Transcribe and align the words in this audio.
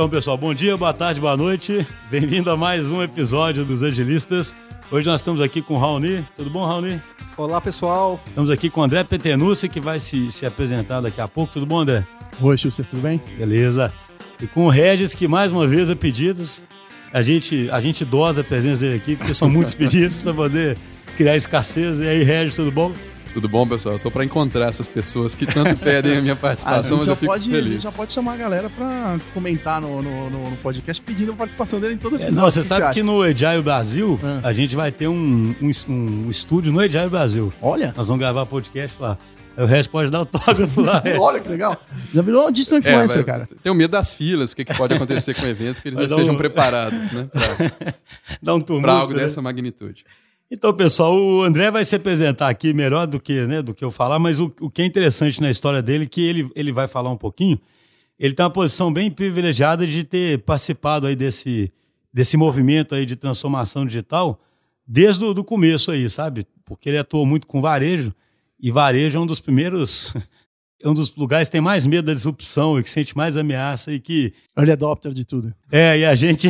Então, 0.00 0.08
pessoal, 0.08 0.38
bom 0.38 0.54
dia, 0.54 0.78
boa 0.78 0.94
tarde, 0.94 1.20
boa 1.20 1.36
noite. 1.36 1.86
Bem-vindo 2.10 2.50
a 2.50 2.56
mais 2.56 2.90
um 2.90 3.02
episódio 3.02 3.66
dos 3.66 3.82
Agilistas. 3.82 4.54
Hoje 4.90 5.06
nós 5.06 5.20
estamos 5.20 5.42
aqui 5.42 5.60
com 5.60 5.74
o 5.74 5.78
Raoni. 5.78 6.24
Tudo 6.34 6.48
bom, 6.48 6.64
Raoni? 6.64 7.02
Olá, 7.36 7.60
pessoal. 7.60 8.18
Estamos 8.26 8.48
aqui 8.48 8.70
com 8.70 8.80
o 8.80 8.84
André 8.84 9.04
Petenucci, 9.04 9.68
que 9.68 9.78
vai 9.78 10.00
se, 10.00 10.32
se 10.32 10.46
apresentar 10.46 11.02
daqui 11.02 11.20
a 11.20 11.28
pouco. 11.28 11.52
Tudo 11.52 11.66
bom, 11.66 11.80
André? 11.80 12.02
Oi, 12.40 12.56
Schuster, 12.56 12.86
tudo 12.86 13.02
bem? 13.02 13.20
Beleza. 13.36 13.92
E 14.40 14.46
com 14.46 14.64
o 14.64 14.68
Regis, 14.70 15.14
que 15.14 15.28
mais 15.28 15.52
uma 15.52 15.66
vez 15.66 15.90
a 15.90 15.94
pedidos, 15.94 16.64
a 17.12 17.20
gente, 17.20 17.68
a 17.70 17.78
gente 17.78 18.02
dosa 18.02 18.40
a 18.40 18.44
presença 18.44 18.80
dele 18.80 18.96
aqui, 18.96 19.16
porque 19.16 19.34
são 19.34 19.50
muitos 19.50 19.74
pedidos 19.76 20.22
para 20.22 20.32
poder 20.32 20.78
criar 21.14 21.36
escassez. 21.36 22.00
E 22.00 22.08
aí, 22.08 22.22
Regis, 22.22 22.56
tudo 22.56 22.72
bom? 22.72 22.90
Tudo 23.32 23.48
bom, 23.48 23.66
pessoal? 23.66 23.94
Eu 23.94 23.98
tô 24.00 24.10
para 24.10 24.24
encontrar 24.24 24.68
essas 24.68 24.88
pessoas 24.88 25.34
que 25.36 25.46
tanto 25.46 25.76
pedem 25.82 26.16
a 26.18 26.20
minha 26.22 26.34
participação, 26.34 26.96
Ah, 26.96 26.98
mas 26.98 27.06
já 27.06 27.12
eu 27.12 27.16
fico 27.16 27.32
pode, 27.32 27.48
feliz. 27.50 27.82
Já 27.82 27.92
pode 27.92 28.12
chamar 28.12 28.32
a 28.34 28.36
galera 28.36 28.68
pra 28.70 29.18
comentar 29.32 29.80
no, 29.80 30.02
no, 30.02 30.28
no- 30.30 30.50
no 30.50 30.56
podcast 30.56 31.00
pedindo 31.00 31.30
a 31.32 31.36
participação 31.36 31.78
dele 31.80 31.94
em 31.94 31.96
todo 31.98 32.14
É, 32.14 32.16
episódio. 32.16 32.34
não, 32.36 32.42
você 32.50 32.60
que 32.60 32.66
sabe 32.66 32.82
acha? 32.82 32.94
que 32.94 33.02
no 33.04 33.22
Agile 33.22 33.62
Brasil, 33.62 34.18
Ah. 34.22 34.48
a 34.48 34.52
gente 34.52 34.74
vai 34.74 34.90
ter 34.90 35.06
um, 35.06 35.54
um, 35.62 35.70
um 35.92 36.30
estúdio 36.30 36.72
no 36.72 36.80
Agile 36.80 37.08
Brasil. 37.08 37.52
Olha, 37.62 37.94
Nós 37.96 38.08
vamos 38.08 38.20
gravar 38.20 38.44
podcast 38.46 38.96
lá. 39.00 39.16
Aí 39.56 39.64
o 39.64 39.66
Regis 39.66 39.86
pode 39.86 40.10
dar 40.10 40.18
autógrafo 40.18 40.80
lá. 40.80 41.02
Olha 41.20 41.40
que 41.40 41.48
legal. 41.48 41.76
Já 42.12 42.22
virou 42.22 42.48
um 42.48 42.52
digital 42.52 42.78
É, 42.78 42.80
influencer, 42.80 43.16
vai- 43.16 43.24
cara. 43.24 43.48
Tenho 43.62 43.74
medo 43.74 43.90
das 43.92 44.12
filas, 44.12 44.50
o 44.52 44.56
que, 44.56 44.64
que 44.64 44.74
pode 44.74 44.94
acontecer 44.94 45.34
com 45.34 45.42
o 45.42 45.48
evento, 45.48 45.80
que 45.82 45.88
eles 45.88 45.98
Vai 45.98 46.08
não 46.08 46.16
estejam 46.16 46.34
um- 46.34 46.38
preparados 46.38 46.98
né, 47.12 47.28
para 47.32 47.94
Dá 48.42 48.54
um 48.54 48.60
tumulto. 48.60 48.90
algo 48.90 49.12
né? 49.12 49.20
dessa 49.22 49.40
magnitude. 49.42 50.04
Então, 50.50 50.74
pessoal, 50.74 51.16
o 51.16 51.42
André 51.42 51.70
vai 51.70 51.84
se 51.84 51.94
apresentar 51.94 52.48
aqui 52.48 52.74
melhor 52.74 53.06
do 53.06 53.20
que, 53.20 53.46
né, 53.46 53.62
do 53.62 53.72
que 53.72 53.84
eu 53.84 53.90
falar, 53.90 54.18
mas 54.18 54.40
o, 54.40 54.52
o 54.60 54.68
que 54.68 54.82
é 54.82 54.84
interessante 54.84 55.40
na 55.40 55.48
história 55.48 55.80
dele, 55.80 56.08
que 56.08 56.20
ele, 56.20 56.50
ele 56.56 56.72
vai 56.72 56.88
falar 56.88 57.10
um 57.10 57.16
pouquinho, 57.16 57.58
ele 58.18 58.34
tem 58.34 58.44
uma 58.44 58.50
posição 58.50 58.92
bem 58.92 59.10
privilegiada 59.10 59.86
de 59.86 60.02
ter 60.02 60.40
participado 60.40 61.06
aí 61.06 61.14
desse, 61.14 61.72
desse 62.12 62.36
movimento 62.36 62.96
aí 62.96 63.06
de 63.06 63.14
transformação 63.14 63.86
digital 63.86 64.40
desde 64.84 65.24
o 65.24 65.32
do 65.32 65.44
começo 65.44 65.92
aí, 65.92 66.10
sabe? 66.10 66.44
Porque 66.64 66.88
ele 66.88 66.98
atuou 66.98 67.24
muito 67.24 67.46
com 67.46 67.62
varejo, 67.62 68.12
e 68.58 68.72
varejo 68.72 69.16
é 69.16 69.20
um 69.20 69.26
dos 69.26 69.40
primeiros, 69.40 70.12
é 70.82 70.88
um 70.88 70.92
dos 70.92 71.14
lugares 71.14 71.48
que 71.48 71.52
tem 71.52 71.60
mais 71.60 71.86
medo 71.86 72.06
da 72.06 72.12
disrupção 72.12 72.76
e 72.76 72.82
que 72.82 72.90
sente 72.90 73.16
mais 73.16 73.36
ameaça 73.36 73.92
e 73.92 74.00
que 74.00 74.34
Early 74.56 74.72
adopter 74.72 75.12
de 75.12 75.24
tudo. 75.24 75.54
é, 75.70 76.00
e 76.00 76.04
a 76.04 76.16
gente, 76.16 76.48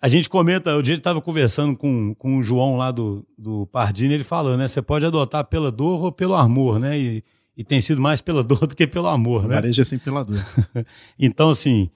a 0.00 0.08
gente 0.08 0.28
comenta, 0.28 0.76
o 0.76 0.82
dia 0.82 0.94
ele 0.94 1.00
estava 1.00 1.20
conversando 1.20 1.76
com, 1.76 2.14
com 2.14 2.38
o 2.38 2.42
João 2.42 2.76
lá 2.76 2.92
do, 2.92 3.26
do 3.36 3.66
Pardini, 3.66 4.14
ele 4.14 4.24
falando, 4.24 4.58
né? 4.58 4.68
Você 4.68 4.80
pode 4.80 5.04
adotar 5.04 5.44
pela 5.44 5.72
dor 5.72 6.04
ou 6.04 6.12
pelo 6.12 6.34
amor, 6.34 6.78
né? 6.78 6.98
E, 6.98 7.24
e 7.56 7.64
tem 7.64 7.80
sido 7.80 8.00
mais 8.00 8.20
pela 8.20 8.42
dor 8.44 8.66
do 8.66 8.76
que 8.76 8.86
pelo 8.86 9.08
amor, 9.08 9.48
né? 9.48 9.56
Varejo 9.56 9.82
é 9.82 9.84
sempre 9.84 10.04
pela 10.04 10.24
dor. 10.24 10.44
Então, 11.18 11.50
assim, 11.50 11.90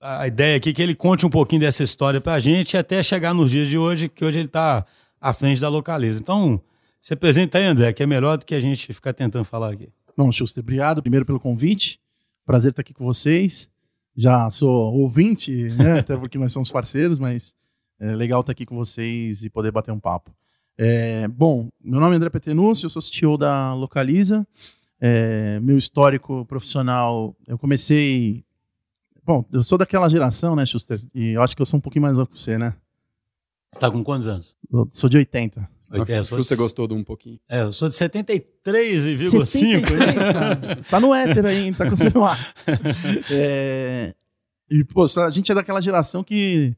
a 0.00 0.22
a 0.22 0.26
ideia 0.28 0.56
aqui 0.56 0.70
é 0.70 0.72
que 0.74 0.82
ele 0.82 0.94
conte 0.94 1.24
um 1.24 1.30
pouquinho 1.30 1.62
dessa 1.62 1.82
história 1.82 2.20
pra 2.20 2.38
gente 2.38 2.76
até 2.76 3.02
chegar 3.02 3.32
nos 3.32 3.50
dias 3.50 3.68
de 3.68 3.78
hoje, 3.78 4.08
que 4.08 4.24
hoje 4.24 4.38
ele 4.38 4.46
está 4.46 4.84
à 5.18 5.32
frente 5.32 5.60
da 5.60 5.70
Localiza. 5.70 6.20
Então, 6.20 6.60
se 7.00 7.14
apresenta 7.14 7.56
aí, 7.56 7.64
André, 7.64 7.90
que 7.92 8.02
é 8.02 8.06
melhor 8.06 8.36
do 8.36 8.44
que 8.44 8.54
a 8.54 8.60
gente 8.60 8.92
ficar 8.92 9.14
tentando 9.14 9.44
falar 9.44 9.72
aqui. 9.72 9.88
Bom, 10.14 10.30
Schuster, 10.30 10.62
obrigado 10.62 11.00
primeiro 11.00 11.24
pelo 11.24 11.40
convite. 11.40 11.98
Prazer 12.44 12.70
estar 12.70 12.82
aqui 12.82 12.92
com 12.92 13.04
vocês. 13.04 13.68
Já 14.16 14.50
sou 14.50 14.94
ouvinte, 14.94 15.52
né? 15.70 15.98
Até 16.00 16.16
porque 16.16 16.38
nós 16.38 16.52
somos 16.52 16.70
parceiros, 16.70 17.18
mas 17.18 17.54
é 17.98 18.14
legal 18.14 18.40
estar 18.40 18.52
aqui 18.52 18.64
com 18.64 18.76
vocês 18.76 19.42
e 19.42 19.50
poder 19.50 19.70
bater 19.70 19.92
um 19.92 20.00
papo. 20.00 20.34
É, 20.78 21.26
bom, 21.28 21.70
meu 21.82 22.00
nome 22.00 22.14
é 22.14 22.16
André 22.16 22.28
Petenúcio, 22.28 22.86
eu 22.86 22.90
sou 22.90 23.02
CTO 23.02 23.38
da 23.38 23.74
Localiza. 23.74 24.46
É, 25.00 25.60
meu 25.60 25.76
histórico 25.76 26.44
profissional, 26.46 27.36
eu 27.46 27.58
comecei. 27.58 28.44
Bom, 29.24 29.44
eu 29.52 29.62
sou 29.62 29.76
daquela 29.76 30.08
geração, 30.08 30.54
né, 30.56 30.64
Schuster? 30.64 31.02
E 31.14 31.30
eu 31.30 31.42
acho 31.42 31.54
que 31.54 31.62
eu 31.62 31.66
sou 31.66 31.78
um 31.78 31.80
pouquinho 31.80 32.02
mais 32.02 32.16
novo 32.16 32.30
que 32.30 32.38
você, 32.38 32.56
né? 32.56 32.74
Você 33.72 33.78
está 33.78 33.90
com 33.90 34.02
quantos 34.02 34.26
anos? 34.26 34.56
Eu 34.72 34.88
sou 34.90 35.10
de 35.10 35.16
80. 35.16 35.68
Que 35.90 36.04
de- 36.04 36.22
você 36.28 36.56
gostou 36.56 36.86
de 36.88 36.94
um 36.94 37.04
pouquinho. 37.04 37.38
É, 37.48 37.62
eu 37.62 37.72
sou 37.72 37.88
de 37.88 37.94
73,5. 37.94 39.46
73, 39.46 40.14
cara. 40.32 40.76
Tá 40.90 40.98
no 41.00 41.14
éter 41.14 41.46
aí, 41.46 41.66
hein? 41.66 41.72
tá 41.74 41.86
com 41.88 41.94
o 41.94 41.96
celular. 41.96 42.54
É, 43.30 44.14
E, 44.70 44.84
pô, 44.84 45.04
a 45.20 45.30
gente 45.30 45.50
é 45.52 45.54
daquela 45.54 45.80
geração 45.80 46.24
que 46.24 46.74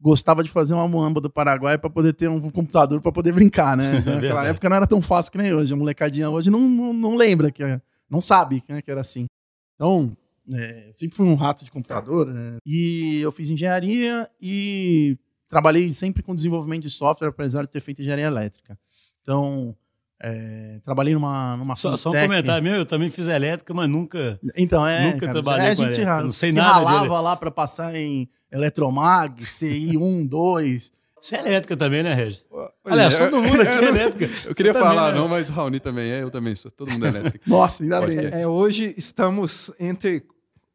gostava 0.00 0.44
de 0.44 0.50
fazer 0.50 0.74
uma 0.74 0.86
muamba 0.86 1.20
do 1.20 1.30
Paraguai 1.30 1.76
pra 1.78 1.88
poder 1.90 2.12
ter 2.12 2.28
um 2.28 2.40
computador 2.50 3.00
pra 3.00 3.10
poder 3.10 3.32
brincar, 3.32 3.76
né? 3.76 3.92
Naquela 4.04 4.20
verdade. 4.20 4.48
época 4.48 4.68
não 4.68 4.76
era 4.76 4.86
tão 4.86 5.00
fácil 5.02 5.32
que 5.32 5.38
nem 5.38 5.52
hoje. 5.52 5.72
A 5.72 5.76
molecadinha 5.76 6.30
hoje 6.30 6.50
não, 6.50 6.60
não, 6.60 6.92
não 6.92 7.16
lembra, 7.16 7.50
que 7.50 7.62
é- 7.62 7.80
não 8.08 8.20
sabe 8.20 8.62
né, 8.68 8.80
que 8.82 8.90
era 8.90 9.00
assim. 9.00 9.26
Então, 9.74 10.16
é, 10.52 10.88
eu 10.90 10.94
sempre 10.94 11.16
fui 11.16 11.26
um 11.26 11.34
rato 11.34 11.64
de 11.64 11.70
computador. 11.70 12.26
né? 12.26 12.58
E 12.64 13.18
eu 13.20 13.32
fiz 13.32 13.50
engenharia 13.50 14.28
e 14.40 15.16
trabalhei 15.48 15.90
sempre 15.92 16.22
com 16.22 16.34
desenvolvimento 16.34 16.82
de 16.82 16.90
software, 16.90 17.28
apesar 17.28 17.64
de 17.64 17.70
ter 17.72 17.80
feito 17.80 18.00
engenharia 18.00 18.26
elétrica. 18.26 18.78
Então, 19.22 19.74
é, 20.22 20.78
trabalhei 20.82 21.14
numa, 21.14 21.56
numa 21.56 21.76
Só, 21.76 21.96
só 21.96 22.10
um 22.10 22.14
comentário 22.14 22.62
meu, 22.62 22.74
eu 22.76 22.84
também 22.86 23.10
fiz 23.10 23.26
elétrica, 23.26 23.72
mas 23.74 23.88
nunca. 23.88 24.38
Então, 24.56 24.86
é. 24.86 25.06
Nunca 25.06 25.20
cara, 25.26 25.32
trabalhei 25.32 25.66
é, 25.66 25.70
a 25.72 25.76
com 25.76 25.82
gente 25.82 25.86
elétrica, 25.94 26.14
ra- 26.14 26.22
não 26.22 26.32
sei 26.32 26.50
se 26.50 26.56
nada 26.56 26.72
ralava 26.72 27.20
lá 27.20 27.36
pra 27.36 27.50
passar 27.50 27.94
em 27.94 28.28
Eletromag, 28.50 29.44
CI 29.44 29.96
1, 29.96 30.26
2. 30.26 30.92
Você 31.20 31.36
é 31.36 31.40
elétrica 31.46 31.74
também, 31.76 32.02
né, 32.02 32.12
Regis? 32.14 32.44
Aliás, 32.84 33.14
todo 33.16 33.40
mundo 33.40 33.60
aqui 33.60 33.70
é 33.70 33.84
elétrica. 33.88 34.48
Eu 34.48 34.54
queria 34.54 34.72
também, 34.74 34.88
falar, 34.88 35.12
né? 35.12 35.18
não, 35.18 35.26
mas 35.26 35.48
o 35.48 35.52
Raoni 35.52 35.80
também 35.80 36.10
é, 36.12 36.22
eu 36.22 36.30
também 36.30 36.54
sou. 36.54 36.70
Todo 36.70 36.90
mundo 36.90 37.06
é 37.06 37.08
elétrico. 37.08 37.48
Nossa, 37.48 37.82
ainda 37.82 38.00
Pode 38.00 38.14
bem. 38.14 38.26
É, 38.40 38.46
hoje 38.46 38.94
estamos 38.96 39.70
entre 39.80 40.22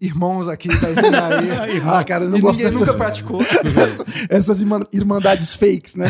irmãos 0.01 0.47
aqui 0.47 0.67
da 0.67 0.91
engenharia. 0.91 1.83
Ah, 1.85 2.03
cara, 2.03 2.23
eu 2.23 2.29
não 2.29 2.39
gosto 2.39 2.59
ninguém 2.59 2.71
dessa, 2.73 2.85
nunca 2.85 2.97
praticou. 2.97 3.41
essas 4.29 4.61
irma- 4.61 4.87
irmandades 4.93 5.53
fakes, 5.53 5.95
né? 5.95 6.05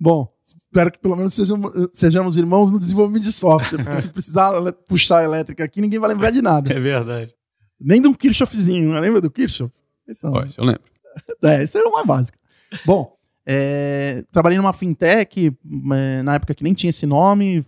Bom, 0.00 0.28
espero 0.44 0.90
que 0.90 0.98
pelo 0.98 1.16
menos 1.16 1.34
sejamos, 1.34 1.72
sejamos 1.92 2.36
irmãos 2.36 2.70
no 2.70 2.78
desenvolvimento 2.78 3.22
de 3.22 3.32
software. 3.32 3.82
Porque 3.82 4.00
se 4.00 4.08
precisar 4.08 4.52
puxar 4.86 5.20
a 5.20 5.24
elétrica 5.24 5.64
aqui, 5.64 5.80
ninguém 5.80 5.98
vai 5.98 6.10
lembrar 6.10 6.30
de 6.30 6.42
nada. 6.42 6.72
É 6.72 6.80
verdade. 6.80 7.32
Nem 7.80 8.00
de 8.00 8.08
um 8.08 8.14
Kirchhoffzinho, 8.14 8.92
não 8.92 9.00
lembra 9.00 9.20
do 9.20 9.30
Kirchhoff? 9.30 9.72
Então, 10.08 10.44
isso 10.44 10.60
eu 10.60 10.64
lembro. 10.64 10.82
É, 11.44 11.62
isso 11.62 11.78
era 11.78 11.88
o 11.88 11.92
mais 11.92 12.04
básico. 12.04 12.36
Bom, 12.84 13.16
é, 13.46 14.24
trabalhei 14.32 14.58
numa 14.58 14.72
fintech, 14.72 15.52
é, 15.92 16.22
na 16.22 16.34
época 16.34 16.54
que 16.54 16.64
nem 16.64 16.74
tinha 16.74 16.90
esse 16.90 17.06
nome. 17.06 17.64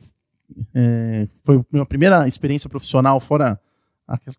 É, 0.74 1.28
foi 1.44 1.56
a 1.58 1.64
minha 1.70 1.86
primeira 1.86 2.26
experiência 2.26 2.68
profissional, 2.68 3.20
fora 3.20 3.60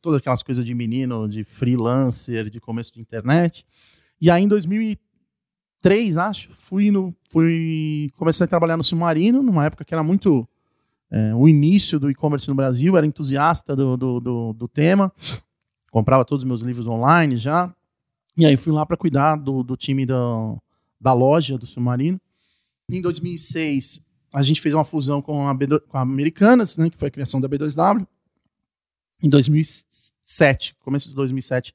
todas 0.01 0.19
aquelas 0.19 0.43
coisas 0.43 0.63
de 0.63 0.73
menino, 0.73 1.27
de 1.27 1.43
freelancer, 1.43 2.49
de 2.49 2.59
começo 2.59 2.93
de 2.93 3.01
internet. 3.01 3.65
E 4.19 4.31
aí, 4.31 4.43
em 4.43 4.47
2003, 4.47 6.17
acho, 6.17 6.49
fui 6.59 6.89
no, 6.89 7.13
fui 7.29 8.09
comecei 8.15 8.45
a 8.45 8.47
trabalhar 8.47 8.77
no 8.77 8.83
Submarino, 8.83 9.43
numa 9.43 9.65
época 9.65 9.83
que 9.83 9.93
era 9.93 10.03
muito 10.03 10.47
é, 11.11 11.33
o 11.35 11.47
início 11.47 11.99
do 11.99 12.09
e-commerce 12.09 12.47
no 12.47 12.55
Brasil, 12.55 12.97
era 12.97 13.05
entusiasta 13.05 13.75
do, 13.75 13.95
do, 13.95 14.19
do, 14.19 14.53
do 14.53 14.67
tema, 14.67 15.11
comprava 15.91 16.25
todos 16.25 16.43
os 16.43 16.47
meus 16.47 16.61
livros 16.61 16.87
online 16.87 17.37
já. 17.37 17.73
E 18.37 18.45
aí 18.45 18.55
fui 18.55 18.71
lá 18.71 18.85
para 18.85 18.97
cuidar 18.97 19.35
do, 19.35 19.63
do 19.63 19.75
time 19.75 20.05
da, 20.05 20.15
da 20.99 21.13
loja 21.13 21.57
do 21.57 21.65
Submarino. 21.65 22.19
Em 22.89 23.01
2006, 23.01 23.99
a 24.33 24.43
gente 24.43 24.61
fez 24.61 24.73
uma 24.73 24.83
fusão 24.83 25.21
com 25.21 25.47
a, 25.47 25.55
B2 25.55 25.81
com 25.87 25.97
a 25.97 26.01
Americanas, 26.01 26.77
né, 26.77 26.89
que 26.89 26.97
foi 26.97 27.07
a 27.07 27.11
criação 27.11 27.41
da 27.41 27.49
B2W. 27.49 28.07
Em 29.21 29.29
2007, 29.29 30.75
começo 30.79 31.09
de 31.09 31.15
2007, 31.15 31.73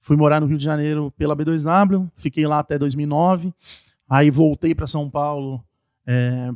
fui 0.00 0.16
morar 0.16 0.40
no 0.40 0.46
Rio 0.46 0.58
de 0.58 0.64
Janeiro 0.64 1.10
pela 1.16 1.36
B2W, 1.36 2.10
fiquei 2.14 2.46
lá 2.46 2.60
até 2.60 2.78
2009. 2.78 3.52
Aí 4.08 4.30
voltei 4.30 4.74
para 4.74 4.86
São 4.86 5.10
Paulo 5.10 5.64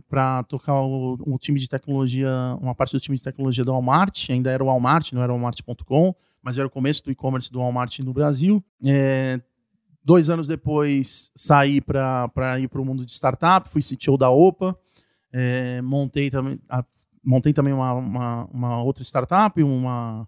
para 0.08 0.42
tocar 0.44 0.80
o, 0.82 1.38
time 1.38 1.58
de 1.58 1.68
tecnologia, 1.68 2.30
uma 2.60 2.74
parte 2.74 2.92
do 2.92 3.00
time 3.00 3.16
de 3.16 3.22
tecnologia 3.22 3.64
do 3.64 3.72
Walmart, 3.72 4.28
ainda 4.28 4.50
era 4.50 4.62
o 4.62 4.66
Walmart, 4.66 5.12
não 5.12 5.22
era 5.22 5.32
o 5.32 5.36
Walmart.com, 5.36 6.14
mas 6.42 6.58
era 6.58 6.66
o 6.66 6.70
começo 6.70 7.02
do 7.04 7.10
e-commerce 7.10 7.50
do 7.50 7.58
Walmart 7.58 7.98
no 8.00 8.12
Brasil. 8.12 8.62
É, 8.84 9.40
dois 10.04 10.28
anos 10.28 10.46
depois, 10.46 11.32
saí 11.34 11.80
para 11.80 12.60
ir 12.60 12.68
para 12.68 12.80
o 12.80 12.84
mundo 12.84 13.04
de 13.04 13.12
startup, 13.12 13.68
fui 13.68 13.82
CTO 13.82 14.18
da 14.18 14.30
OPA, 14.30 14.78
é, 15.32 15.80
montei 15.82 16.30
também, 16.30 16.60
montei 17.28 17.52
também 17.52 17.74
uma, 17.74 17.92
uma, 17.92 18.44
uma 18.46 18.82
outra 18.82 19.04
startup, 19.04 19.62
uma, 19.62 20.26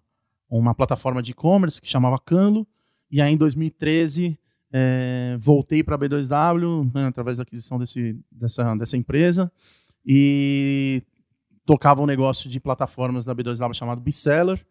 uma 0.51 0.75
plataforma 0.75 1.23
de 1.23 1.31
e-commerce 1.31 1.81
que 1.81 1.89
chamava 1.89 2.19
Canlo, 2.19 2.67
e 3.11 3.23
aí 3.23 3.33
em 3.33 3.39
2013 3.39 4.39
é, 4.71 5.37
voltei 5.41 5.83
para 5.83 5.95
a 5.95 5.99
B2W, 5.99 6.93
né, 6.95 7.07
através 7.07 7.39
da 7.39 7.43
aquisição 7.43 7.79
desse, 7.79 8.21
dessa, 8.31 8.75
dessa 8.75 8.99
empresa, 8.99 9.51
e 10.05 11.03
tocava 11.65 12.03
um 12.03 12.07
negócio 12.07 12.51
de 12.51 12.61
plataformas 12.61 13.25
da 13.25 13.35
B2W 13.35 13.73
chamado 13.73 14.03
Bseller, 14.03 14.63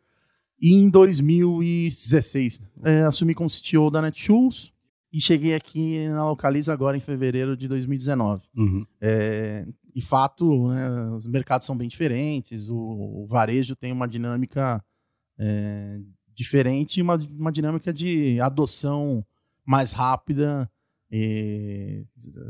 e 0.61 0.75
em 0.75 0.87
2016, 0.87 2.61
é, 2.83 3.01
assumi 3.01 3.33
como 3.33 3.49
CTO 3.49 3.89
da 3.89 4.03
Netshoes 4.03 4.71
e 5.11 5.19
cheguei 5.19 5.55
aqui 5.55 6.07
na 6.09 6.29
Localiza 6.29 6.71
agora 6.71 6.95
em 6.95 6.99
fevereiro 6.99 7.57
de 7.57 7.67
2019. 7.67 8.43
Uhum. 8.55 8.85
É, 9.01 9.65
e 9.95 10.01
fato, 10.01 10.69
né, 10.69 11.09
os 11.12 11.27
mercados 11.27 11.65
são 11.65 11.75
bem 11.75 11.88
diferentes, 11.88 12.69
o, 12.69 12.77
o 12.77 13.25
varejo 13.27 13.75
tem 13.75 13.91
uma 13.91 14.07
dinâmica 14.07 14.83
é, 15.38 16.00
diferente 16.33 17.01
uma, 17.01 17.15
uma 17.38 17.51
dinâmica 17.51 17.91
de 17.91 18.39
adoção 18.39 19.25
mais 19.65 19.91
rápida. 19.91 20.69
E, 21.12 22.06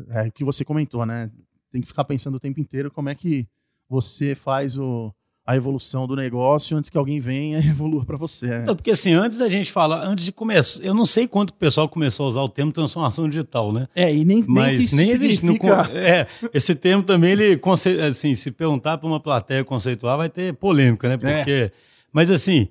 é 0.09 0.27
o 0.27 0.31
que 0.31 0.43
você 0.43 0.65
comentou, 0.65 1.05
né? 1.05 1.31
Tem 1.71 1.81
que 1.81 1.87
ficar 1.87 2.03
pensando 2.03 2.35
o 2.35 2.39
tempo 2.39 2.59
inteiro 2.59 2.91
como 2.91 3.09
é 3.09 3.15
que 3.15 3.47
você 3.87 4.35
faz 4.35 4.77
o, 4.77 5.13
a 5.49 5.55
evolução 5.55 6.05
do 6.05 6.15
negócio 6.15 6.77
antes 6.77 6.91
que 6.91 6.97
alguém 6.97 7.19
venha 7.19 7.59
e 7.59 7.65
evolua 7.69 8.05
para 8.05 8.15
você. 8.15 8.45
né? 8.47 8.63
Não, 8.67 8.75
porque 8.75 8.91
assim, 8.91 9.13
antes 9.13 9.39
da 9.39 9.49
gente 9.49 9.71
falar, 9.71 10.05
antes 10.05 10.23
de 10.23 10.31
começar, 10.31 10.83
eu 10.83 10.93
não 10.93 11.07
sei 11.07 11.27
quanto 11.27 11.49
o 11.49 11.53
pessoal 11.53 11.89
começou 11.89 12.27
a 12.27 12.29
usar 12.29 12.41
o 12.41 12.49
termo 12.49 12.71
transformação 12.71 13.27
digital, 13.27 13.73
né? 13.73 13.87
É, 13.95 14.13
e 14.15 14.23
nem, 14.23 14.45
Mas 14.47 14.91
nem, 14.93 15.07
isso 15.07 15.15
existe. 15.15 15.45
no 15.45 15.57
é, 15.95 16.27
esse 16.53 16.75
termo 16.75 17.01
também, 17.01 17.31
ele, 17.31 17.59
assim, 18.07 18.35
se 18.35 18.51
perguntar 18.51 18.99
para 18.99 19.07
uma 19.07 19.19
plateia 19.19 19.63
conceituar, 19.63 20.17
vai 20.17 20.29
ter 20.29 20.53
polêmica, 20.53 21.09
né? 21.09 21.17
Porque, 21.17 21.71
Mas 22.13 22.29
assim, 22.29 22.67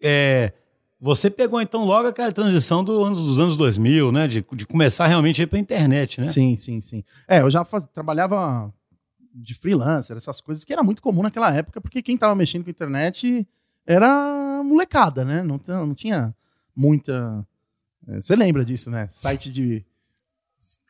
é, 0.00 0.52
você 1.00 1.28
pegou 1.28 1.60
então 1.60 1.84
logo 1.84 2.06
aquela 2.08 2.30
transição 2.30 2.84
do 2.84 3.02
anos, 3.04 3.18
dos 3.18 3.38
anos 3.40 3.56
2000, 3.56 4.12
né? 4.12 4.28
De, 4.28 4.44
de 4.52 4.66
começar 4.66 5.06
realmente 5.08 5.40
a 5.40 5.44
ir 5.44 5.46
para 5.48 5.58
internet, 5.58 6.20
né? 6.20 6.26
Sim, 6.28 6.54
sim, 6.56 6.80
sim. 6.80 7.02
É, 7.26 7.40
eu 7.40 7.50
já 7.50 7.64
faz- 7.64 7.86
trabalhava 7.92 8.72
de 9.34 9.52
freelancer, 9.54 10.16
essas 10.16 10.40
coisas 10.40 10.64
que 10.64 10.72
era 10.72 10.82
muito 10.82 11.02
comum 11.02 11.22
naquela 11.22 11.52
época, 11.52 11.80
porque 11.80 12.00
quem 12.02 12.16
tava 12.16 12.34
mexendo 12.34 12.62
com 12.64 12.70
internet 12.70 13.46
era 13.86 14.62
molecada, 14.64 15.24
né? 15.24 15.42
Não, 15.42 15.58
tinha- 15.58 15.78
não 15.84 15.94
tinha 15.94 16.34
muita. 16.76 17.44
é, 18.08 18.20
Você 18.20 18.36
lembra 18.36 18.64
disso, 18.64 18.90
né? 18.90 19.08
Site 19.10 19.50
de. 19.50 19.84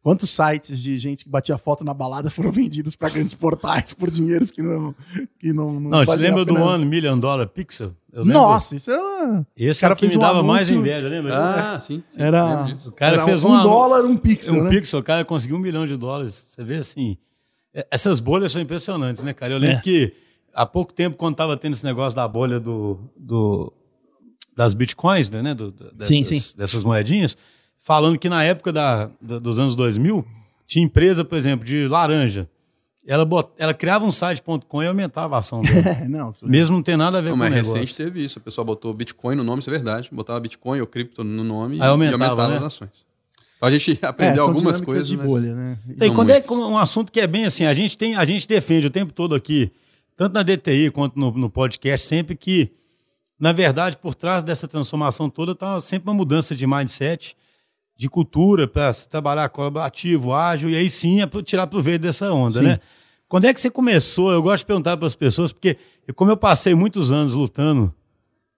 Quantos 0.04 0.30
sites 0.30 0.78
de 0.78 0.96
gente 0.98 1.24
que 1.24 1.30
batia 1.30 1.58
foto 1.58 1.84
na 1.84 1.92
balada 1.92 2.30
foram 2.30 2.52
vendidos 2.52 2.94
para 2.94 3.08
grandes 3.08 3.34
portais 3.34 3.92
por 3.92 4.08
dinheiros 4.08 4.50
que 4.52 4.62
não. 4.62 4.94
Que 5.38 5.52
não, 5.52 5.80
Não, 5.80 6.00
te 6.02 6.06
valia 6.06 6.26
a 6.30 6.34
lembra 6.36 6.44
do? 6.44 6.54
One 6.54 6.84
Million 6.84 7.18
Dollar 7.18 7.48
Pixel? 7.48 7.92
Nossa, 8.12 8.76
isso 8.76 8.92
era. 8.92 9.44
Esse 9.56 9.80
cara 9.80 9.94
cara 9.94 9.96
que 9.96 10.04
me 10.04 10.10
fez 10.10 10.16
um 10.16 10.20
dava 10.20 10.42
mais 10.44 10.68
anúncio- 10.68 10.76
inveja, 10.78 11.08
lembra? 11.08 11.32
disso? 11.32 11.58
Ah, 11.58 11.80
sim. 11.80 12.02
sim 12.08 12.22
Era. 12.22 12.66
O 12.86 12.92
cara 12.92 13.14
era 13.16 13.24
fez 13.24 13.42
um, 13.42 13.48
um 13.48 13.52
anúncio- 13.54 13.70
dólar, 13.70 14.04
um 14.04 14.16
pixel. 14.16 14.54
um 14.54 14.62
né? 14.64 14.70
pixel, 14.70 15.00
o 15.00 15.02
cara 15.02 15.24
conseguiu 15.24 15.56
um 15.56 15.60
milhão 15.60 15.84
de 15.84 15.96
dólares. 15.96 16.34
Você 16.50 16.62
vê 16.62 16.76
assim. 16.76 17.18
É- 17.74 17.86
Essas 17.90 18.20
bolhas 18.20 18.52
são 18.52 18.62
impressionantes, 18.62 19.22
né, 19.22 19.32
cara? 19.32 19.52
Eu 19.52 19.58
lembro 19.58 19.78
É. 19.78 19.80
que 19.80 20.12
há 20.54 20.64
pouco 20.64 20.92
tempo, 20.92 21.16
quando 21.16 21.34
tava 21.36 21.56
tendo 21.56 21.72
esse 21.74 21.84
negócio 21.84 22.14
da 22.16 22.26
bolha 22.28 22.60
do, 22.60 22.98
do- 23.16 23.72
das 24.56 24.72
bitcoins, 24.74 25.28
né? 25.30 25.54
do- 25.54 25.70
do- 25.72 25.92
dessas, 25.92 26.06
Sim, 26.16 26.24
sim. 26.24 26.56
dessas 26.56 26.84
moedinhas, 26.84 27.36
falando 27.78 28.18
que 28.18 28.28
na 28.28 28.44
época 28.44 28.72
da, 28.72 29.10
da- 29.20 29.38
dos 29.38 29.58
anos 29.58 29.74
2000, 29.74 30.24
tinha 30.66 30.84
empresa, 30.84 31.24
por 31.24 31.36
exemplo, 31.36 31.66
de 31.66 31.86
laranja. 31.88 32.48
Ela, 33.06 33.24
bot, 33.26 33.50
ela 33.58 33.74
criava 33.74 34.02
um 34.06 34.10
site.com 34.12 34.82
e 34.82 34.86
aumentava 34.86 35.36
a 35.36 35.40
ação 35.40 35.60
dela. 35.60 35.74
É, 36.06 36.08
não, 36.08 36.32
mesmo 36.44 36.76
não 36.76 36.82
tem 36.82 36.96
nada 36.96 37.18
a 37.18 37.20
ver 37.20 37.28
Não, 37.28 37.36
com 37.36 37.42
o 37.42 37.44
mas 37.44 37.52
negócio. 37.52 37.74
recente 37.74 37.94
teve 37.96 38.24
isso. 38.24 38.38
A 38.38 38.42
pessoa 38.42 38.64
botou 38.64 38.94
Bitcoin 38.94 39.34
no 39.36 39.44
nome, 39.44 39.58
isso 39.60 39.68
é 39.68 39.72
verdade. 39.72 40.08
Botava 40.10 40.40
Bitcoin 40.40 40.80
ou 40.80 40.86
cripto 40.86 41.22
no 41.22 41.44
nome 41.44 41.82
Aí 41.82 41.86
aumentava, 41.88 42.22
e 42.24 42.26
aumentava 42.28 42.50
né? 42.52 42.56
as 42.58 42.64
ações. 42.64 42.90
A 43.64 43.70
gente 43.70 43.98
é, 44.02 44.06
aprendeu 44.06 44.44
são 44.44 44.48
algumas 44.48 44.80
coisas, 44.80 45.08
de 45.08 45.16
mas... 45.16 45.26
bolha, 45.26 45.54
né? 45.54 45.78
Então, 45.88 46.06
e 46.08 46.12
quando 46.12 46.30
é 46.30 46.34
muitos. 46.34 46.56
um 46.56 46.78
assunto 46.78 47.10
que 47.10 47.20
é 47.20 47.26
bem 47.26 47.44
assim, 47.44 47.64
a 47.64 47.74
gente 47.74 47.96
tem, 47.96 48.14
a 48.16 48.24
gente 48.24 48.46
defende 48.46 48.86
o 48.86 48.90
tempo 48.90 49.12
todo 49.12 49.34
aqui, 49.34 49.72
tanto 50.16 50.34
na 50.34 50.42
DTI 50.42 50.90
quanto 50.90 51.18
no, 51.18 51.30
no 51.32 51.50
podcast, 51.50 52.06
sempre 52.06 52.36
que, 52.36 52.70
na 53.38 53.52
verdade, 53.52 53.96
por 53.96 54.14
trás 54.14 54.44
dessa 54.44 54.68
transformação 54.68 55.28
toda 55.28 55.52
está 55.52 55.80
sempre 55.80 56.08
uma 56.10 56.14
mudança 56.14 56.54
de 56.54 56.66
mindset, 56.66 57.36
de 57.96 58.08
cultura, 58.08 58.66
para 58.66 58.92
se 58.92 59.08
trabalhar 59.08 59.48
colaborativo, 59.48 60.32
ágil, 60.32 60.70
e 60.70 60.76
aí 60.76 60.90
sim 60.90 61.22
é 61.22 61.26
tirar 61.42 61.66
proveito 61.66 62.02
dessa 62.02 62.32
onda, 62.32 62.58
Sim. 62.58 62.64
né? 62.64 62.80
Quando 63.28 63.46
é 63.46 63.54
que 63.54 63.60
você 63.60 63.70
começou? 63.70 64.30
Eu 64.32 64.42
gosto 64.42 64.62
de 64.62 64.66
perguntar 64.66 64.96
para 64.96 65.06
as 65.06 65.14
pessoas, 65.14 65.52
porque 65.52 65.76
como 66.14 66.30
eu 66.30 66.36
passei 66.36 66.74
muitos 66.74 67.10
anos 67.10 67.32
lutando 67.34 67.94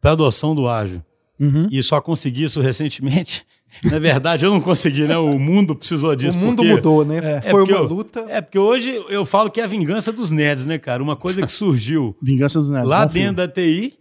para 0.01 0.13
adoção 0.13 0.55
do 0.55 0.69
ágil, 0.69 1.03
Uhum. 1.39 1.67
e 1.71 1.83
só 1.83 2.01
consegui 2.01 2.45
isso 2.45 2.63
recentemente, 2.63 3.47
na 3.85 3.99
verdade 3.99 4.45
eu 4.45 4.51
não 4.51 4.61
consegui, 4.61 5.07
né? 5.07 5.17
O 5.17 5.39
mundo 5.39 5.75
precisou 5.77 6.15
disso. 6.17 6.37
o 6.37 6.41
mundo 6.41 6.57
porque- 6.57 6.73
mudou, 6.75 7.05
né? 7.05 7.19
é 7.37 7.41
Foi 7.41 7.61
porque 7.61 7.73
uma 7.73 7.81
eu- 7.83 7.89
luta. 7.89 8.25
É, 8.29 8.41
porque 8.41 8.59
hoje 8.59 9.03
eu 9.09 9.25
falo 9.25 9.51
que 9.51 9.61
é 9.61 9.65
a 9.65 9.67
vingança 9.69 10.13
dos 10.13 10.31
nerds, 10.31 10.67
né, 10.67 10.79
cara? 10.79 11.03
Uma 11.03 11.17
coisa 11.17 11.45
que 11.45 11.53
surgiu 11.53 12.17
Vingança 12.23 12.59
dos 12.59 12.71
Nerds. 12.71 12.89
lá 12.89 13.05
bom 13.07 13.13
filme. 13.13 13.29
dentro 13.29 13.47
da 13.47 13.49
TI, 13.53 13.95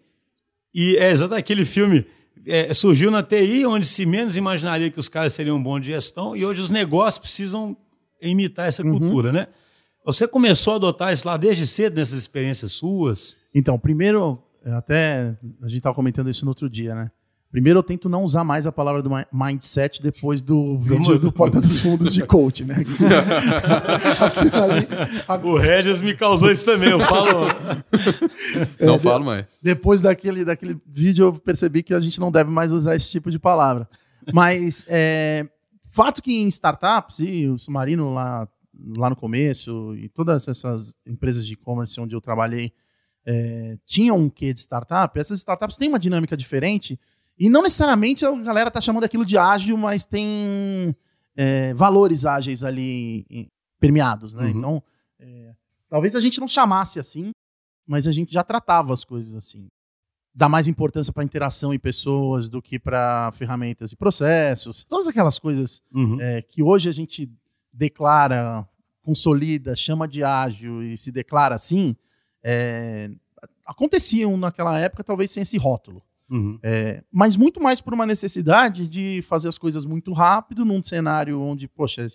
e 0.73 0.97
é 0.97 1.11
exatamente 1.11 1.39
aquele 1.41 1.65
filme. 1.65 2.05
é, 2.47 2.71
surgiu 2.75 3.09
na 3.09 3.23
TI, 3.23 3.65
onde 3.65 3.87
se 3.87 4.05
menos 4.05 4.37
imaginaria 4.37 4.91
que 4.91 4.99
os 4.99 5.09
caras 5.09 5.33
seriam 5.33 5.61
bons 5.61 5.81
de 5.81 5.87
gestão, 5.87 6.35
e 6.35 6.45
hoje 6.45 6.61
os 6.61 6.69
negócios 6.69 7.17
precisam 7.17 7.75
imitar 8.21 8.67
essa 8.67 8.83
Uhum. 8.83 8.99
cultura, 8.99 9.31
né? 9.31 9.47
Você 10.05 10.27
começou 10.27 10.73
a 10.73 10.75
adotar 10.75 11.11
isso 11.11 11.27
lá 11.27 11.37
desde 11.37 11.65
cedo, 11.65 11.95
nessas 11.97 12.19
experiências 12.19 12.71
suas? 12.73 13.35
Então, 13.53 13.79
primeiro, 13.79 14.37
até 14.63 15.35
a 15.59 15.67
gente 15.67 15.77
estava 15.79 15.95
comentando 15.95 16.29
isso 16.29 16.45
no 16.45 16.51
outro 16.51 16.69
dia, 16.69 16.93
né? 16.93 17.09
Primeiro, 17.55 17.79
eu 17.79 17.83
tento 17.83 18.09
não 18.09 18.21
usar 18.21 18.43
mais 18.43 18.67
a 18.67 18.71
palavra 18.71 19.01
do 19.01 19.09
mi- 19.09 19.25
mindset 19.31 20.01
depois 20.01 20.43
do 20.43 20.77
vídeo 20.83 21.17
do 21.17 21.31
Porta 21.31 21.61
dos 21.61 21.79
Fundos 21.79 22.13
de 22.13 22.21
coach, 22.21 22.65
né? 22.65 22.75
Ali, 22.75 22.85
a- 25.25 25.35
O 25.47 25.57
Regis 25.57 26.01
me 26.01 26.13
causou 26.13 26.51
isso 26.51 26.65
também, 26.65 26.89
eu 26.89 26.99
falo. 26.99 27.47
Não 28.79 28.99
falo 28.99 29.23
mais. 29.23 29.45
depois 29.61 30.01
daquele, 30.01 30.43
daquele 30.43 30.77
vídeo, 30.85 31.27
eu 31.27 31.33
percebi 31.33 31.81
que 31.81 31.93
a 31.93 31.99
gente 32.01 32.19
não 32.19 32.29
deve 32.29 32.51
mais 32.51 32.73
usar 32.73 32.93
esse 32.93 33.09
tipo 33.09 33.31
de 33.31 33.39
palavra. 33.39 33.87
Mas, 34.33 34.83
é, 34.89 35.47
fato 35.93 36.21
que 36.21 36.33
em 36.33 36.49
startups, 36.49 37.19
e 37.19 37.47
o 37.47 37.57
Submarino 37.57 38.13
lá, 38.13 38.49
lá 38.97 39.09
no 39.09 39.15
começo, 39.15 39.95
e 39.95 40.09
todas 40.09 40.45
essas 40.49 40.93
empresas 41.07 41.47
de 41.47 41.53
e-commerce 41.53 41.97
onde 42.01 42.13
eu 42.15 42.19
trabalhei, 42.19 42.73
é, 43.25 43.77
tinham 43.85 44.17
um 44.17 44.29
quê 44.29 44.51
de 44.53 44.59
startup, 44.59 45.17
essas 45.17 45.39
startups 45.39 45.77
têm 45.77 45.87
uma 45.87 45.97
dinâmica 45.99 46.35
diferente, 46.35 46.99
e 47.37 47.49
não 47.49 47.61
necessariamente 47.61 48.25
a 48.25 48.31
galera 48.31 48.71
tá 48.71 48.79
chamando 48.81 49.03
aquilo 49.03 49.25
de 49.25 49.37
ágil, 49.37 49.77
mas 49.77 50.05
tem 50.05 50.95
é, 51.35 51.73
valores 51.73 52.25
ágeis 52.25 52.63
ali 52.63 53.25
em- 53.29 53.47
permeados, 53.79 54.33
né? 54.33 54.43
Uhum. 54.45 54.49
Então, 54.57 54.83
é, 55.19 55.53
talvez 55.89 56.15
a 56.15 56.19
gente 56.19 56.39
não 56.39 56.47
chamasse 56.47 56.99
assim, 56.99 57.31
mas 57.85 58.07
a 58.07 58.11
gente 58.11 58.31
já 58.33 58.43
tratava 58.43 58.93
as 58.93 59.03
coisas 59.03 59.35
assim. 59.35 59.67
Dá 60.33 60.49
mais 60.49 60.67
importância 60.67 61.13
para 61.13 61.23
interação 61.23 61.73
em 61.73 61.79
pessoas 61.79 62.49
do 62.49 62.61
que 62.61 62.77
para 62.79 63.31
ferramentas 63.33 63.91
e 63.91 63.95
processos. 63.95 64.83
Todas 64.83 65.07
aquelas 65.07 65.39
coisas 65.39 65.81
Uhum. 65.93 66.19
é, 66.19 66.41
que 66.41 66.61
hoje 66.63 66.89
a 66.89 66.91
gente 66.91 67.29
declara, 67.71 68.67
consolida, 69.01 69.75
chama 69.75 70.07
de 70.07 70.23
ágil 70.23 70.81
e 70.81 70.97
se 70.97 71.11
declara 71.11 71.55
assim, 71.55 71.95
é, 72.43 73.09
aconteciam 73.65 74.35
naquela 74.37 74.79
época 74.79 75.03
talvez 75.03 75.31
sem 75.31 75.43
esse 75.43 75.57
rótulo. 75.57 76.01
Uhum. 76.29 76.57
É, 76.63 77.03
mas 77.11 77.35
muito 77.35 77.61
mais 77.61 77.79
por 77.79 77.93
uma 77.93 78.05
necessidade 78.05 78.87
de 78.87 79.21
fazer 79.21 79.47
as 79.47 79.57
coisas 79.57 79.85
muito 79.85 80.11
rápido, 80.11 80.65
num 80.65 80.81
cenário 80.81 81.39
onde, 81.39 81.67
poxa, 81.67 82.07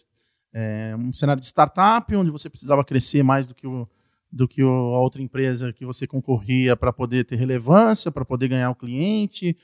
é 0.53 0.97
um 0.99 1.13
cenário 1.13 1.41
de 1.41 1.47
startup, 1.47 2.15
onde 2.17 2.31
você 2.31 2.51
precisava 2.51 2.85
crescer 2.85 3.23
mais 3.23 3.47
do 3.47 3.55
que, 3.55 3.67
o, 3.69 3.89
do 4.33 4.49
que 4.49 4.63
o- 4.65 4.95
a 4.95 5.01
outra 5.01 5.23
empresa 5.23 5.73
que 5.73 5.85
você 5.87 6.07
concorria 6.09 6.77
para 6.77 6.93
poder 6.93 7.25
ter 7.25 7.37
relevância, 7.37 8.11
para 8.11 8.25
poder 8.25 8.49
ganhar 8.49 8.71
o 8.71 8.75
cliente, 8.75 9.57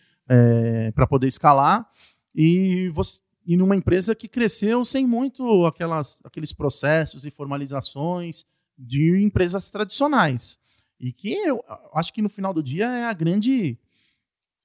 para 0.94 1.06
poder 1.06 1.26
escalar. 1.26 1.88
E, 2.34 2.88
você, 2.90 3.20
e 3.44 3.56
numa 3.56 3.74
empresa 3.74 4.14
que 4.14 4.28
cresceu 4.28 4.84
sem 4.84 5.06
muito 5.06 5.66
aquelas, 5.66 6.20
aqueles 6.24 6.52
processos 6.52 7.24
e 7.24 7.30
formalizações 7.30 8.44
de 8.78 9.20
empresas 9.22 9.70
tradicionais. 9.70 10.56
E 11.00 11.12
que 11.12 11.32
eu 11.32 11.62
acho 11.94 12.12
que 12.12 12.22
no 12.22 12.28
final 12.28 12.54
do 12.54 12.62
dia 12.62 12.86
é 12.86 13.04
a 13.06 13.12
grande 13.12 13.76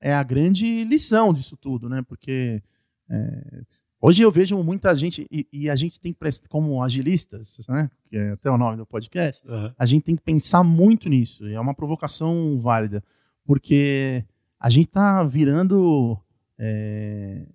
é 0.01 0.13
a 0.13 0.23
grande 0.23 0.83
lição 0.83 1.31
disso 1.31 1.55
tudo, 1.55 1.87
né? 1.87 2.01
Porque 2.07 2.61
é, 3.09 3.61
hoje 4.01 4.23
eu 4.23 4.31
vejo 4.31 4.61
muita 4.63 4.93
gente, 4.95 5.27
e, 5.31 5.47
e 5.53 5.69
a 5.69 5.75
gente 5.75 5.99
tem 6.01 6.11
que, 6.11 6.19
como 6.49 6.81
agilistas, 6.83 7.57
né? 7.69 7.89
Que 8.09 8.17
é 8.17 8.31
até 8.31 8.49
o 8.49 8.57
nome 8.57 8.77
do 8.77 8.85
podcast, 8.85 9.41
Uhum. 9.47 9.71
a 9.77 9.85
gente 9.85 10.03
tem 10.03 10.15
que 10.15 10.23
pensar 10.23 10.63
muito 10.63 11.07
nisso. 11.07 11.47
E 11.47 11.53
é 11.53 11.59
uma 11.59 11.73
provocação 11.75 12.59
válida. 12.59 13.03
Porque 13.45 14.23
a 14.59 14.69
gente 14.69 14.87
tá 14.89 15.23
virando, 15.23 16.17
é, 16.57 17.45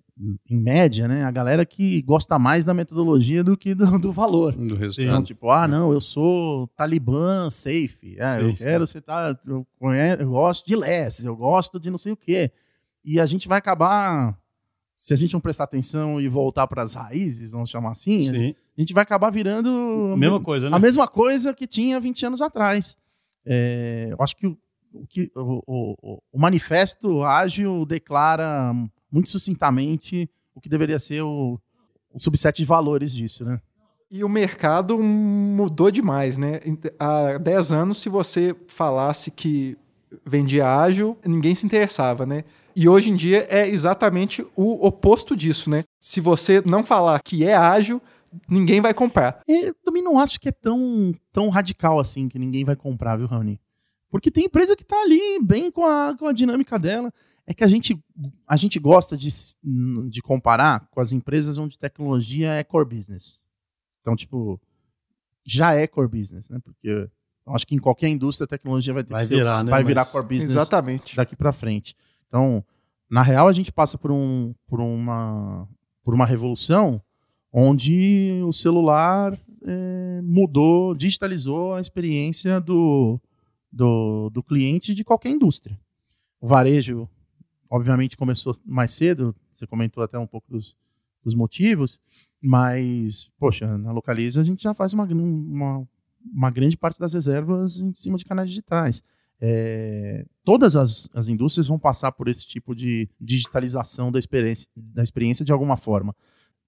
em 0.49 0.57
média, 0.63 1.07
né? 1.07 1.23
A 1.23 1.31
galera 1.31 1.65
que 1.65 2.01
gosta 2.01 2.39
mais 2.39 2.65
da 2.65 2.73
metodologia 2.73 3.43
do 3.43 3.55
que 3.55 3.75
do, 3.75 3.85
do 3.99 4.11
valor. 4.11 4.53
Do 4.55 4.63
Então, 4.65 4.77
resultado. 4.77 5.23
tipo, 5.25 5.49
ah, 5.49 5.67
não, 5.67 5.91
eu 5.93 6.01
sou 6.01 6.67
talibã 6.75 7.49
safe. 7.51 8.15
É, 8.19 8.41
eu 8.41 8.53
quero 8.55 8.87
você 8.87 8.99
tá. 8.99 9.37
Eu, 9.45 9.65
conhe- 9.79 10.17
eu 10.19 10.29
gosto 10.31 10.65
de 10.65 10.75
less, 10.75 11.25
eu 11.25 11.35
gosto 11.35 11.79
de 11.79 11.89
não 11.91 11.97
sei 11.97 12.11
o 12.11 12.17
quê. 12.17 12.51
E 13.05 13.19
a 13.19 13.25
gente 13.25 13.47
vai 13.47 13.57
acabar. 13.59 14.37
Se 14.95 15.13
a 15.13 15.15
gente 15.15 15.31
não 15.33 15.39
prestar 15.39 15.65
atenção 15.65 16.19
e 16.19 16.27
voltar 16.27 16.65
para 16.65 16.81
as 16.81 16.95
raízes, 16.95 17.51
vamos 17.51 17.69
chamar 17.69 17.91
assim, 17.91 18.19
Sim. 18.21 18.55
a 18.75 18.81
gente 18.81 18.95
vai 18.95 19.03
acabar 19.03 19.29
virando 19.29 20.15
Mesma 20.17 20.39
coisa, 20.41 20.71
né? 20.71 20.75
a 20.75 20.79
mesma 20.79 21.07
coisa 21.07 21.53
que 21.53 21.67
tinha 21.67 21.99
20 21.99 22.25
anos 22.25 22.41
atrás. 22.41 22.97
É, 23.45 24.07
eu 24.09 24.17
acho 24.19 24.35
que 24.35 24.47
o, 24.47 24.57
o, 24.91 25.05
que- 25.07 25.31
o- 25.35 25.61
o- 25.67 26.21
o 26.33 26.39
manifesto 26.39 27.23
ágil 27.23 27.85
declara 27.85 28.73
muito 29.11 29.29
sucintamente 29.29 30.29
o 30.53 30.61
que 30.61 30.69
deveria 30.69 30.99
ser 30.99 31.21
o, 31.21 31.59
o 32.13 32.19
subset 32.19 32.57
de 32.57 32.65
valores 32.65 33.13
disso, 33.13 33.45
né? 33.45 33.61
E 34.09 34.23
o 34.23 34.29
mercado 34.29 34.97
mudou 34.97 35.91
demais, 35.91 36.37
né? 36.37 36.61
Há 36.97 37.37
10 37.37 37.71
anos, 37.71 37.99
se 37.99 38.07
você 38.07 38.55
falasse 38.67 39.29
que 39.29 39.77
vendia 40.25 40.79
ágil, 40.79 41.17
ninguém 41.25 41.53
se 41.53 41.65
interessava, 41.65 42.25
né? 42.25 42.43
E 42.75 42.87
hoje 42.87 43.09
em 43.09 43.15
dia 43.15 43.45
é 43.49 43.67
exatamente 43.67 44.45
o 44.55 44.85
oposto 44.85 45.35
disso, 45.35 45.69
né? 45.69 45.83
Se 45.99 46.21
você 46.21 46.61
não 46.65 46.83
falar 46.83 47.19
que 47.21 47.43
é 47.43 47.55
ágil, 47.55 48.01
ninguém 48.47 48.79
vai 48.79 48.93
comprar. 48.93 49.41
Eu 49.47 49.73
também 49.83 50.03
não 50.03 50.19
acho 50.19 50.39
que 50.39 50.49
é 50.49 50.51
tão, 50.51 51.13
tão 51.33 51.49
radical 51.49 51.99
assim 51.99 52.29
que 52.29 52.39
ninguém 52.39 52.63
vai 52.63 52.75
comprar, 52.75 53.17
viu, 53.17 53.27
Raoni? 53.27 53.59
Porque 54.09 54.31
tem 54.31 54.45
empresa 54.45 54.75
que 54.75 54.85
tá 54.85 54.95
ali 55.01 55.39
bem 55.41 55.69
com 55.69 55.85
a, 55.85 56.15
com 56.17 56.27
a 56.27 56.33
dinâmica 56.33 56.79
dela. 56.79 57.11
É 57.49 57.53
que 57.53 57.63
a 57.63 57.67
gente, 57.67 57.97
a 58.45 58.57
gente 58.57 58.77
gosta 58.77 59.15
de, 59.15 59.29
de 60.09 60.21
comparar 60.21 60.87
com 60.91 60.99
as 60.99 61.13
empresas 61.13 61.57
onde 61.57 61.79
tecnologia 61.79 62.51
é 62.53 62.63
core 62.63 62.85
business. 62.97 63.41
Então, 64.01 64.15
tipo, 64.17 64.59
já 65.45 65.73
é 65.73 65.87
core 65.87 66.09
business, 66.09 66.49
né? 66.49 66.59
Porque 66.61 66.89
eu 67.45 67.55
acho 67.55 67.65
que 67.65 67.73
em 67.73 67.79
qualquer 67.79 68.09
indústria 68.09 68.43
a 68.43 68.47
tecnologia 68.49 68.93
vai 68.93 69.03
ter 69.03 69.11
Vai 69.13 69.21
que 69.21 69.27
ser- 69.29 69.35
virar, 69.35 69.63
né? 69.63 69.71
vai 69.71 69.81
virar 69.83 70.01
Mas- 70.01 70.11
core 70.11 70.27
business 70.27 70.51
Exatamente. 70.51 71.15
daqui 71.15 71.35
para 71.37 71.53
frente. 71.53 71.95
Então, 72.27 72.61
na 73.09 73.21
real, 73.21 73.47
a 73.47 73.53
gente 73.53 73.71
passa 73.71 73.97
por, 73.97 74.11
um, 74.11 74.53
por, 74.67 74.81
uma, 74.81 75.65
por 76.03 76.13
uma 76.13 76.25
revolução 76.25 77.01
onde 77.53 78.41
o 78.45 78.51
celular 78.51 79.39
eh, 79.63 80.21
mudou, 80.21 80.93
digitalizou 80.93 81.73
a 81.75 81.79
experiência 81.81 82.59
do, 82.59 83.17
do, 83.71 84.29
do 84.31 84.43
cliente 84.43 84.93
de 84.93 85.05
qualquer 85.05 85.29
indústria. 85.29 85.79
O 86.41 86.47
varejo, 86.47 87.07
obviamente, 87.69 88.17
começou 88.17 88.55
mais 88.65 88.91
cedo, 88.91 89.35
você 89.51 89.65
comentou 89.67 90.03
até 90.03 90.17
um 90.17 90.27
pouco 90.27 90.49
dos, 90.49 90.75
dos 91.23 91.35
motivos, 91.35 91.99
mas, 92.41 93.31
poxa, 93.39 93.77
na 93.77 93.91
Localiza 93.91 94.41
a 94.41 94.43
gente 94.43 94.63
já 94.63 94.73
faz 94.73 94.93
uma, 94.93 95.03
uma, 95.05 95.87
uma 96.31 96.49
grande 96.49 96.77
parte 96.77 96.99
das 96.99 97.13
reservas 97.13 97.79
em 97.79 97.93
cima 97.93 98.17
de 98.17 98.25
canais 98.25 98.49
digitais. 98.49 99.03
É, 99.39 100.25
todas 100.43 100.75
as, 100.75 101.09
as 101.13 101.27
indústrias 101.27 101.67
vão 101.67 101.77
passar 101.77 102.11
por 102.11 102.27
esse 102.27 102.45
tipo 102.45 102.73
de 102.75 103.07
digitalização 103.19 104.11
da 104.11 104.17
experiência, 104.17 104.67
da 104.75 105.03
experiência 105.03 105.45
de 105.45 105.51
alguma 105.51 105.77
forma. 105.77 106.15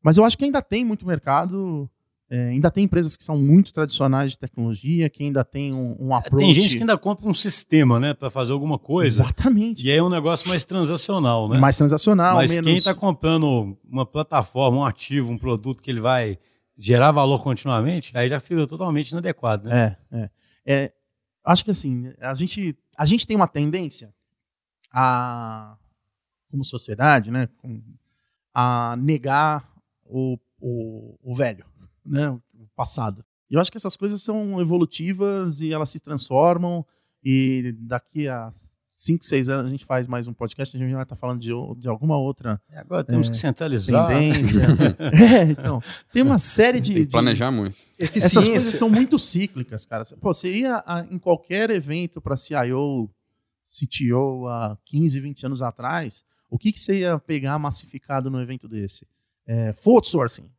Mas 0.04 0.18
eu 0.18 0.24
acho 0.24 0.38
que 0.38 0.46
ainda 0.46 0.62
tem 0.62 0.86
muito 0.86 1.06
mercado, 1.06 1.90
é, 2.32 2.50
ainda 2.50 2.70
tem 2.70 2.84
empresas 2.84 3.18
que 3.18 3.24
são 3.24 3.38
muito 3.38 3.74
tradicionais 3.74 4.34
de 4.34 4.40
tecnologia, 4.40 5.10
que 5.10 5.24
ainda 5.24 5.44
tem 5.44 5.74
um, 5.74 5.98
um 6.00 6.14
approach. 6.14 6.46
Tem 6.46 6.54
gente 6.54 6.76
que 6.76 6.84
ainda 6.84 6.98
compra 6.98 7.28
um 7.28 7.34
sistema, 7.34 8.00
né, 8.00 8.14
para 8.14 8.30
fazer 8.30 8.54
alguma 8.54 8.78
coisa. 8.78 9.24
Exatamente. 9.24 9.84
E 9.84 9.92
aí 9.92 9.98
é 9.98 10.04
um 10.04 10.10
negócio 10.10 10.48
mais 10.48 10.64
transacional, 10.64 11.50
né? 11.50 11.58
Mais 11.58 11.76
transacional, 11.76 12.36
Mas 12.36 12.52
menos... 12.52 12.68
quem 12.68 12.78
está 12.78 12.94
comprando 12.94 13.76
uma 13.84 14.06
plataforma, 14.06 14.78
um 14.78 14.86
ativo, 14.86 15.32
um 15.32 15.38
produto 15.40 15.82
que 15.82 15.90
ele 15.90 16.02
vai 16.02 16.38
gerar 16.78 17.12
valor 17.12 17.42
continuamente, 17.42 18.16
aí 18.16 18.30
já 18.30 18.40
fica 18.40 18.68
totalmente 18.68 19.10
inadequado, 19.10 19.68
né? 19.68 19.98
É, 20.12 20.18
é. 20.18 20.30
É, 20.66 20.94
acho 21.44 21.66
que 21.66 21.72
assim, 21.72 22.14
a 22.22 22.36
gente, 22.36 22.78
a 22.96 23.06
gente 23.06 23.26
tem 23.26 23.36
uma 23.36 23.48
tendência 23.48 24.14
a, 24.94 25.76
como 26.52 26.64
sociedade, 26.64 27.32
né, 27.32 27.50
a 28.54 28.96
negar 28.98 29.68
o, 30.06 30.38
o, 30.60 31.18
o 31.24 31.34
velho, 31.34 31.66
né, 32.10 32.30
o 32.30 32.68
passado. 32.76 33.24
E 33.50 33.54
eu 33.56 33.60
acho 33.62 33.72
que 33.72 33.78
essas 33.78 33.96
coisas 33.96 34.22
são 34.22 34.60
evolutivas 34.62 35.60
e 35.62 35.72
elas 35.74 35.90
se 35.90 36.00
transformam 36.00 36.86
e 37.24 37.74
daqui 37.80 38.28
a 38.28 38.50
5, 38.90 39.26
6 39.26 39.48
anos 39.50 39.66
a 39.66 39.70
gente 39.70 39.86
faz 39.86 40.06
mais 40.08 40.28
um 40.28 40.34
podcast, 40.34 40.76
a 40.76 40.80
gente 40.80 40.94
vai 40.94 41.04
estar 41.04 41.16
falando 41.16 41.40
de, 41.40 41.50
de 41.78 41.88
alguma 41.88 42.18
outra 42.18 42.60
E 42.70 42.76
agora 42.76 43.04
temos 43.04 43.28
É, 43.28 43.32
que 43.32 43.38
centralizar. 43.38 44.08
tendência. 44.10 44.62
é, 45.00 45.44
então, 45.52 45.82
tem 46.12 46.22
uma 46.22 46.38
série 46.38 46.82
de, 46.82 46.94
Tem 46.94 47.02
que 47.04 47.06
de- 47.08 47.12
planejar 47.12 47.50
muito. 47.50 47.78
Eficiência. 47.98 48.26
essas 48.40 48.48
coisas 48.50 48.76
são 48.76 48.90
muito 48.90 49.18
cíclicas, 49.18 49.86
cara. 49.86 50.04
Pô, 50.20 50.34
você 50.34 50.54
ia 50.54 50.84
a- 50.86 51.06
em 51.10 51.18
qualquer 51.18 51.70
evento 51.70 52.20
para 52.22 52.36
CIO, 52.36 53.10
CTO 53.66 54.48
há 54.48 54.78
15, 54.86 55.20
20 55.20 55.46
anos 55.46 55.62
atrás, 55.62 56.24
o 56.50 56.58
que, 56.58 56.72
que 56.72 56.82
você 56.82 57.00
ia 57.00 57.18
pegar 57.20 57.58
massificado 57.60 58.30
no 58.30 58.42
evento 58.42 58.68
desse? 58.68 59.08
É, 59.48 59.74
outsourcing. 59.86 60.50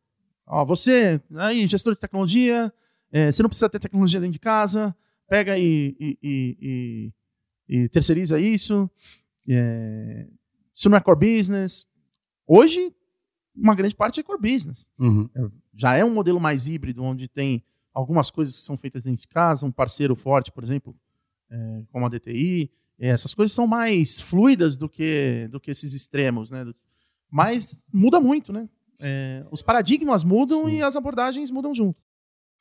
Ó, 0.53 0.65
você, 0.65 1.21
aí, 1.35 1.65
gestor 1.65 1.93
de 1.95 2.01
tecnologia, 2.01 2.73
é, 3.09 3.31
você 3.31 3.41
não 3.41 3.47
precisa 3.49 3.69
ter 3.69 3.79
tecnologia 3.79 4.19
dentro 4.19 4.33
de 4.33 4.39
casa, 4.39 4.93
pega 5.29 5.57
e, 5.57 5.95
e- 5.97 6.17
e- 6.21 6.57
e- 6.61 7.13
e 7.83 7.89
terceiriza 7.89 8.37
isso. 8.37 8.89
É, 9.47 10.27
isso 10.73 10.89
não 10.89 10.97
é 10.97 11.01
core 11.01 11.37
business. 11.37 11.85
Hoje, 12.45 12.93
uma 13.55 13.73
grande 13.75 13.95
parte 13.95 14.19
é 14.19 14.23
core 14.23 14.41
business 14.41 14.89
Uhum. 14.99 15.29
já 15.73 15.95
é 15.95 16.03
um 16.03 16.13
modelo 16.13 16.39
mais 16.39 16.67
híbrido, 16.67 17.01
onde 17.01 17.29
tem 17.29 17.63
algumas 17.93 18.29
coisas 18.29 18.57
que 18.57 18.65
são 18.65 18.75
feitas 18.75 19.03
dentro 19.03 19.21
de 19.21 19.27
casa, 19.29 19.65
um 19.65 19.71
parceiro 19.71 20.15
forte, 20.15 20.51
por 20.51 20.63
exemplo, 20.65 20.93
é, 21.49 21.83
como 21.91 22.05
a 22.05 22.09
DTI. 22.09 22.69
É, 22.99 23.07
essas 23.07 23.33
coisas 23.33 23.53
são 23.53 23.65
mais 23.65 24.19
fluidas 24.19 24.75
do 24.77 24.89
que, 24.89 25.47
do 25.49 25.59
que 25.61 25.71
esses 25.71 25.93
extremos, 25.93 26.51
né? 26.51 26.65
Mas 27.29 27.83
muda 27.91 28.19
muito, 28.19 28.51
né? 28.51 28.67
É, 29.01 29.43
os 29.51 29.61
paradigmas 29.61 30.23
mudam 30.23 30.65
Sim. 30.65 30.77
e 30.77 30.81
as 30.81 30.95
abordagens 30.95 31.51
mudam 31.51 31.73
junto. 31.73 32.01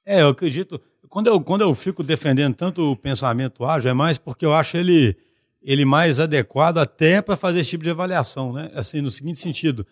É, 0.05 0.23
eu 0.23 0.29
acredito. 0.29 0.81
Quando 1.09 1.27
eu, 1.27 1.41
quando 1.41 1.63
eu 1.63 1.75
fico 1.75 2.03
defendendo 2.03 2.55
tanto 2.55 2.83
o 2.83 2.97
pensamento 2.97 3.65
ágil, 3.65 3.91
é 3.91 3.95
mais 3.95 4.19
porque 4.19 4.45
eu 4.45 4.55
acho 4.55 4.77
ele, 4.77 5.17
ele 5.63 5.85
mais 5.85 6.21
adequado 6.21 6.79
até 6.79 7.21
para 7.21 7.37
fazer 7.37 7.61
esse 7.61 7.71
tipo 7.71 7.85
de 7.85 7.91
avaliação, 7.91 8.53
né? 8.53 8.71
Assim, 8.75 9.01
no 9.01 9.11
seguinte 9.11 9.41
sentido, 9.41 9.87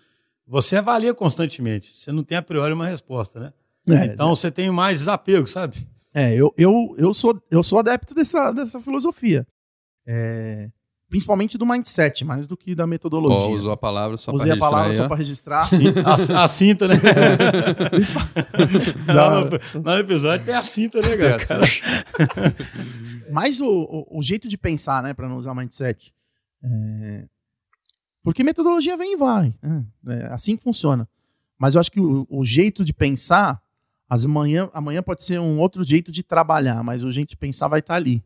você 0.47 0.77
avalia 0.77 1.13
constantemente, 1.13 1.93
você 1.93 2.11
não 2.11 2.23
tem 2.23 2.39
a 2.39 2.43
priori 2.43 2.73
uma 2.73 2.87
resposta, 2.87 3.39
né? 3.39 3.53
então 4.05 4.35
você 4.35 4.51
tem 4.51 4.71
mais 4.71 4.99
desapego, 4.99 5.47
sabe? 5.47 5.75
É, 6.15 6.35
eu, 6.35 6.53
eu, 6.57 6.95
eu, 6.99 7.15
sou, 7.15 7.41
eu 7.51 7.63
sou 7.63 7.79
adepto 7.79 8.15
dessa, 8.15 8.53
dessa 8.53 8.81
filosofia. 8.81 9.47
É, 10.07 10.71
principalmente 11.09 11.57
do 11.57 11.65
mindset, 11.65 12.25
mais 12.25 12.47
do 12.47 12.57
que 12.57 12.75
da 12.75 12.87
metodologia. 12.87 13.39
Ó, 13.39 13.51
usou 13.51 13.73
a 13.73 13.77
palavra 13.77 14.17
só 14.17 14.31
Usei 14.31 14.47
pra 14.47 14.53
a 14.53 14.55
registrar 14.55 14.71
palavra 14.71 14.91
aí, 14.91 14.95
só 14.95 15.09
para 15.09 15.17
registrar. 15.17 15.63
A, 16.05 16.45
a 16.45 16.49
cinta, 16.49 16.87
né? 16.87 16.95
Lá 19.13 19.41
no, 19.41 19.81
no 19.83 19.99
episódio 19.99 20.45
tem 20.45 20.55
a 20.55 20.63
cinta, 20.63 21.01
né, 21.01 21.17
cara? 21.17 21.65
mais 23.33 23.61
o, 23.61 23.67
o, 23.67 24.19
o 24.19 24.23
jeito 24.23 24.47
de 24.49 24.59
pensar, 24.59 25.03
né, 25.03 25.15
para 25.15 25.29
não 25.29 25.39
usar 25.39 25.55
mindset. 25.55 26.13
É, 26.63 27.25
Porque 28.23 28.45
metodologia 28.45 28.97
vem 28.97 29.15
e 29.15 29.17
vai. 29.17 29.55
né? 29.63 29.85
É 30.25 30.33
assim 30.33 30.57
que 30.57 30.63
funciona. 30.63 31.09
Mas 31.59 31.75
eu 31.75 31.81
acho 31.81 31.91
que 31.91 32.01
o, 32.01 32.27
o 32.29 32.45
jeito 32.45 32.85
de 32.85 32.93
pensar, 32.93 33.61
as 34.09 34.25
amanhã, 34.25 34.71
amanhã 34.75 35.03
pode 35.03 35.25
ser 35.25 35.41
um 35.41 35.59
outro 35.59 35.83
jeito 35.83 36.13
de 36.13 36.23
trabalhar, 36.23 36.83
mas 36.85 37.03
o 37.03 37.11
jeito 37.11 37.31
de 37.31 37.37
pensar 37.37 37.67
vai 37.69 37.81
estar 37.81 37.95
ali. 37.95 38.23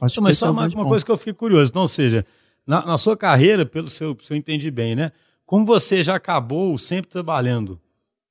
Acho 0.00 0.20
Mas 0.22 0.38
só 0.38 0.46
é 0.46 0.50
uma, 0.50 0.62
grande 0.62 0.74
uma 0.76 0.84
coisa 0.86 1.04
que 1.04 1.10
eu 1.10 1.16
fiquei 1.16 1.32
curioso, 1.34 1.70
então, 1.70 1.82
ou 1.82 1.88
seja, 1.88 2.26
na, 2.66 2.84
na 2.84 2.98
sua 2.98 3.16
carreira, 3.16 3.64
pelo 3.64 3.88
seu, 3.88 4.16
se 4.20 4.32
eu 4.32 4.36
entendi 4.36 4.70
bem, 4.70 4.94
né? 4.94 5.12
Como 5.46 5.64
você 5.66 6.02
já 6.02 6.14
acabou 6.16 6.76
sempre 6.78 7.10
trabalhando, 7.10 7.80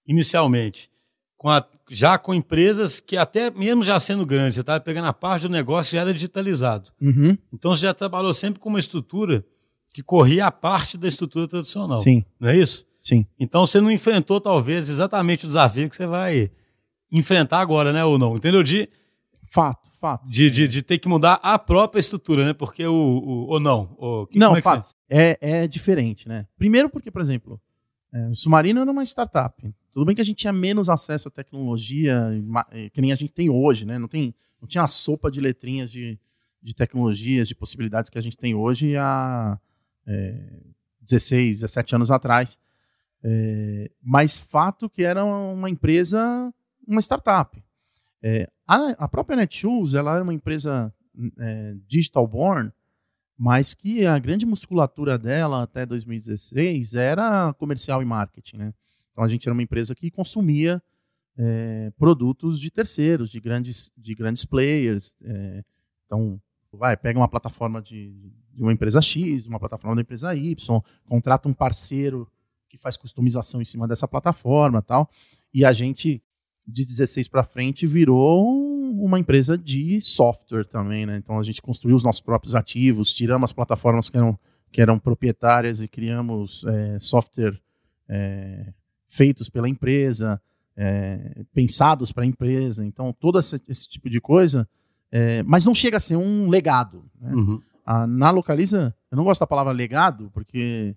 inicialmente, 0.07 0.89
com 1.37 1.49
a- 1.49 1.65
já 1.89 2.17
com 2.17 2.33
empresas 2.33 2.99
que 2.99 3.17
até 3.17 3.51
mesmo 3.51 3.83
já 3.83 3.99
sendo 3.99 4.25
grandes, 4.25 4.55
você 4.55 4.61
estava 4.61 4.79
pegando 4.79 5.07
a 5.07 5.13
parte 5.13 5.43
do 5.43 5.49
negócio 5.51 5.91
que 5.91 5.95
já 5.97 6.01
era 6.01 6.13
digitalizado. 6.13 6.91
Uhum, 7.01 7.37
Então 7.53 7.75
você 7.75 7.85
já 7.85 7.93
trabalhou 7.93 8.33
sempre 8.33 8.59
com 8.59 8.69
uma 8.69 8.79
estrutura 8.79 9.45
que 9.93 10.01
corria 10.01 10.47
a 10.47 10.51
parte 10.51 10.97
da 10.97 11.07
estrutura 11.07 11.47
tradicional. 11.47 12.01
Sim, 12.01 12.23
Não 12.39 12.49
é 12.49 12.57
isso? 12.57 12.85
sim. 12.99 13.25
Então 13.39 13.65
você 13.65 13.79
não 13.81 13.91
enfrentou, 13.91 14.39
talvez, 14.41 14.89
exatamente 14.89 15.43
o 15.45 15.47
desafio 15.47 15.89
que 15.89 15.95
você 15.95 16.07
vai 16.07 16.49
enfrentar 17.11 17.59
agora, 17.59 17.91
né? 17.93 18.03
Ou 18.03 18.17
não? 18.17 18.35
Entendeu? 18.35 18.63
De, 18.63 18.89
Fato, 19.51 19.87
fato. 20.03 20.29
de, 20.29 20.49
de, 20.49 20.67
de 20.67 20.81
ter 20.81 20.97
que 20.99 21.07
mudar 21.07 21.35
a 21.41 21.57
própria 21.57 21.99
estrutura, 21.99 22.45
né? 22.45 22.53
Porque 22.53 22.85
o. 22.85 22.93
o 22.93 23.47
ou 23.47 23.59
não? 23.59 23.95
O, 23.97 24.27
que- 24.27 24.37
Não, 24.37 24.55
é 24.55 24.61
fato. 24.61 24.89
É, 25.09 25.37
é 25.63 25.67
diferente, 25.67 26.27
né? 26.27 26.45
Primeiro 26.57 26.89
porque, 26.89 27.09
por 27.09 27.21
exemplo, 27.21 27.59
é, 28.13 28.27
o 28.27 28.35
Submarino 28.35 28.81
era 28.81 28.91
uma 28.91 29.03
startup. 29.03 29.73
Tudo 29.93 30.05
bem 30.05 30.13
que 30.15 30.21
a 30.21 30.25
gente 30.25 30.37
tinha 30.37 30.51
menos 30.51 30.89
acesso 30.89 31.27
à 31.29 31.31
tecnologia 31.31 32.29
que 32.91 32.99
nem 32.99 33.11
a 33.13 33.15
gente 33.15 33.33
tem 33.33 33.49
hoje, 33.49 33.85
né? 33.85 33.97
Não, 33.97 34.07
tem, 34.07 34.33
não 34.59 34.67
tinha 34.67 34.83
a 34.83 34.87
sopa 34.87 35.31
de 35.31 35.39
letrinhas 35.39 35.89
de, 35.91 36.19
de 36.61 36.75
tecnologias, 36.75 37.47
de 37.47 37.55
possibilidades 37.55 38.09
que 38.09 38.17
a 38.17 38.21
gente 38.21 38.35
tem 38.37 38.53
hoje 38.55 38.97
há 38.97 39.57
é, 40.05 40.59
16, 41.01 41.59
17 41.61 41.95
anos 41.95 42.11
atrás. 42.11 42.57
É, 43.23 43.89
mas 44.01 44.37
fato 44.37 44.89
que 44.89 45.03
era 45.03 45.23
uma 45.23 45.69
empresa, 45.69 46.53
uma 46.87 46.99
startup. 46.99 47.63
É, 48.21 48.49
a, 48.67 48.91
a 48.91 49.07
própria 49.07 49.35
Netshoes, 49.35 49.93
ela 49.93 50.15
era 50.15 50.23
uma 50.23 50.33
empresa 50.33 50.93
é, 51.39 51.75
digital 51.87 52.27
born, 52.27 52.71
mas 53.37 53.73
que 53.73 54.05
a 54.05 54.17
grande 54.19 54.45
musculatura 54.45 55.17
dela 55.17 55.63
até 55.63 55.85
2016 55.85 56.93
era 56.93 57.53
comercial 57.53 58.01
e 58.01 58.05
marketing, 58.05 58.57
né? 58.57 58.73
Então 59.11 59.23
a 59.23 59.27
gente 59.27 59.47
era 59.47 59.53
uma 59.53 59.63
empresa 59.63 59.93
que 59.93 60.09
consumia 60.09 60.81
é, 61.37 61.91
produtos 61.97 62.59
de 62.59 62.71
terceiros, 62.71 63.29
de 63.29 63.39
grandes, 63.39 63.91
de 63.97 64.15
grandes 64.15 64.45
players. 64.45 65.15
é, 65.23 65.63
então, 66.05 66.39
vai, 66.71 66.95
pega 66.97 67.19
uma 67.19 67.27
plataforma 67.27 67.81
de, 67.81 68.13
de 68.51 68.61
uma 68.61 68.73
empresa 68.73 69.01
X, 69.01 69.45
uma 69.45 69.59
plataforma 69.59 69.95
da 69.95 70.01
empresa 70.01 70.35
Y, 70.35 70.81
contrata 71.05 71.47
um 71.47 71.53
parceiro 71.53 72.27
que 72.67 72.77
faz 72.77 72.97
customização 72.97 73.61
em 73.61 73.65
cima 73.65 73.87
dessa 73.87 74.07
plataforma 74.07 74.81
tal. 74.81 75.09
E 75.53 75.63
a 75.63 75.71
gente, 75.71 76.21
de 76.65 76.85
16 76.85 77.27
para 77.27 77.43
frente, 77.43 77.85
virou 77.85 78.47
um, 78.47 79.03
uma 79.03 79.19
empresa 79.19 79.57
de 79.57 79.99
software 80.01 80.65
também, 80.65 81.05
né? 81.05 81.17
Então 81.17 81.39
a 81.39 81.43
gente 81.43 81.61
construiu 81.61 81.95
os 81.95 82.03
nossos 82.03 82.21
próprios 82.21 82.55
ativos, 82.55 83.13
tiramos 83.13 83.49
as 83.49 83.53
plataformas 83.53 84.09
que 84.09 84.17
eram, 84.17 84.39
que 84.71 84.81
eram 84.81 84.97
proprietárias 84.97 85.81
e 85.81 85.87
criamos 85.87 86.63
é, 86.65 86.97
software 86.99 87.59
é, 88.07 88.73
feitos 89.05 89.49
pela 89.49 89.67
empresa, 89.67 90.41
é, 90.75 91.43
pensados 91.53 92.11
para 92.11 92.23
a 92.23 92.27
empresa. 92.27 92.85
Então 92.85 93.13
todo 93.19 93.39
esse, 93.39 93.61
esse 93.67 93.89
tipo 93.89 94.09
de 94.09 94.21
coisa, 94.21 94.67
é, 95.11 95.43
mas 95.43 95.65
não 95.65 95.75
chega 95.75 95.97
a 95.97 95.99
ser 95.99 96.15
um 96.15 96.49
legado. 96.49 97.05
Né? 97.19 97.33
Uhum. 97.33 97.61
A, 97.85 98.07
na 98.07 98.31
Localiza, 98.31 98.95
eu 99.11 99.17
não 99.17 99.23
gosto 99.23 99.41
da 99.41 99.47
palavra 99.47 99.73
legado, 99.73 100.31
porque 100.33 100.95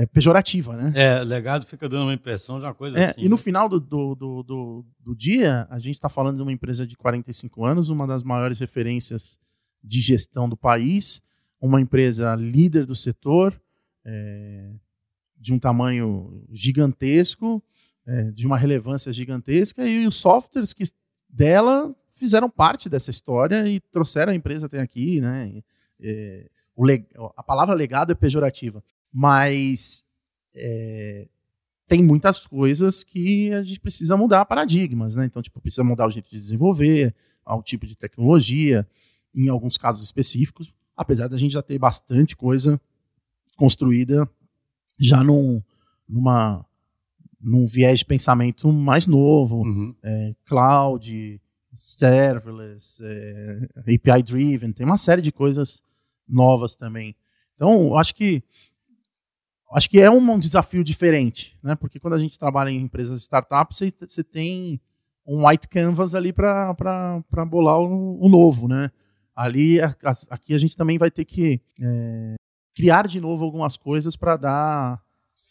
é 0.00 0.06
pejorativa, 0.06 0.76
né? 0.76 0.92
É, 0.94 1.24
legado 1.24 1.66
fica 1.66 1.88
dando 1.88 2.04
uma 2.04 2.14
impressão 2.14 2.60
de 2.60 2.64
uma 2.64 2.72
coisa 2.72 2.96
É, 2.96 3.06
assim. 3.06 3.20
e 3.20 3.28
no 3.28 3.34
né? 3.34 3.42
final 3.42 3.68
do, 3.68 3.80
do, 3.80 4.14
do, 4.14 4.86
do- 5.00 5.14
dia, 5.16 5.66
a 5.68 5.78
gente 5.80 5.96
está 5.96 6.08
falando 6.08 6.36
de 6.36 6.42
uma 6.42 6.52
empresa 6.52 6.86
de 6.86 6.96
45 6.96 7.64
anos, 7.64 7.88
uma 7.88 8.06
das 8.06 8.22
maiores 8.22 8.60
referências 8.60 9.36
de 9.82 10.00
gestão 10.00 10.48
do 10.48 10.56
país, 10.56 11.20
uma 11.60 11.80
empresa 11.80 12.32
líder 12.36 12.86
do 12.86 12.94
setor, 12.94 13.60
é, 14.04 14.70
de 15.36 15.52
um 15.52 15.58
tamanho 15.58 16.44
gigantesco, 16.52 17.60
é, 18.06 18.30
de 18.30 18.46
uma 18.46 18.56
relevância 18.56 19.12
gigantesca, 19.12 19.84
e 19.84 20.06
os 20.06 20.14
softwares 20.14 20.72
que 20.72 20.84
dela 21.28 21.92
fizeram 22.12 22.48
parte 22.48 22.88
dessa 22.88 23.10
história 23.10 23.66
e 23.68 23.80
trouxeram 23.80 24.30
a 24.32 24.36
empresa 24.36 24.66
até 24.66 24.78
aqui, 24.80 25.20
né? 25.20 25.60
É, 26.00 26.48
a 27.36 27.42
palavra 27.42 27.74
legado 27.74 28.12
é 28.12 28.14
pejorativa, 28.14 28.80
mas 29.12 30.04
é, 30.54 31.28
tem 31.86 32.02
muitas 32.02 32.46
coisas 32.46 33.02
que 33.02 33.52
a 33.52 33.62
gente 33.62 33.80
precisa 33.80 34.16
mudar 34.16 34.44
paradigmas, 34.44 35.14
né? 35.14 35.24
Então, 35.24 35.40
tipo, 35.42 35.60
precisa 35.60 35.82
mudar 35.84 36.06
o 36.06 36.10
jeito 36.10 36.28
de 36.30 36.38
desenvolver, 36.38 37.14
ao 37.44 37.62
tipo 37.62 37.86
de 37.86 37.96
tecnologia, 37.96 38.86
em 39.34 39.48
alguns 39.48 39.78
casos 39.78 40.04
específicos, 40.04 40.72
apesar 40.94 41.28
da 41.28 41.38
gente 41.38 41.52
já 41.52 41.62
ter 41.62 41.78
bastante 41.78 42.36
coisa 42.36 42.78
construída 43.56 44.28
já 44.98 45.24
num, 45.24 45.62
numa, 46.06 46.66
num 47.40 47.66
viés 47.66 48.00
de 48.00 48.04
pensamento 48.04 48.70
mais 48.70 49.06
novo, 49.06 49.62
Uhum. 49.62 49.94
é, 50.02 50.34
cloud, 50.44 51.40
serverless, 51.74 53.00
é, 53.02 53.68
API 53.78 54.22
driven, 54.22 54.72
tem 54.72 54.84
uma 54.84 54.96
série 54.98 55.22
de 55.22 55.32
coisas 55.32 55.80
novas 56.28 56.76
também. 56.76 57.16
Então, 57.54 57.88
eu 57.88 57.96
acho 57.96 58.14
que 58.14 58.42
acho 59.72 59.88
que 59.90 60.00
é 60.00 60.10
um, 60.10 60.38
desafio 60.38 60.82
diferente, 60.84 61.56
né? 61.62 61.74
Porque 61.74 61.98
quando 62.00 62.14
a 62.14 62.18
gente 62.18 62.38
trabalha 62.38 62.70
em 62.70 62.80
empresas 62.80 63.22
startups, 63.22 63.78
você, 63.78 63.92
você 64.06 64.24
tem 64.24 64.80
um 65.26 65.46
white 65.46 65.68
canvas 65.68 66.14
ali 66.14 66.32
para 66.32 66.74
bolar 67.50 67.78
o, 67.78 68.24
o 68.24 68.28
novo, 68.28 68.66
né? 68.68 68.90
Ali, 69.36 69.80
a- 69.80 69.94
as- 70.04 70.26
aqui 70.30 70.54
a 70.54 70.58
gente 70.58 70.76
também 70.76 70.98
vai 70.98 71.10
ter 71.10 71.24
que 71.24 71.60
é, 71.80 72.34
criar 72.74 73.06
de 73.06 73.20
novo 73.20 73.44
algumas 73.44 73.76
coisas 73.76 74.16
para 74.16 74.36
dar 74.36 75.02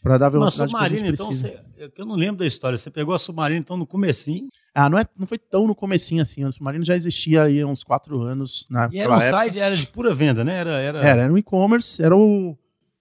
para 0.02 0.16
dar 0.16 0.26
a 0.26 0.30
Mas 0.30 0.54
velocidade 0.54 0.70
que 0.72 0.76
a 0.76 0.88
gente 0.88 0.98
submarino, 0.98 1.14
então, 1.14 1.32
você, 1.32 1.84
é 1.84 1.90
eu 1.96 2.06
não 2.06 2.14
lembro 2.14 2.36
da 2.38 2.46
história. 2.46 2.78
Você 2.78 2.90
pegou 2.90 3.14
a 3.14 3.18
submarino, 3.18 3.58
então, 3.60 3.76
no 3.76 3.86
comecinho, 3.86 4.48
Ah, 4.74 4.88
não, 4.88 4.96
é, 4.98 5.04
não 5.18 5.26
foi 5.26 5.38
tão 5.38 5.66
no 5.66 5.74
comecinho 5.74 6.22
assim. 6.22 6.44
O 6.44 6.52
Submarino 6.52 6.84
já 6.84 6.94
existia 6.94 7.42
aí 7.42 7.60
há 7.60 7.66
uns 7.66 7.82
quatro 7.82 8.20
anos. 8.22 8.64
Na, 8.70 8.88
e 8.92 8.98
era 8.98 9.10
um 9.10 9.14
época. 9.14 9.28
site, 9.30 9.58
era 9.58 9.76
de 9.76 9.86
pura 9.88 10.14
venda, 10.14 10.44
né? 10.44 10.54
Era, 10.54 10.78
era... 10.80 10.98
Era, 11.00 11.22
era 11.22 11.32
um 11.32 11.36
e-commerce, 11.36 12.00
era 12.00 12.16
o, 12.16 12.56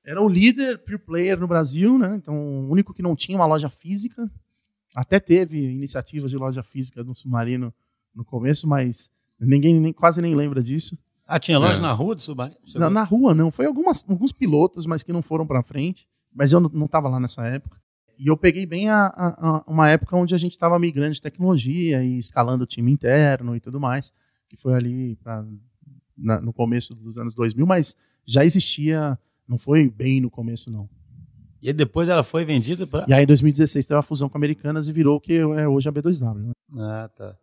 era 0.08 0.22
o 0.22 0.28
líder 0.30 0.80
pure 0.80 0.98
player 0.98 1.38
no 1.40 1.48
Brasil, 1.48 1.98
né? 2.00 2.16
Então, 2.16 2.34
o 2.36 2.70
único 2.72 2.94
que 2.94 3.02
não 3.04 3.16
tinha 3.16 3.38
uma 3.38 3.46
loja 3.46 3.70
física. 3.70 4.32
Até 4.96 5.20
teve 5.20 5.60
iniciativas 5.60 6.32
de 6.32 6.38
loja 6.38 6.64
física 6.64 7.04
no 7.04 7.14
Submarino 7.14 7.74
no 8.16 8.24
começo, 8.26 8.66
mas 8.68 9.12
ninguém 9.40 9.80
nem, 9.80 9.92
quase 9.94 10.22
nem 10.22 10.34
lembra 10.34 10.64
disso. 10.64 10.98
Ah, 11.28 11.38
tinha 11.38 11.60
loja 11.60 11.78
É. 11.80 11.82
na 11.82 11.92
rua 11.92 12.16
do 12.16 12.22
submarino? 12.22 12.58
Na, 12.76 12.90
na 12.90 13.04
rua, 13.04 13.36
não. 13.36 13.52
Foi 13.52 13.66
algumas, 13.66 14.04
alguns 14.08 14.32
pilotos, 14.32 14.86
mas 14.86 15.04
que 15.04 15.12
não 15.12 15.22
foram 15.22 15.46
para 15.46 15.62
frente. 15.62 16.08
Mas 16.34 16.52
eu 16.54 16.60
não 16.62 16.86
estava 16.86 17.10
lá 17.10 17.20
nessa 17.20 17.46
época. 17.46 17.78
E 18.18 18.28
eu 18.28 18.38
peguei 18.38 18.66
bem 18.66 18.90
a, 18.90 19.08
a- 19.08 19.58
a- 19.58 19.64
uma 19.68 19.90
época 19.90 20.16
onde 20.16 20.34
a 20.34 20.38
gente 20.38 20.54
estava 20.54 20.80
migrando 20.80 21.14
de 21.14 21.22
tecnologia 21.22 22.02
e 22.04 22.18
escalando 22.18 22.64
o 22.64 22.68
time 22.68 22.92
interno 22.92 23.56
e 23.56 23.60
tudo 23.60 23.80
mais, 23.80 24.12
que 24.48 24.56
foi 24.56 24.74
ali 24.74 25.16
pra, 25.18 25.46
na- 26.18 26.40
no 26.42 26.54
começo 26.54 26.96
dos 26.96 27.18
anos 27.18 27.36
2000, 27.36 27.68
mas 27.68 27.96
já 28.26 28.44
existia, 28.46 29.20
não 29.48 29.58
foi 29.58 29.90
bem 29.90 30.20
no 30.22 30.30
começo, 30.30 30.70
não. 30.72 30.90
E 31.62 31.68
aí 31.70 31.74
depois 31.74 32.08
ela 32.10 32.22
foi 32.24 32.46
vendida 32.46 32.86
para... 32.86 33.06
E 33.08 33.14
aí, 33.14 33.24
em 33.24 33.28
2016, 33.28 33.86
teve 33.86 33.98
a 33.98 34.02
fusão 34.04 34.30
com 34.30 34.38
a 34.38 34.40
Americanas 34.40 34.88
e 34.88 34.92
virou 34.92 35.18
o 35.18 35.20
que 35.20 35.34
é 35.34 35.68
hoje 35.68 35.90
a 35.90 35.92
B2W. 35.92 36.36
né? 36.36 36.52
Ah, 36.78 37.10
tá. 37.16 37.36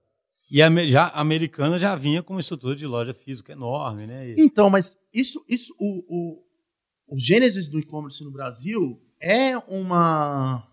E 0.50 0.62
a, 0.62 0.86
já, 0.86 1.04
a 1.06 1.20
americana 1.20 1.78
já 1.78 1.96
vinha 1.96 2.22
com 2.22 2.34
uma 2.34 2.40
estrutura 2.40 2.76
de 2.76 2.86
loja 2.86 3.12
física 3.12 3.52
enorme, 3.52 4.06
né? 4.06 4.28
E- 4.30 4.36
Então, 4.38 4.70
mas 4.70 4.96
isso, 5.12 5.44
isso 5.48 5.74
o, 5.80 6.04
o, 6.06 7.14
o 7.14 7.18
gênesis 7.18 7.68
do 7.68 7.78
e-commerce 7.80 8.22
no 8.22 8.30
Brasil 8.30 9.00
é 9.20 9.56
uma 9.58 10.64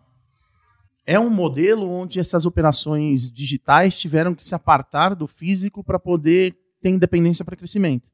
é 1.08 1.20
um 1.20 1.30
modelo 1.30 1.90
onde 1.90 2.20
essas 2.20 2.46
operações 2.46 3.32
digitais 3.32 4.00
tiveram 4.00 4.36
que 4.36 4.44
se 4.44 4.54
apartar 4.54 5.16
do 5.16 5.28
físico 5.28 5.84
para 5.84 5.98
poder 5.98 6.56
ter 6.80 6.90
independência 6.90 7.44
para 7.44 7.56
crescimento, 7.56 8.10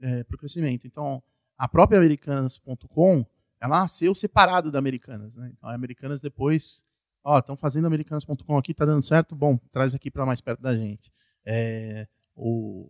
é, 0.00 0.24
para 0.24 0.38
crescimento. 0.38 0.86
Então, 0.86 1.22
a 1.58 1.68
própria 1.68 1.98
Americanas.com 1.98 3.24
ela 3.60 3.78
nasceu 3.80 4.12
separado 4.14 4.72
da 4.72 4.78
Americanas, 4.80 5.36
né? 5.36 5.52
Então, 5.56 5.68
a 5.70 5.74
Americanas 5.74 6.20
depois, 6.20 6.82
ó, 7.22 7.38
estão 7.38 7.56
fazendo 7.56 7.86
Americanas.com 7.86 8.58
aqui, 8.58 8.74
tá 8.74 8.84
dando 8.84 9.02
certo, 9.02 9.36
bom, 9.36 9.56
traz 9.70 9.94
aqui 9.94 10.10
para 10.10 10.26
mais 10.26 10.40
perto 10.40 10.60
da 10.60 10.74
gente. 10.76 11.12
É, 11.46 12.08
o 12.34 12.88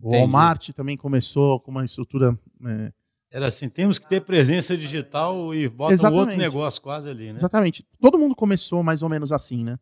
o. 0.00 0.12
Walmart 0.12 0.70
também 0.70 0.96
começou 0.96 1.60
com 1.60 1.70
uma 1.72 1.84
estrutura. 1.84 2.38
é, 2.64 2.92
Era 3.32 3.48
assim, 3.48 3.68
temos 3.68 3.98
que 3.98 4.08
ter 4.08 4.20
presença 4.22 4.76
digital 4.76 5.52
e 5.54 5.68
bota 5.68 5.90
um 5.90 5.94
Exatamente. 5.94 6.20
outro 6.20 6.36
negócio 6.38 6.80
quase 6.80 7.08
ali, 7.08 7.26
né? 7.32 7.34
Exatamente. 7.34 7.84
Todo 8.00 8.16
mundo 8.18 8.34
começou 8.34 8.82
mais 8.82 9.02
ou 9.02 9.08
menos 9.08 9.30
assim, 9.32 9.62
né? 9.64 9.78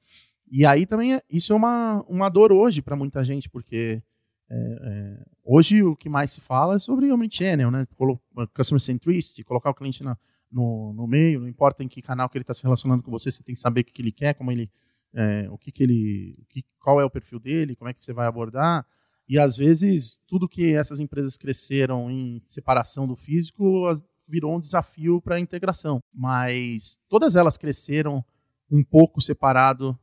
E 0.51 0.65
aí 0.65 0.87
também 0.87 1.15
é- 1.15 1.23
isso 1.31 1.53
é 1.53 1.57
uma, 1.57 2.03
uma 2.09 2.29
dor 2.31 2.51
hoje 2.51 2.81
para 2.83 2.97
muita 2.97 3.23
gente, 3.23 3.49
porque 3.49 4.03
é, 4.51 4.57
é, 4.57 5.27
hoje 5.51 5.83
o 5.83 5.97
que 5.97 6.09
mais 6.09 6.31
se 6.31 6.41
fala 6.41 6.77
é 6.77 6.79
sobre 6.79 7.11
omnichannel, 7.11 7.71
né? 7.71 7.87
Colo- 7.97 8.21
Customer 8.55 8.81
centricity, 8.81 9.43
colocar 9.45 9.71
o 9.71 9.75
cliente 9.75 10.03
na- 10.05 10.17
no, 10.51 10.93
no 10.95 11.07
meio, 11.07 11.41
não 11.41 11.49
importa 11.49 11.83
em 11.83 11.89
que 11.89 12.01
canal 12.03 12.29
que 12.29 12.37
ele 12.39 12.43
está 12.43 12.55
se 12.55 12.63
relacionando 12.63 13.03
com 13.03 13.11
você, 13.11 13.31
você 13.31 13.43
tem 13.43 13.55
que 13.55 13.61
saber 13.61 13.81
o 13.83 13.85
que, 13.85 14.01
ele 14.03 14.13
quer, 14.13 14.35
como 14.35 14.51
ele, 14.53 14.71
é, 15.15 15.47
o 15.51 15.59
que, 15.59 15.71
que 15.73 15.83
ele, 15.83 16.39
que, 16.49 16.63
qual 16.81 17.01
é 17.01 17.05
o 17.05 17.11
perfil 17.11 17.39
dele, 17.39 17.77
como 17.77 17.89
é 17.91 17.93
que 17.95 18.01
você 18.01 18.13
vai 18.13 18.27
abordar. 18.27 18.87
E 19.29 19.39
às 19.39 19.57
vezes 19.57 20.21
tudo 20.27 20.49
que 20.49 20.73
essas 20.75 21.01
empresas 21.01 21.37
cresceram 21.37 22.11
em 22.11 22.41
separação 22.41 23.07
do 23.07 23.15
físico 23.17 23.87
as- 23.87 24.03
virou 24.27 24.55
um 24.57 24.61
desafio 24.61 25.21
para 25.23 25.37
a 25.37 25.41
integração. 25.41 26.01
Mas 26.13 26.99
todas 27.09 27.37
elas 27.37 27.57
cresceram 27.59 28.25
um 28.71 28.83
pouco 28.85 29.21
separado 29.21 29.99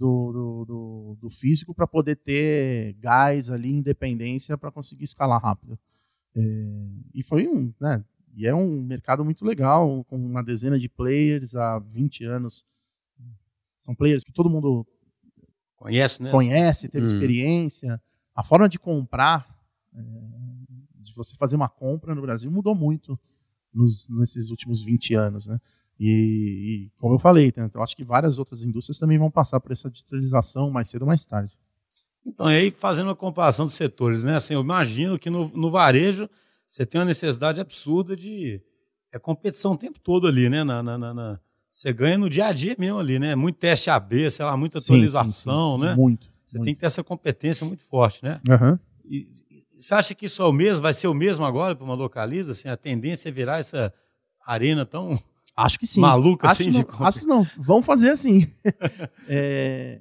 do, 0.00 0.32
do, 0.32 0.64
do- 0.64 1.16
do 1.20 1.30
físico 1.30 1.74
para 1.74 1.86
poder 1.86 2.16
ter 2.16 2.94
gás 2.94 3.50
ali, 3.50 3.70
independência 3.70 4.56
para 4.56 4.70
conseguir 4.72 5.04
escalar 5.04 5.42
rápido. 5.42 5.78
É, 6.34 6.40
e 7.14 7.22
foi 7.22 7.46
um, 7.46 7.70
né, 7.78 8.02
e 8.34 8.46
é 8.46 8.54
um 8.54 8.82
mercado 8.82 9.22
muito 9.24 9.44
legal, 9.44 10.02
com 10.04 10.16
uma 10.16 10.42
dezena 10.42 10.78
de 10.78 10.88
players 10.88 11.54
há 11.54 11.78
20 11.78 12.24
anos. 12.24 12.64
São 13.78 13.94
players 13.94 14.24
que 14.24 14.32
todo 14.32 14.48
mundo 14.48 14.86
Conhece, 15.76 16.22
né? 16.22 16.30
conhece, 16.30 16.88
teve 16.88 17.04
Hum. 17.04 17.12
experiência. 17.12 18.00
A 18.34 18.42
forma 18.42 18.68
de 18.68 18.78
comprar, 18.78 19.46
é, 19.94 20.00
de 20.94 21.12
você 21.14 21.36
fazer 21.36 21.56
uma 21.56 21.68
compra 21.68 22.14
no 22.14 22.22
Brasil 22.22 22.50
mudou 22.50 22.74
muito 22.74 23.18
nos- 23.72 24.08
nesses 24.08 24.48
últimos 24.50 24.82
20 24.82 25.14
anos, 25.14 25.46
né? 25.46 25.60
E, 26.02 26.86
e, 26.86 26.90
como 26.98 27.14
eu 27.14 27.18
falei, 27.18 27.52
né, 27.54 27.70
eu 27.74 27.82
acho 27.82 27.94
que 27.94 28.02
várias 28.02 28.38
outras 28.38 28.62
indústrias 28.62 28.98
também 28.98 29.18
vão 29.18 29.30
passar 29.30 29.60
por 29.60 29.70
essa 29.70 29.90
digitalização 29.90 30.70
mais 30.70 30.88
cedo 30.88 31.02
ou 31.02 31.08
mais 31.08 31.26
tarde. 31.26 31.52
Então, 32.24 32.46
aí 32.46 32.70
fazendo 32.70 33.08
uma 33.08 33.14
comparação 33.16 33.66
dos 33.66 33.74
setores, 33.74 34.24
né? 34.24 34.36
Assim, 34.36 34.54
eu 34.54 34.62
imagino 34.62 35.18
que 35.18 35.28
no, 35.28 35.48
no 35.54 35.70
varejo 35.70 36.28
você 36.66 36.86
tem 36.86 36.98
uma 36.98 37.04
necessidade 37.04 37.60
absurda 37.60 38.16
de 38.16 38.62
é 39.12 39.18
competição 39.18 39.72
o 39.72 39.76
tempo 39.76 39.98
todo 40.00 40.26
ali, 40.26 40.48
né? 40.48 40.64
Na, 40.64 40.82
na- 40.82 40.98
na- 40.98 41.40
você 41.70 41.92
ganha 41.92 42.16
no 42.18 42.28
dia 42.30 42.46
a 42.46 42.52
dia 42.52 42.74
mesmo 42.78 42.98
ali, 42.98 43.18
né? 43.18 43.34
Muito 43.34 43.56
teste 43.56 43.90
AB, 43.90 44.30
sei 44.30 44.44
lá, 44.44 44.56
muita 44.56 44.78
atualização, 44.78 45.76
sim, 45.76 45.76
sim, 45.76 45.82
sim. 45.82 45.88
né? 45.88 45.94
Muito. 45.96 46.26
Você 46.46 46.56
muito. 46.56 46.64
tem 46.64 46.74
que 46.74 46.80
ter 46.80 46.86
essa 46.86 47.04
competência 47.04 47.64
muito 47.66 47.82
forte, 47.84 48.24
né? 48.24 48.40
Aham. 48.48 48.78
E, 49.04 49.28
e 49.50 49.82
você 49.82 49.94
acha 49.94 50.14
que 50.14 50.26
isso 50.26 50.42
é 50.42 50.44
o 50.46 50.52
mesmo, 50.52 50.82
vai 50.82 50.92
ser 50.94 51.08
o 51.08 51.14
mesmo 51.14 51.44
agora 51.44 51.76
para 51.76 51.84
uma 51.84 51.94
localiza? 51.94 52.52
Assim, 52.52 52.68
a 52.68 52.76
tendência 52.76 53.28
é 53.28 53.32
virar 53.32 53.58
essa 53.58 53.92
arena 54.44 54.84
tão 54.84 55.18
Acho 55.56 55.78
que 55.78 55.86
sim. 55.86 56.00
maluca 56.00 56.46
acho, 56.46 56.62
assim 56.62 56.70
não, 56.70 56.80
de 56.80 56.86
acho 57.04 57.20
que 57.20 57.26
não, 57.26 57.42
vão 57.58 57.82
fazer 57.82 58.10
assim. 58.10 58.46
É, 59.32 60.00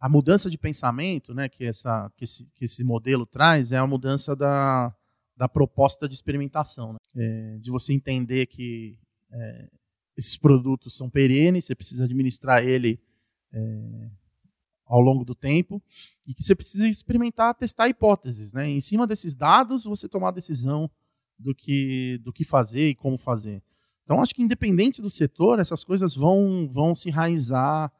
a 0.00 0.08
mudança 0.08 0.50
de 0.50 0.58
pensamento 0.58 1.32
né, 1.32 1.48
que, 1.48 1.64
essa, 1.64 2.10
que, 2.16 2.24
esse, 2.24 2.44
que 2.54 2.64
esse 2.64 2.82
modelo 2.82 3.24
traz 3.24 3.72
é 3.72 3.78
a 3.78 3.86
mudança 3.86 4.34
da, 4.34 4.94
da 5.36 5.48
proposta 5.48 6.08
de 6.08 6.14
experimentação. 6.14 6.92
né? 6.92 6.98
É, 7.16 7.58
de 7.58 7.70
você 7.70 7.92
entender 7.92 8.46
que 8.46 8.98
é, 9.32 9.68
esses 10.16 10.36
produtos 10.36 10.96
são 10.96 11.08
perenes, 11.08 11.64
você 11.64 11.74
precisa 11.74 12.04
administrar 12.04 12.64
ele 12.64 13.00
é, 13.52 14.10
ao 14.84 15.00
longo 15.00 15.24
do 15.24 15.34
tempo 15.34 15.82
e 16.26 16.34
que 16.34 16.42
você 16.42 16.54
precisa 16.54 16.86
experimentar, 16.86 17.54
testar 17.54 17.88
hipóteses, 17.88 18.52
né? 18.52 18.68
Em 18.68 18.80
cima 18.80 19.06
desses 19.06 19.34
dados, 19.34 19.84
você 19.84 20.08
tomar 20.08 20.28
a 20.28 20.32
decisão 20.32 20.90
do 21.38 21.54
que, 21.54 22.18
do 22.18 22.32
que 22.32 22.44
fazer 22.44 22.90
e 22.90 22.94
como 22.94 23.18
fazer. 23.18 23.62
Então, 24.04 24.20
acho 24.20 24.34
que 24.34 24.42
independente 24.42 25.00
do 25.00 25.10
setor, 25.10 25.58
essas 25.58 25.82
coisas 25.82 26.14
vão, 26.14 26.68
vão 26.70 26.94
se 26.94 27.08
enraizar, 27.08 27.90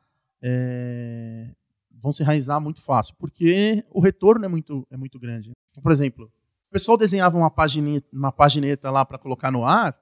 é, 0.42 1.50
vão 1.90 2.12
se 2.12 2.22
enraizar 2.22 2.60
muito 2.60 2.82
fácil, 2.82 3.14
porque 3.18 3.84
o 3.90 4.00
retorno 4.00 4.44
é 4.44 4.48
muito, 4.48 4.86
é 4.90 4.96
muito 4.96 5.18
grande. 5.18 5.52
Então, 5.70 5.82
por 5.82 5.90
exemplo, 5.90 6.26
o 6.68 6.72
pessoal 6.72 6.98
desenhava 6.98 7.38
uma 7.38 7.50
pagineta, 7.50 8.06
uma 8.12 8.30
pagineta 8.30 8.90
lá 8.90 9.04
para 9.04 9.18
colocar 9.18 9.50
no 9.50 9.64
ar, 9.64 9.98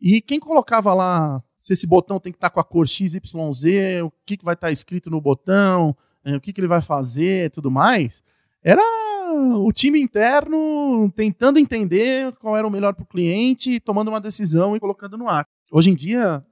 e 0.00 0.22
quem 0.22 0.38
colocava 0.38 0.94
lá 0.94 1.42
se 1.60 1.74
esse 1.74 1.86
botão 1.86 2.18
tem 2.18 2.32
que 2.32 2.38
estar 2.38 2.48
com 2.48 2.58
a 2.58 2.64
cor 2.64 2.88
XYZ, 2.88 3.22
o 4.02 4.10
que, 4.24 4.38
que 4.38 4.44
vai 4.44 4.54
estar 4.54 4.70
escrito 4.70 5.10
no 5.10 5.20
botão, 5.20 5.94
é, 6.24 6.34
o 6.34 6.40
que, 6.40 6.54
que 6.54 6.60
ele 6.60 6.68
vai 6.68 6.80
fazer 6.80 7.50
tudo 7.50 7.70
mais, 7.70 8.22
era 8.62 8.80
o 9.40 9.72
time 9.72 10.00
interno 10.00 11.10
tentando 11.14 11.58
entender 11.58 12.32
qual 12.36 12.56
era 12.56 12.66
o 12.66 12.70
melhor 12.70 12.94
para 12.94 13.02
o 13.02 13.06
cliente, 13.06 13.80
tomando 13.80 14.08
uma 14.08 14.20
decisão 14.20 14.76
e 14.76 14.80
colocando 14.80 15.16
no 15.16 15.28
ar. 15.28 15.46
Hoje 15.70 15.90
em 15.90 15.94
dia, 15.94 16.44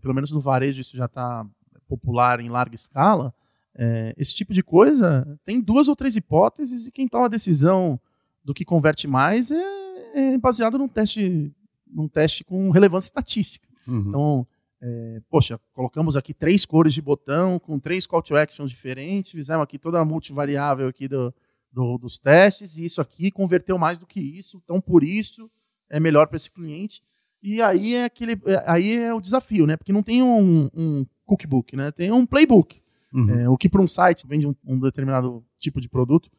pelo 0.00 0.14
menos 0.14 0.32
no 0.32 0.40
varejo, 0.40 0.80
isso 0.80 0.96
já 0.96 1.06
está 1.06 1.46
popular 1.88 2.40
em 2.40 2.48
larga 2.48 2.74
escala. 2.74 3.34
É, 3.74 4.14
esse 4.16 4.34
tipo 4.34 4.52
de 4.52 4.62
coisa 4.62 5.38
tem 5.44 5.60
duas 5.60 5.88
ou 5.88 5.94
três 5.94 6.16
hipóteses 6.16 6.86
e 6.86 6.90
quem 6.90 7.06
toma 7.06 7.26
a 7.26 7.28
decisão 7.28 7.98
do 8.44 8.52
que 8.52 8.64
converte 8.64 9.06
mais 9.06 9.50
é, 9.50 10.34
é 10.34 10.38
baseado 10.38 10.78
num 10.78 10.88
teste, 10.88 11.52
num 11.86 12.08
teste 12.08 12.42
com 12.44 12.70
relevância 12.70 13.06
estatística. 13.06 13.68
Uhum. 13.86 14.04
Então, 14.08 14.46
é, 14.80 15.20
poxa, 15.28 15.60
colocamos 15.72 16.16
aqui 16.16 16.32
três 16.34 16.64
cores 16.64 16.94
de 16.94 17.02
botão 17.02 17.58
com 17.58 17.78
três 17.78 18.06
call 18.06 18.22
to 18.22 18.36
actions 18.36 18.70
diferentes, 18.70 19.32
fizemos 19.32 19.62
aqui 19.62 19.78
toda 19.78 20.00
a 20.00 20.04
multivariável 20.04 20.88
aqui 20.88 21.08
do, 21.08 21.32
do, 21.72 21.98
dos 21.98 22.18
testes 22.18 22.74
e 22.74 22.84
isso 22.84 23.00
aqui 23.00 23.30
converteu 23.30 23.78
mais 23.78 23.98
do 23.98 24.06
que 24.06 24.20
isso, 24.20 24.60
então 24.64 24.80
por 24.80 25.02
isso 25.02 25.50
é 25.90 25.98
melhor 25.98 26.26
para 26.26 26.36
esse 26.36 26.50
cliente. 26.50 27.02
E 27.42 27.62
aí 27.62 27.94
é 27.94 28.04
aquele, 28.04 28.32
é, 28.46 28.64
aí 28.66 28.96
é 28.96 29.14
o 29.14 29.20
desafio, 29.20 29.66
né? 29.66 29.76
Porque 29.76 29.92
não 29.92 30.02
tem 30.02 30.22
um, 30.22 30.68
um 30.74 31.06
cookbook, 31.24 31.76
né? 31.76 31.92
Tem 31.92 32.10
um 32.10 32.26
playbook. 32.26 32.80
Uhum. 33.12 33.30
É, 33.30 33.48
o 33.48 33.56
que 33.56 33.68
para 33.68 33.80
um 33.80 33.86
site 33.86 34.26
vende 34.26 34.46
um, 34.46 34.54
um, 34.66 34.78
determinado 34.80 35.44
tipo 35.58 35.80
de 35.80 35.88
produto, 35.88 36.30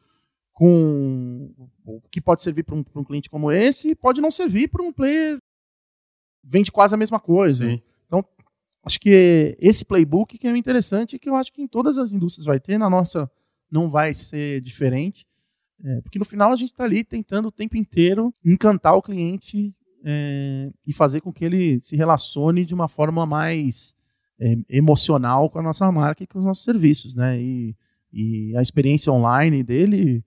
com 0.52 1.52
o 1.84 2.00
que 2.10 2.20
pode 2.20 2.42
servir 2.42 2.64
para 2.64 2.74
um, 2.74 2.84
um, 2.94 3.04
cliente 3.04 3.30
como 3.30 3.50
esse, 3.50 3.94
pode 3.94 4.20
não 4.20 4.30
servir 4.30 4.68
para 4.68 4.82
um 4.82 4.92
player 4.92 5.38
vende 6.44 6.70
quase 6.70 6.94
a 6.94 6.98
mesma 6.98 7.18
coisa. 7.18 7.66
Sim. 7.66 7.82
Então, 8.06 8.24
acho 8.84 9.00
que 9.00 9.56
esse 9.58 9.84
playbook 9.84 10.38
que 10.38 10.46
é 10.46 10.56
interessante, 10.56 11.18
que 11.18 11.28
eu 11.28 11.34
acho 11.34 11.52
que 11.52 11.62
em 11.62 11.66
todas 11.66 11.98
as 11.98 12.12
indústrias 12.12 12.46
vai 12.46 12.60
ter, 12.60 12.78
na 12.78 12.90
nossa 12.90 13.30
não 13.70 13.88
vai 13.88 14.14
ser 14.14 14.60
diferente. 14.60 15.26
É, 15.82 16.00
porque 16.02 16.18
no 16.18 16.24
final 16.24 16.52
a 16.52 16.56
gente 16.56 16.70
está 16.70 16.84
ali 16.84 17.02
tentando 17.02 17.48
o 17.48 17.52
tempo 17.52 17.76
inteiro 17.76 18.34
encantar 18.44 18.94
o 18.94 19.02
cliente 19.02 19.74
é, 20.04 20.70
e 20.86 20.92
fazer 20.92 21.20
com 21.20 21.32
que 21.32 21.44
ele 21.44 21.80
se 21.80 21.96
relacione 21.96 22.64
de 22.64 22.74
uma 22.74 22.88
forma 22.88 23.24
mais 23.24 23.94
é, 24.38 24.56
emocional 24.68 25.48
com 25.48 25.58
a 25.58 25.62
nossa 25.62 25.90
marca 25.90 26.22
e 26.22 26.26
com 26.26 26.38
os 26.38 26.44
nossos 26.44 26.64
serviços, 26.64 27.14
né? 27.14 27.40
E, 27.40 27.76
e 28.12 28.56
a 28.56 28.62
experiência 28.62 29.12
online 29.12 29.62
dele 29.62 30.24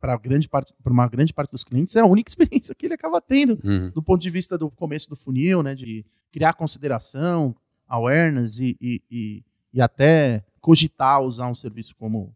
para 0.00 0.16
grande 0.16 0.48
parte 0.48 0.74
para 0.82 0.92
uma 0.92 1.06
grande 1.06 1.32
parte 1.32 1.52
dos 1.52 1.62
clientes 1.62 1.94
é 1.94 2.00
a 2.00 2.06
única 2.06 2.28
experiência 2.30 2.74
que 2.74 2.86
ele 2.86 2.94
acaba 2.94 3.20
tendo 3.20 3.58
uhum. 3.62 3.90
do 3.90 4.02
ponto 4.02 4.20
de 4.20 4.30
vista 4.30 4.58
do 4.58 4.70
começo 4.70 5.08
do 5.08 5.16
funil, 5.16 5.62
né, 5.62 5.74
de 5.74 6.04
criar 6.32 6.54
consideração, 6.54 7.54
awareness 7.86 8.58
e, 8.58 8.76
e, 8.80 9.02
e, 9.10 9.44
e 9.74 9.80
até 9.80 10.44
cogitar 10.60 11.20
usar 11.20 11.48
um 11.48 11.54
serviço 11.54 11.94
como 11.96 12.34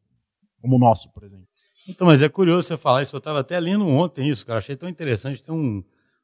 como 0.66 0.76
o 0.76 0.79
nosso, 0.79 1.09
por 1.11 1.22
exemplo. 1.22 1.46
Então, 1.88 2.09
mas 2.09 2.20
é 2.20 2.29
curioso 2.29 2.66
você 2.66 2.76
falar 2.76 3.02
isso. 3.02 3.14
Eu 3.14 3.18
estava 3.18 3.40
até 3.40 3.59
lendo 3.61 3.87
ontem 3.87 4.29
isso, 4.29 4.44
cara. 4.44 4.59
Achei 4.59 4.74
tão 4.74 4.88
interessante. 4.88 5.42
Tem 5.42 5.55
um, 5.55 5.83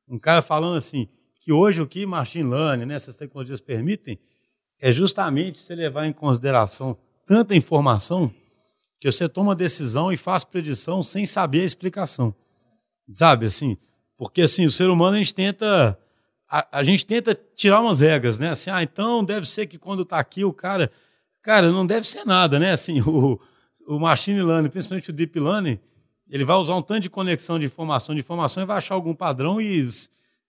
um 0.09 0.18
cara 0.18 0.42
falando 0.42 0.76
assim 0.76 1.09
que 1.40 1.52
hoje 1.52 1.81
o 1.81 1.87
que 1.87 2.05
machine 2.05 2.48
learning, 2.48 2.87
né, 2.87 2.94
essas 2.94 3.16
tecnologias 3.16 3.61
permitem, 3.61 4.18
é 4.81 4.90
justamente 4.90 5.61
você 5.61 5.74
levar 5.74 6.07
em 6.07 6.12
consideração 6.12 6.96
tanta 7.24 7.55
informação 7.55 8.33
que 9.00 9.11
você 9.11 9.28
toma 9.28 9.55
decisão 9.55 10.12
e 10.12 10.16
faz 10.16 10.44
predição 10.44 11.02
sem 11.02 11.24
saber 11.24 11.62
a 11.62 11.64
explicação. 11.64 12.35
Sabe, 13.12 13.46
assim, 13.46 13.76
porque 14.16 14.42
assim, 14.42 14.64
o 14.66 14.70
ser 14.70 14.88
humano 14.88 15.16
a 15.16 15.18
gente 15.18 15.35
tenta 15.35 15.98
a, 16.48 16.78
a 16.78 16.85
gente 16.85 17.07
tenta 17.07 17.38
tirar 17.55 17.81
umas 17.81 18.00
regras, 18.00 18.38
né? 18.38 18.50
Assim, 18.50 18.70
ah, 18.70 18.83
então 18.83 19.24
deve 19.24 19.48
ser 19.48 19.66
que 19.66 19.78
quando 19.78 20.02
está 20.02 20.18
aqui 20.18 20.44
o 20.44 20.52
cara, 20.52 20.90
cara, 21.42 21.72
não 21.72 21.87
deve 21.87 22.07
ser 22.07 22.24
nada, 22.24 22.59
né? 22.59 22.72
Assim, 22.72 23.00
o, 23.07 23.40
o 23.87 23.99
machine 23.99 24.42
learning, 24.42 24.71
principalmente 24.71 25.11
o 25.11 25.12
deep 25.12 25.38
learning, 25.38 25.79
ele 26.31 26.45
vai 26.45 26.57
usar 26.57 26.75
um 26.75 26.83
tanto 26.83 27.01
de 27.01 27.11
conexão 27.11 27.59
de 27.59 27.66
informação, 27.66 28.14
de 28.14 28.21
informação 28.21 28.62
e 28.62 28.66
vai 28.66 28.79
achar 28.79 28.95
algum 28.95 29.14
padrão 29.14 29.61
e 29.61 29.79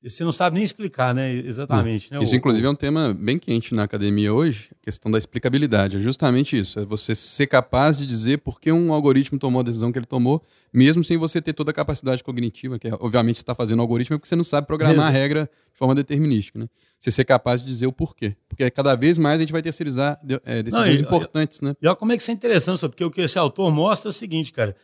você 0.09 0.23
não 0.23 0.33
sabe 0.33 0.55
nem 0.55 0.63
explicar, 0.63 1.13
né? 1.13 1.31
Exatamente. 1.31 2.11
Né? 2.11 2.21
Isso, 2.21 2.35
inclusive, 2.35 2.65
é 2.65 2.69
um 2.69 2.75
tema 2.75 3.13
bem 3.13 3.39
quente 3.39 3.73
na 3.73 3.83
academia 3.83 4.33
hoje, 4.33 4.69
a 4.71 4.85
questão 4.85 5.09
da 5.09 5.17
explicabilidade. 5.17 5.97
É 5.97 5.99
justamente 5.99 6.59
isso. 6.59 6.79
É 6.79 6.85
você 6.85 7.15
ser 7.15 7.47
capaz 7.47 7.95
de 7.95 8.05
dizer 8.05 8.39
por 8.39 8.59
que 8.59 8.71
um 8.71 8.93
algoritmo 8.93 9.39
tomou 9.39 9.61
a 9.61 9.63
decisão 9.63 9.91
que 9.91 9.99
ele 9.99 10.05
tomou, 10.05 10.43
mesmo 10.73 11.03
sem 11.03 11.17
você 11.17 11.41
ter 11.41 11.53
toda 11.53 11.71
a 11.71 11.73
capacidade 11.73 12.21
cognitiva, 12.23 12.77
que 12.77 12.89
é, 12.89 12.93
obviamente 12.99 13.37
você 13.37 13.43
está 13.43 13.55
fazendo 13.55 13.81
algoritmo, 13.81 14.15
é 14.15 14.17
porque 14.17 14.27
você 14.27 14.35
não 14.35 14.43
sabe 14.43 14.67
programar 14.67 14.95
Exato. 14.95 15.09
a 15.09 15.11
regra 15.11 15.49
de 15.71 15.77
forma 15.77 15.95
determinística, 15.95 16.59
né? 16.59 16.67
Você 16.99 17.11
ser 17.11 17.25
capaz 17.25 17.61
de 17.61 17.67
dizer 17.67 17.87
o 17.87 17.91
porquê. 17.91 18.35
Porque 18.47 18.69
cada 18.71 18.95
vez 18.95 19.17
mais 19.17 19.39
a 19.39 19.43
gente 19.43 19.51
vai 19.51 19.61
terceirizar 19.61 20.19
é, 20.45 20.63
decisões 20.63 20.87
não, 20.87 20.95
e, 20.95 21.01
importantes, 21.01 21.61
né? 21.61 21.75
E 21.81 21.87
olha 21.87 21.95
como 21.95 22.11
é 22.11 22.17
que 22.17 22.21
isso 22.21 22.31
é 22.31 22.33
interessante, 22.33 22.79
porque 22.81 23.03
o 23.03 23.11
que 23.11 23.21
esse 23.21 23.39
autor 23.39 23.71
mostra 23.71 24.09
é 24.09 24.11
o 24.11 24.13
seguinte, 24.13 24.51
cara 24.51 24.75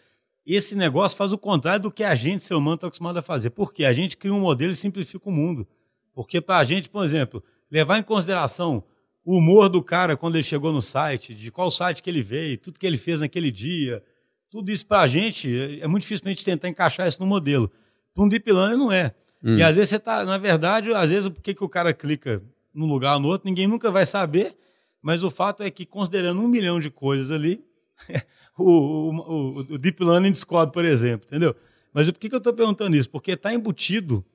esse 0.56 0.76
negócio 0.76 1.18
faz 1.18 1.32
o 1.32 1.38
contrário 1.38 1.82
do 1.82 1.92
que 1.92 2.04
a 2.04 2.16
gente, 2.16 2.44
ser 2.44 2.56
humano, 2.56 2.76
está 2.76 2.88
acostumado 2.88 3.18
a 3.18 3.22
fazer. 3.22 3.52
Por 3.52 3.74
quê? 3.74 3.86
A 3.86 3.94
gente 3.94 4.18
cria 4.18 4.34
um 4.34 4.40
modelo 4.40 4.72
e 4.72 4.76
simplifica 4.76 5.30
o 5.30 5.32
mundo. 5.32 5.68
Porque 6.14 6.42
para 6.42 6.58
a 6.58 6.64
gente, 6.64 6.90
por 6.90 7.04
exemplo, 7.04 7.44
levar 7.72 7.98
em 7.98 8.04
consideração 8.04 8.84
o 9.24 9.38
humor 9.38 9.70
do 9.70 9.84
cara 9.84 10.18
quando 10.18 10.36
ele 10.36 10.44
chegou 10.44 10.74
no 10.74 10.82
site, 10.82 11.34
de 11.36 11.52
qual 11.52 11.70
site 11.70 12.02
que 12.02 12.10
ele 12.10 12.24
veio, 12.24 12.58
tudo 12.58 12.80
que 12.80 12.88
ele 12.88 12.98
fez 12.98 13.22
naquele 13.22 13.52
dia, 13.52 14.04
tudo 14.50 14.72
isso 14.72 14.86
para 14.86 15.02
a 15.02 15.08
gente 15.08 15.80
é 15.82 15.88
muito 15.88 16.02
difícil 16.02 16.24
a 16.26 16.30
gente 16.30 16.44
tentar 16.44 16.68
encaixar 16.68 17.08
isso 17.08 17.20
no 17.20 17.28
modelo. 17.28 17.72
Para 18.14 18.24
um 18.24 18.28
deep 18.30 18.52
learning 18.52 18.78
não 18.78 18.92
é. 18.92 19.14
Hum. 19.44 19.56
E 19.56 19.64
às 19.64 19.76
vezes 19.76 19.90
você 19.90 19.96
está, 19.98 20.26
na 20.26 20.38
verdade, 20.38 20.92
às 20.94 21.10
vezes 21.10 21.30
por 21.30 21.42
que, 21.42 21.54
que 21.54 21.64
o 21.64 21.70
cara 21.70 21.94
clica 21.94 22.42
num 22.74 22.88
lugar 22.88 23.16
ou 23.16 23.20
no 23.22 23.28
outro, 23.28 23.48
ninguém 23.48 23.68
nunca 23.68 23.92
vai 23.92 24.06
saber, 24.06 24.56
mas 25.02 25.24
o 25.24 25.30
fato 25.30 25.64
é 25.64 25.70
que 25.70 25.86
considerando 25.86 26.42
um 26.42 26.48
milhão 26.48 26.80
de 26.80 26.90
coisas 26.90 27.32
ali, 27.32 27.64
o, 28.63 29.12
o, 29.12 29.60
o 29.60 29.78
Deep 29.78 30.04
Learning 30.04 30.32
descobre, 30.32 30.74
por 30.74 30.86
exemplo, 30.86 31.28
entendeu? 31.28 31.56
Mas 31.93 32.10
por 32.12 32.19
que, 32.19 32.30
que 32.30 32.36
eu 32.36 32.39
estou 32.39 32.54
perguntando 32.54 32.95
isso? 32.95 33.10
Porque 33.10 33.32
está 33.32 33.54
embutido 33.54 34.26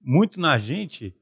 muito 0.00 0.40
na 0.40 0.58
gente 0.58 1.14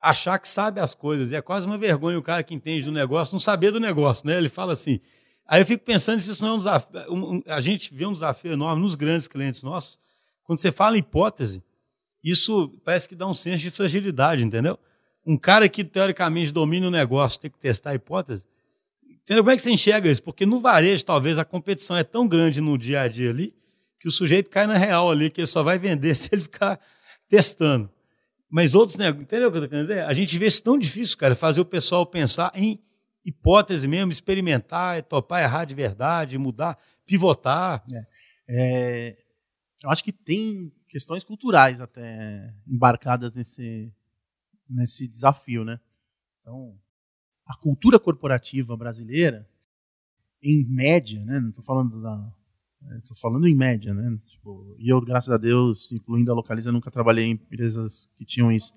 achar 0.00 0.38
que 0.38 0.48
sabe 0.48 0.80
as 0.80 0.94
coisas. 0.94 1.30
E 1.30 1.36
é 1.36 1.40
quase 1.40 1.66
uma 1.66 1.78
vergonha 1.78 2.18
o 2.18 2.22
cara 2.22 2.42
que 2.42 2.54
entende 2.54 2.84
do 2.84 2.92
negócio 2.92 3.34
não 3.34 3.40
saber 3.40 3.70
do 3.70 3.78
negócio, 3.78 4.26
né? 4.26 4.36
Ele 4.36 4.48
fala 4.48 4.72
assim. 4.72 5.00
Aí 5.46 5.62
eu 5.62 5.66
fico 5.66 5.84
pensando 5.84 6.20
se 6.20 6.30
isso 6.30 6.42
não 6.42 6.50
é 6.50 6.54
um 6.54 6.58
desafio. 6.58 7.00
Um, 7.08 7.42
a 7.46 7.60
gente 7.60 7.94
vê 7.94 8.06
um 8.06 8.12
desafio 8.12 8.52
enorme 8.52 8.82
nos 8.82 8.94
grandes 8.94 9.28
clientes 9.28 9.62
nossos. 9.62 9.98
Quando 10.44 10.58
você 10.58 10.72
fala 10.72 10.96
em 10.96 11.00
hipótese, 11.00 11.62
isso 12.22 12.68
parece 12.84 13.08
que 13.08 13.14
dá 13.14 13.26
um 13.26 13.34
senso 13.34 13.62
de 13.62 13.70
fragilidade, 13.70 14.44
entendeu? 14.44 14.78
Um 15.24 15.36
cara 15.36 15.68
que 15.68 15.84
teoricamente 15.84 16.52
domina 16.52 16.88
o 16.88 16.90
negócio 16.90 17.40
tem 17.40 17.50
que 17.50 17.58
testar 17.58 17.90
a 17.90 17.94
hipótese. 17.94 18.44
Entendeu? 19.24 19.42
Como 19.42 19.50
é 19.50 19.56
que 19.56 19.62
você 19.62 19.70
enxerga 19.70 20.10
isso? 20.10 20.22
Porque 20.22 20.44
no 20.44 20.60
varejo, 20.60 21.04
talvez, 21.04 21.38
a 21.38 21.44
competição 21.44 21.96
é 21.96 22.04
tão 22.04 22.26
grande 22.26 22.60
no 22.60 22.76
dia 22.76 23.02
a 23.02 23.08
dia 23.08 23.30
ali 23.30 23.54
que 23.98 24.08
o 24.08 24.10
sujeito 24.10 24.50
cai 24.50 24.66
na 24.66 24.76
real 24.76 25.10
ali, 25.10 25.30
que 25.30 25.40
ele 25.40 25.46
só 25.46 25.62
vai 25.62 25.78
vender 25.78 26.14
se 26.16 26.28
ele 26.32 26.42
ficar 26.42 26.80
testando. 27.28 27.88
Mas 28.50 28.74
outros 28.74 28.98
negócios, 28.98 29.22
entendeu 29.22 29.48
o 29.48 29.52
que 29.52 29.58
eu 29.58 29.64
estou 29.64 29.70
querendo 29.70 29.88
dizer? 29.88 30.04
A 30.04 30.12
gente 30.12 30.36
vê 30.36 30.46
isso 30.46 30.62
tão 30.62 30.76
difícil, 30.76 31.16
cara, 31.16 31.34
fazer 31.34 31.60
o 31.60 31.64
pessoal 31.64 32.04
pensar 32.04 32.50
em 32.54 32.82
hipótese 33.24 33.86
mesmo, 33.86 34.10
experimentar, 34.10 35.00
topar 35.04 35.42
errar 35.42 35.64
de 35.64 35.74
verdade, 35.74 36.36
mudar, 36.36 36.76
pivotar. 37.06 37.84
É. 37.92 38.06
É, 38.48 39.16
eu 39.82 39.90
acho 39.90 40.02
que 40.02 40.12
tem 40.12 40.72
questões 40.88 41.24
culturais 41.24 41.80
até 41.80 42.52
embarcadas 42.66 43.34
nesse, 43.34 43.92
nesse 44.68 45.06
desafio, 45.06 45.64
né? 45.64 45.80
Então, 46.40 46.76
a 47.46 47.56
cultura 47.56 47.98
corporativa 47.98 48.76
brasileira, 48.76 49.48
em 50.42 50.66
média, 50.66 51.24
né? 51.24 51.40
Não 51.40 51.50
estou 51.50 51.64
falando 51.64 52.00
da. 52.00 52.34
Estou 52.98 53.16
falando 53.16 53.46
em 53.46 53.54
média, 53.54 53.94
né? 53.94 54.18
Tipo, 54.24 54.74
e 54.78 54.88
eu, 54.88 55.00
graças 55.00 55.32
a 55.32 55.36
Deus, 55.36 55.92
incluindo 55.92 56.32
a 56.32 56.34
Localiza, 56.34 56.72
nunca 56.72 56.90
trabalhei 56.90 57.26
em 57.26 57.32
empresas 57.32 58.10
que 58.16 58.24
tinham 58.24 58.50
isso. 58.50 58.72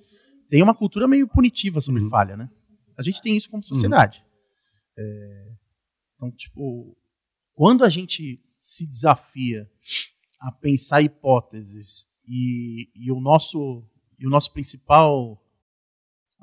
Tem 0.48 0.62
uma 0.62 0.76
cultura 0.76 1.08
meio 1.08 1.28
punitiva 1.28 1.82
sobre 1.82 2.04
uhum. 2.04 2.10
falha, 2.10 2.38
né? 2.38 2.48
A 2.98 3.02
gente 3.02 3.20
tem 3.22 3.36
isso 3.36 3.50
como 3.50 3.64
uhum. 3.64 3.68
sociedade. 3.68 4.20
Uhum. 4.20 5.04
É, 5.04 5.56
então, 6.14 6.32
tipo, 6.32 6.96
quando 7.54 7.84
a 7.84 7.90
gente 7.90 8.40
se 8.60 8.86
desafia 8.86 9.70
a 10.40 10.52
pensar 10.52 11.02
hipóteses 11.02 12.08
e, 12.28 12.90
e 12.96 13.12
o 13.12 13.20
nosso 13.20 13.84
e 14.18 14.26
o 14.26 14.30
nosso 14.30 14.54
principal 14.54 15.42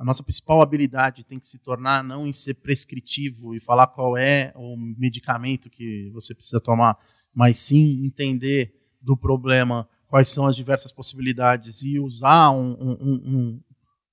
a 0.03 0.05
nossa 0.05 0.25
principal 0.25 0.61
habilidade 0.61 1.23
tem 1.23 1.39
que 1.39 1.47
se 1.47 1.61
tornar 1.61 2.03
não 2.03 2.27
em 2.27 2.33
ser 2.33 2.55
prescritivo 2.55 3.55
e 3.55 3.61
falar 3.61 3.87
qual 3.87 4.17
é 4.17 4.53
o 4.57 4.77
medicamento 4.77 5.71
que 5.71 6.11
você 6.11 6.35
precisa 6.35 6.61
tomar, 6.61 6.99
mas 7.33 7.57
sim 7.59 8.05
entender 8.05 8.75
do 9.01 9.17
problema 9.17 9.89
quais 10.09 10.27
são 10.29 10.45
as 10.45 10.57
diversas 10.57 10.91
possibilidades 10.91 11.83
e 11.83 12.01
usar 12.01 12.51
um, 12.51 12.73
um, 12.73 13.13
um, 13.25 13.61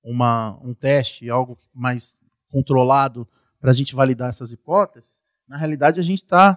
uma, 0.04 0.60
um 0.62 0.72
teste, 0.72 1.28
algo 1.28 1.58
mais 1.74 2.14
controlado 2.48 3.28
para 3.60 3.72
a 3.72 3.74
gente 3.74 3.92
validar 3.92 4.30
essas 4.30 4.52
hipóteses, 4.52 5.10
na 5.48 5.56
realidade 5.56 5.98
a 5.98 6.04
gente 6.04 6.22
está 6.22 6.56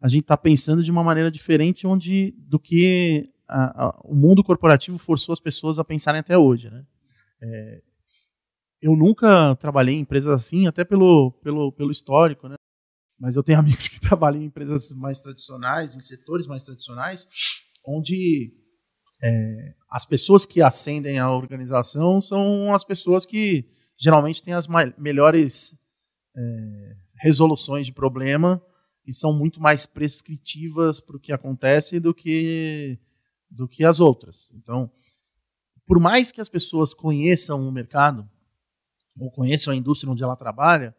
a 0.00 0.08
gente 0.08 0.22
está 0.22 0.36
pensando 0.36 0.82
de 0.82 0.90
uma 0.90 1.04
maneira 1.04 1.30
diferente 1.30 1.86
onde 1.86 2.34
do 2.38 2.58
que 2.58 3.30
a, 3.46 3.86
a, 3.86 4.00
o 4.02 4.16
mundo 4.16 4.42
corporativo 4.42 4.98
forçou 4.98 5.32
as 5.32 5.38
pessoas 5.38 5.78
a 5.78 5.84
pensarem 5.84 6.18
até 6.18 6.36
hoje. 6.36 6.68
Né? 6.70 6.84
É, 7.40 7.82
eu 8.84 8.94
nunca 8.94 9.56
trabalhei 9.56 9.94
em 9.94 10.00
empresas 10.00 10.30
assim, 10.30 10.66
até 10.66 10.84
pelo, 10.84 11.32
pelo, 11.42 11.72
pelo 11.72 11.90
histórico, 11.90 12.46
né? 12.48 12.56
mas 13.18 13.34
eu 13.34 13.42
tenho 13.42 13.58
amigos 13.60 13.88
que 13.88 13.98
trabalham 13.98 14.42
em 14.42 14.44
empresas 14.44 14.90
mais 14.90 15.22
tradicionais, 15.22 15.96
em 15.96 16.00
setores 16.00 16.46
mais 16.46 16.66
tradicionais, 16.66 17.26
onde 17.86 18.52
é, 19.22 19.74
as 19.90 20.04
pessoas 20.04 20.44
que 20.44 20.60
ascendem 20.60 21.18
a 21.18 21.32
organização 21.32 22.20
são 22.20 22.74
as 22.74 22.84
pessoas 22.84 23.24
que 23.24 23.66
geralmente 23.96 24.42
têm 24.42 24.52
as 24.52 24.66
melhores 24.98 25.74
é, 26.36 26.96
resoluções 27.22 27.86
de 27.86 27.92
problema 27.92 28.62
e 29.06 29.14
são 29.14 29.32
muito 29.32 29.62
mais 29.62 29.86
prescritivas 29.86 31.00
para 31.00 31.16
o 31.16 31.20
que 31.20 31.32
acontece 31.32 31.98
do 31.98 32.12
que, 32.12 32.98
do 33.50 33.66
que 33.66 33.82
as 33.82 33.98
outras. 33.98 34.50
Então, 34.52 34.92
por 35.86 35.98
mais 35.98 36.30
que 36.30 36.40
as 36.42 36.50
pessoas 36.50 36.92
conheçam 36.92 37.66
o 37.66 37.72
mercado, 37.72 38.28
ou 39.18 39.30
conheçam 39.30 39.72
a 39.72 39.76
indústria 39.76 40.10
onde 40.10 40.22
ela 40.22 40.36
trabalha, 40.36 40.94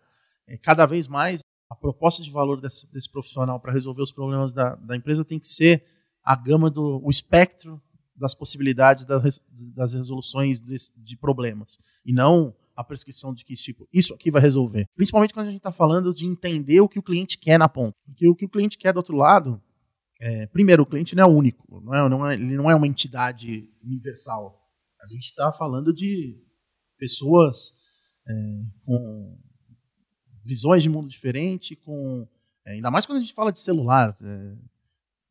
é, 0.47 0.58
cada 0.58 0.86
vez 0.86 1.08
mais 1.08 1.41
a 1.69 1.75
proposta 1.75 2.23
de 2.23 2.32
valor 2.32 2.62
desse, 2.62 2.91
desse 2.91 3.10
profissional 3.10 3.60
para 3.60 3.73
resolver 3.73 4.01
os 4.01 4.12
problemas 4.12 4.54
da, 4.54 4.75
da, 4.75 4.95
empresa 4.95 5.25
tem 5.25 5.39
que 5.39 5.47
ser 5.47 5.84
a 6.23 6.36
gama 6.36 6.69
do 6.69 7.01
o 7.04 7.10
espectro 7.10 7.82
das 8.15 8.34
possibilidades 8.34 9.06
das, 9.06 9.41
das 9.73 9.93
resoluções 9.93 10.60
de, 10.62 10.78
de 10.95 11.17
problemas 11.17 11.78
e 12.06 12.13
não 12.13 12.56
a 12.75 12.84
prescrição 12.84 13.34
de 13.34 13.43
que 13.43 13.56
tipo 13.56 13.88
isso 13.91 14.13
aqui 14.13 14.30
vai 14.30 14.41
resolver. 14.41 14.88
Principalmente 14.95 15.34
quando 15.34 15.47
a 15.47 15.49
gente 15.49 15.60
está 15.60 15.71
falando 15.71 16.13
de 16.13 16.25
entender 16.25 16.82
o 16.82 16.89
que 16.89 16.99
o 16.99 17.04
cliente 17.04 17.38
quer 17.38 17.58
na 17.58 17.69
ponta. 17.69 17.97
Porque 18.06 18.28
o 18.28 18.36
que 18.36 18.45
o 18.45 18.49
cliente 18.49 18.78
quer 18.78 18.93
do 18.93 18.97
outro 18.97 19.15
lado, 19.15 19.62
é, 20.19 20.45
primeiro, 20.47 20.84
o 20.84 20.86
cliente 20.86 21.15
não 21.15 21.23
é 21.23 21.28
único, 21.28 21.82
não 21.82 21.93
é, 21.93 22.10
não 22.10 22.28
é, 22.30 22.34
ele 22.34 22.56
não 22.56 22.69
é 22.69 22.75
uma 22.75 22.88
entidade 22.88 23.69
universal. 23.84 24.62
A 25.01 25.08
gente 25.08 25.23
está 25.23 25.51
falando 25.51 25.93
de 25.93 26.38
pessoas 26.97 27.73
é, 28.27 28.61
com 28.85 29.38
visões 30.43 30.83
de 30.83 30.89
mundo 30.89 31.07
diferente, 31.07 31.75
com 31.75 32.27
é, 32.65 32.73
ainda 32.73 32.89
mais 32.89 33.05
quando 33.05 33.19
a 33.19 33.21
gente 33.21 33.33
fala 33.33 33.51
de 33.51 33.59
celular. 33.59 34.15
É, 34.21 34.53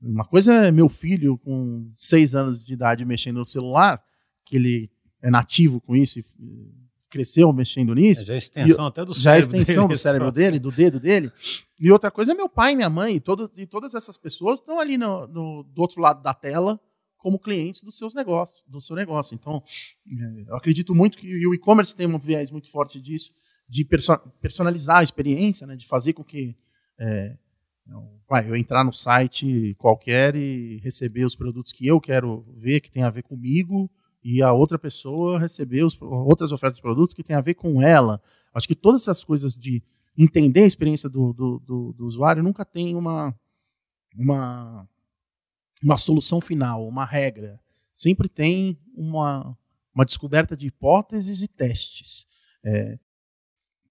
uma 0.00 0.24
coisa 0.24 0.66
é 0.66 0.70
meu 0.70 0.88
filho 0.88 1.38
com 1.38 1.82
seis 1.86 2.34
anos 2.34 2.64
de 2.64 2.72
idade 2.72 3.04
mexendo 3.04 3.40
no 3.40 3.46
celular, 3.46 4.02
que 4.44 4.56
ele 4.56 4.90
é 5.22 5.30
nativo 5.30 5.80
com 5.80 5.96
isso 5.96 6.18
e 6.18 6.24
cresceu 7.08 7.52
mexendo 7.52 7.94
nisso. 7.94 8.22
É, 8.22 8.24
já 8.24 8.34
é 8.34 8.36
extensão 8.36 8.84
e, 8.84 8.88
até 8.88 9.04
do 9.04 9.14
cérebro. 9.14 9.22
Já 9.22 9.36
é 9.36 9.38
extensão 9.38 9.84
dele, 9.86 9.94
do 9.94 9.98
cérebro 9.98 10.32
dele, 10.32 10.58
do 10.58 10.72
dedo 10.72 11.00
dele. 11.00 11.32
E 11.80 11.90
outra 11.90 12.10
coisa 12.10 12.32
é 12.32 12.34
meu 12.34 12.48
pai 12.48 12.74
minha 12.74 12.90
mãe, 12.90 13.16
e, 13.16 13.20
todo, 13.20 13.50
e 13.56 13.66
todas 13.66 13.94
essas 13.94 14.18
pessoas 14.18 14.60
estão 14.60 14.78
ali 14.78 14.98
no, 14.98 15.26
no, 15.28 15.62
do 15.62 15.80
outro 15.80 16.00
lado 16.00 16.22
da 16.22 16.34
tela 16.34 16.78
como 17.24 17.38
clientes 17.38 17.82
dos 17.82 17.96
seus 17.96 18.14
negócios, 18.14 18.62
do 18.68 18.82
seu 18.82 18.94
negócio. 18.94 19.34
Então, 19.34 19.62
é, 20.06 20.44
eu 20.46 20.56
acredito 20.56 20.94
muito 20.94 21.16
que 21.16 21.46
o 21.46 21.54
e-commerce 21.54 21.96
tem 21.96 22.06
um 22.06 22.18
viés 22.18 22.50
muito 22.50 22.70
forte 22.70 23.00
disso, 23.00 23.32
de 23.66 23.82
personalizar 24.42 24.98
a 24.98 25.02
experiência, 25.02 25.66
né, 25.66 25.74
de 25.74 25.86
fazer 25.86 26.12
com 26.12 26.22
que 26.22 26.54
é, 26.98 27.34
eu 28.46 28.54
entrar 28.54 28.84
no 28.84 28.92
site 28.92 29.74
qualquer 29.78 30.36
e 30.36 30.76
receber 30.84 31.24
os 31.24 31.34
produtos 31.34 31.72
que 31.72 31.86
eu 31.86 31.98
quero 31.98 32.44
ver, 32.58 32.80
que 32.80 32.90
tem 32.90 33.02
a 33.02 33.08
ver 33.08 33.22
comigo, 33.22 33.90
e 34.22 34.42
a 34.42 34.52
outra 34.52 34.78
pessoa 34.78 35.38
receber 35.38 35.82
os, 35.82 35.96
outras 36.02 36.52
ofertas 36.52 36.76
de 36.76 36.82
produtos 36.82 37.14
que 37.14 37.24
tem 37.24 37.34
a 37.34 37.40
ver 37.40 37.54
com 37.54 37.80
ela. 37.80 38.20
Acho 38.52 38.68
que 38.68 38.74
todas 38.74 39.00
essas 39.00 39.24
coisas 39.24 39.54
de 39.54 39.82
entender 40.18 40.64
a 40.64 40.66
experiência 40.66 41.08
do, 41.08 41.32
do, 41.32 41.58
do, 41.60 41.94
do 41.94 42.04
usuário 42.04 42.42
nunca 42.42 42.66
tem 42.66 42.94
uma, 42.94 43.34
uma, 44.14 44.86
uma 45.84 45.98
solução 45.98 46.40
final, 46.40 46.88
uma 46.88 47.04
regra. 47.04 47.60
Sempre 47.94 48.28
tem 48.28 48.78
uma, 48.96 49.56
uma 49.94 50.04
descoberta 50.04 50.56
de 50.56 50.68
hipóteses 50.68 51.42
e 51.42 51.48
testes. 51.48 52.26
É, 52.64 52.98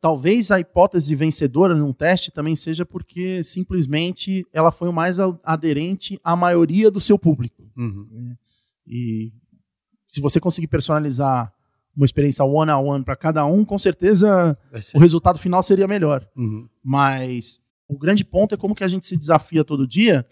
talvez 0.01 0.49
a 0.49 0.59
hipótese 0.59 1.15
vencedora 1.15 1.75
num 1.75 1.93
teste 1.93 2.31
também 2.31 2.55
seja 2.55 2.83
porque 2.85 3.43
simplesmente 3.43 4.45
ela 4.51 4.71
foi 4.71 4.89
o 4.89 4.93
mais 4.93 5.17
aderente 5.43 6.19
à 6.23 6.35
maioria 6.35 6.89
do 6.89 6.99
seu 6.99 7.17
público. 7.17 7.71
Uhum. 7.77 8.35
E 8.87 9.31
se 10.07 10.19
você 10.19 10.39
conseguir 10.39 10.67
personalizar 10.67 11.53
uma 11.95 12.05
experiência 12.05 12.43
one 12.43 12.71
on 12.71 12.85
one 12.85 13.05
para 13.05 13.15
cada 13.15 13.45
um, 13.45 13.63
com 13.63 13.77
certeza 13.77 14.57
o 14.95 14.99
resultado 14.99 15.37
final 15.37 15.61
seria 15.61 15.87
melhor. 15.87 16.27
Uhum. 16.35 16.67
Mas 16.83 17.61
o 17.87 17.97
grande 17.97 18.25
ponto 18.25 18.55
é 18.55 18.57
como 18.57 18.73
que 18.73 18.83
a 18.83 18.87
gente 18.87 19.05
se 19.05 19.15
desafia 19.15 19.63
todo 19.63 19.87
dia, 19.87 20.25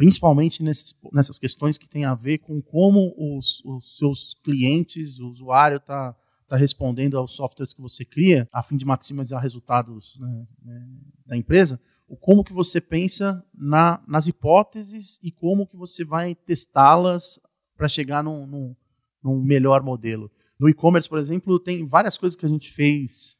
principalmente 0.00 0.62
nesses, 0.62 0.98
nessas 1.12 1.38
questões 1.38 1.76
que 1.76 1.86
tem 1.86 2.06
a 2.06 2.14
ver 2.14 2.38
com 2.38 2.62
como 2.62 3.14
os, 3.18 3.62
os 3.66 3.98
seus 3.98 4.32
clientes, 4.42 5.18
o 5.18 5.28
usuário 5.28 5.76
está 5.76 6.16
tá 6.48 6.56
respondendo 6.56 7.18
aos 7.18 7.32
softwares 7.32 7.74
que 7.74 7.82
você 7.82 8.02
cria, 8.02 8.48
a 8.50 8.62
fim 8.62 8.78
de 8.78 8.86
maximizar 8.86 9.42
resultados 9.42 10.18
né, 10.18 10.46
né 10.62 10.88
da 11.26 11.36
empresa, 11.36 11.78
o 12.08 12.16
como 12.16 12.42
que 12.42 12.50
você 12.50 12.80
pensa 12.80 13.44
na, 13.54 14.02
nas 14.08 14.26
hipóteses 14.26 15.20
e 15.22 15.30
como 15.30 15.66
que 15.66 15.76
você 15.76 16.02
vai 16.02 16.34
testá-las 16.34 17.38
para 17.76 17.86
chegar 17.86 18.24
num, 18.24 18.46
num, 18.46 18.74
num 19.22 19.44
melhor 19.44 19.82
modelo. 19.82 20.30
No 20.58 20.66
e-commerce, 20.70 21.10
por 21.10 21.18
exemplo, 21.18 21.60
tem 21.60 21.86
várias 21.86 22.16
coisas 22.16 22.34
que 22.34 22.46
a 22.46 22.48
gente 22.48 22.70
fez 22.70 23.36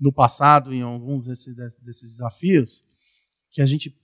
no 0.00 0.10
passado 0.10 0.72
em 0.72 0.80
alguns 0.80 1.26
desses, 1.26 1.54
desses 1.82 2.12
desafios 2.12 2.82
que 3.50 3.60
a 3.60 3.66
gente 3.66 3.94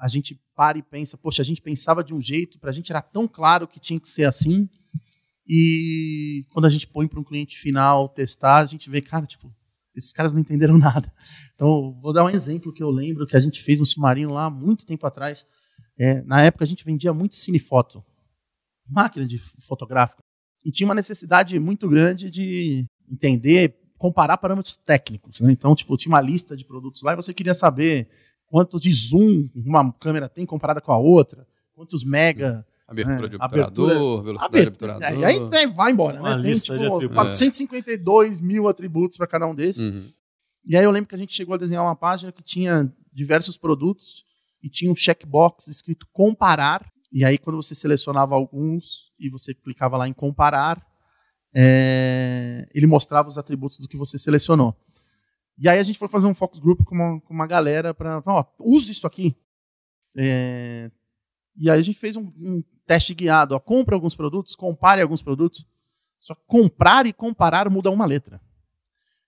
a 0.00 0.08
gente 0.08 0.40
para 0.54 0.78
e 0.78 0.82
pensa, 0.82 1.16
poxa, 1.16 1.42
a 1.42 1.44
gente 1.44 1.60
pensava 1.60 2.02
de 2.04 2.14
um 2.14 2.20
jeito, 2.20 2.58
para 2.58 2.70
a 2.70 2.72
gente 2.72 2.90
era 2.90 3.02
tão 3.02 3.26
claro 3.26 3.66
que 3.66 3.80
tinha 3.80 3.98
que 3.98 4.08
ser 4.08 4.24
assim, 4.24 4.68
e 5.48 6.44
quando 6.50 6.66
a 6.66 6.68
gente 6.68 6.86
põe 6.86 7.08
para 7.08 7.18
um 7.18 7.24
cliente 7.24 7.58
final 7.58 8.08
testar, 8.08 8.58
a 8.58 8.66
gente 8.66 8.90
vê, 8.90 9.00
cara, 9.00 9.26
tipo, 9.26 9.50
esses 9.96 10.12
caras 10.12 10.34
não 10.34 10.40
entenderam 10.40 10.76
nada. 10.78 11.12
Então, 11.54 11.94
vou 12.00 12.12
dar 12.12 12.24
um 12.24 12.30
exemplo 12.30 12.72
que 12.72 12.82
eu 12.82 12.90
lembro 12.90 13.26
que 13.26 13.36
a 13.36 13.40
gente 13.40 13.62
fez 13.62 13.80
um 13.80 13.84
submarino 13.84 14.32
lá 14.32 14.50
muito 14.50 14.84
tempo 14.84 15.06
atrás. 15.06 15.46
É, 15.98 16.22
na 16.22 16.42
época 16.42 16.64
a 16.64 16.66
gente 16.66 16.84
vendia 16.84 17.12
muito 17.12 17.36
cinefoto, 17.36 18.04
máquina 18.86 19.26
de 19.26 19.38
fotográfica. 19.38 20.22
E 20.64 20.70
tinha 20.70 20.86
uma 20.86 20.94
necessidade 20.94 21.58
muito 21.58 21.88
grande 21.88 22.30
de 22.30 22.84
entender, 23.10 23.74
comparar 23.96 24.36
parâmetros 24.36 24.76
técnicos. 24.76 25.40
Né? 25.40 25.50
Então, 25.50 25.74
tipo, 25.74 25.96
tinha 25.96 26.12
uma 26.12 26.20
lista 26.20 26.54
de 26.56 26.64
produtos 26.64 27.02
lá 27.02 27.14
e 27.14 27.16
você 27.16 27.32
queria 27.32 27.54
saber 27.54 28.08
quanto 28.48 28.80
de 28.80 28.92
zoom 28.92 29.48
uma 29.54 29.92
câmera 29.92 30.28
tem 30.28 30.44
comparada 30.44 30.80
com 30.80 30.92
a 30.92 30.98
outra, 30.98 31.46
quantos 31.74 32.04
mega. 32.04 32.66
Abertura 32.86 33.20
né? 33.20 33.28
de 33.28 33.36
obturador, 33.36 33.90
abertura, 33.90 34.22
velocidade 34.22 34.62
de 34.62 34.68
obturador. 34.68 35.02
E 35.02 35.24
aí, 35.24 35.48
aí 35.52 35.66
vai 35.66 35.92
embora, 35.92 36.22
né? 36.22 36.42
Tem 36.42 36.54
tipo, 36.54 37.10
452 37.12 38.40
mil 38.40 38.66
atributos 38.66 39.18
para 39.18 39.26
cada 39.26 39.46
um 39.46 39.54
desses. 39.54 39.82
Uhum. 39.82 40.10
E 40.64 40.74
aí 40.74 40.84
eu 40.84 40.90
lembro 40.90 41.06
que 41.06 41.14
a 41.14 41.18
gente 41.18 41.34
chegou 41.34 41.54
a 41.54 41.58
desenhar 41.58 41.84
uma 41.84 41.94
página 41.94 42.32
que 42.32 42.42
tinha 42.42 42.90
diversos 43.12 43.58
produtos 43.58 44.24
e 44.62 44.70
tinha 44.70 44.90
um 44.90 44.96
checkbox 44.96 45.66
escrito 45.66 46.06
comparar 46.14 46.90
e 47.10 47.24
aí, 47.24 47.38
quando 47.38 47.56
você 47.56 47.74
selecionava 47.74 48.34
alguns 48.34 49.10
e 49.18 49.30
você 49.30 49.54
clicava 49.54 49.96
lá 49.96 50.06
em 50.06 50.12
comparar, 50.12 50.80
é, 51.54 52.68
ele 52.74 52.86
mostrava 52.86 53.28
os 53.28 53.38
atributos 53.38 53.78
do 53.78 53.88
que 53.88 53.96
você 53.96 54.18
selecionou. 54.18 54.76
E 55.58 55.68
aí 55.68 55.78
a 55.78 55.82
gente 55.82 55.98
foi 55.98 56.08
fazer 56.08 56.26
um 56.26 56.34
focus 56.34 56.60
group 56.60 56.84
com 56.84 56.94
uma, 56.94 57.20
com 57.20 57.34
uma 57.34 57.46
galera 57.46 57.92
para 57.92 58.22
falar, 58.22 58.46
use 58.58 58.92
isso 58.92 59.06
aqui. 59.06 59.36
É, 60.16 60.90
e 61.56 61.68
aí 61.68 61.78
a 61.78 61.82
gente 61.82 61.98
fez 61.98 62.16
um, 62.16 62.32
um 62.38 62.62
teste 62.86 63.14
guiado. 63.14 63.54
Ó, 63.54 63.60
compre 63.60 63.94
alguns 63.94 64.14
produtos, 64.14 64.54
compare 64.54 65.02
alguns 65.02 65.22
produtos. 65.22 65.66
Só 66.18 66.34
comprar 66.46 67.06
e 67.06 67.12
comparar 67.12 67.70
muda 67.70 67.90
uma 67.90 68.06
letra. 68.06 68.40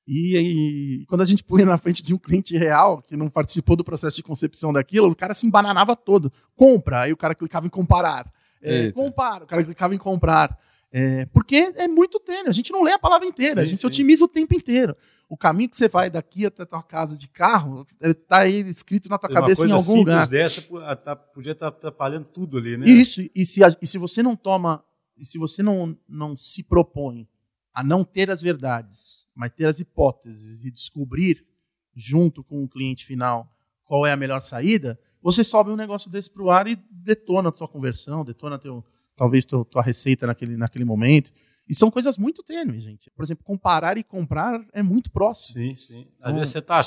E, 0.06 0.36
e, 0.36 1.06
quando 1.06 1.20
a 1.20 1.24
gente 1.24 1.44
punha 1.44 1.64
na 1.64 1.78
frente 1.78 2.02
de 2.02 2.12
um 2.12 2.18
cliente 2.18 2.56
real, 2.56 3.00
que 3.00 3.16
não 3.16 3.28
participou 3.28 3.76
do 3.76 3.84
processo 3.84 4.16
de 4.16 4.22
concepção 4.24 4.72
daquilo, 4.72 5.08
o 5.08 5.14
cara 5.14 5.34
se 5.34 5.46
embananava 5.46 5.94
todo. 5.94 6.32
Compra, 6.56 7.02
aí 7.02 7.12
o 7.12 7.16
cara 7.16 7.34
clicava 7.34 7.66
em 7.66 7.70
comparar. 7.70 8.32
É, 8.60 8.90
compara, 8.92 9.44
o 9.44 9.46
cara 9.46 9.62
clicava 9.62 9.94
em 9.94 9.98
comprar. 9.98 10.58
É, 10.92 11.24
porque 11.26 11.72
é 11.76 11.86
muito 11.86 12.18
tênue, 12.18 12.48
a 12.48 12.52
gente 12.52 12.72
não 12.72 12.82
lê 12.82 12.92
a 12.92 12.98
palavra 12.98 13.26
inteira, 13.26 13.60
sim, 13.60 13.66
a 13.66 13.68
gente 13.68 13.80
sim. 13.80 13.86
otimiza 13.86 14.24
o 14.24 14.28
tempo 14.28 14.54
inteiro. 14.54 14.96
O 15.28 15.36
caminho 15.36 15.70
que 15.70 15.76
você 15.76 15.86
vai 15.86 16.10
daqui 16.10 16.44
até 16.44 16.64
a 16.64 16.66
tua 16.66 16.82
casa 16.82 17.16
de 17.16 17.28
carro, 17.28 17.86
está 18.00 18.40
aí 18.40 18.60
escrito 18.68 19.08
na 19.08 19.16
tua 19.16 19.30
Uma 19.30 19.40
cabeça 19.40 19.66
em 19.66 19.70
algum 19.70 19.98
lugar. 19.98 20.26
dessa 20.26 20.60
tá, 20.96 21.14
podia 21.14 21.52
estar 21.52 21.70
tá 21.70 21.76
atrapalhando 21.76 22.26
tudo 22.26 22.58
ali, 22.58 22.76
né? 22.76 22.86
Isso, 22.88 23.20
e 23.32 23.46
se, 23.46 23.60
e 23.80 23.86
se 23.86 23.98
você 23.98 24.20
não 24.20 24.34
toma, 24.34 24.82
e 25.16 25.24
se 25.24 25.38
você 25.38 25.62
não, 25.62 25.96
não 26.08 26.36
se 26.36 26.64
propõe 26.64 27.28
a 27.72 27.84
não 27.84 28.02
ter 28.02 28.28
as 28.28 28.42
verdades, 28.42 29.26
mas 29.32 29.52
ter 29.54 29.66
as 29.66 29.78
hipóteses 29.78 30.64
e 30.64 30.72
descobrir, 30.72 31.46
junto 31.94 32.42
com 32.42 32.64
o 32.64 32.68
cliente 32.68 33.04
final, 33.04 33.48
qual 33.84 34.04
é 34.04 34.12
a 34.12 34.16
melhor 34.16 34.42
saída, 34.42 34.98
você 35.22 35.44
sobe 35.44 35.70
um 35.70 35.76
negócio 35.76 36.10
desse 36.10 36.32
para 36.32 36.42
o 36.42 36.50
ar 36.50 36.66
e 36.66 36.76
detona 36.90 37.50
a 37.50 37.52
sua 37.52 37.68
conversão, 37.68 38.24
detona 38.24 38.58
teu, 38.58 38.84
talvez 39.20 39.44
tua, 39.44 39.62
tua 39.66 39.82
receita 39.82 40.26
naquele, 40.26 40.56
naquele 40.56 40.82
momento. 40.86 41.30
E 41.68 41.74
são 41.74 41.90
coisas 41.90 42.16
muito 42.16 42.42
tênues, 42.42 42.82
gente. 42.82 43.10
Por 43.10 43.22
exemplo, 43.22 43.44
comparar 43.44 43.98
e 43.98 44.02
comprar 44.02 44.64
é 44.72 44.82
muito 44.82 45.10
próximo. 45.12 45.62
Sim, 45.62 45.74
sim. 45.74 46.06
Às 46.22 46.36
vezes 46.36 46.48
você 46.48 46.62
tá, 46.62 46.80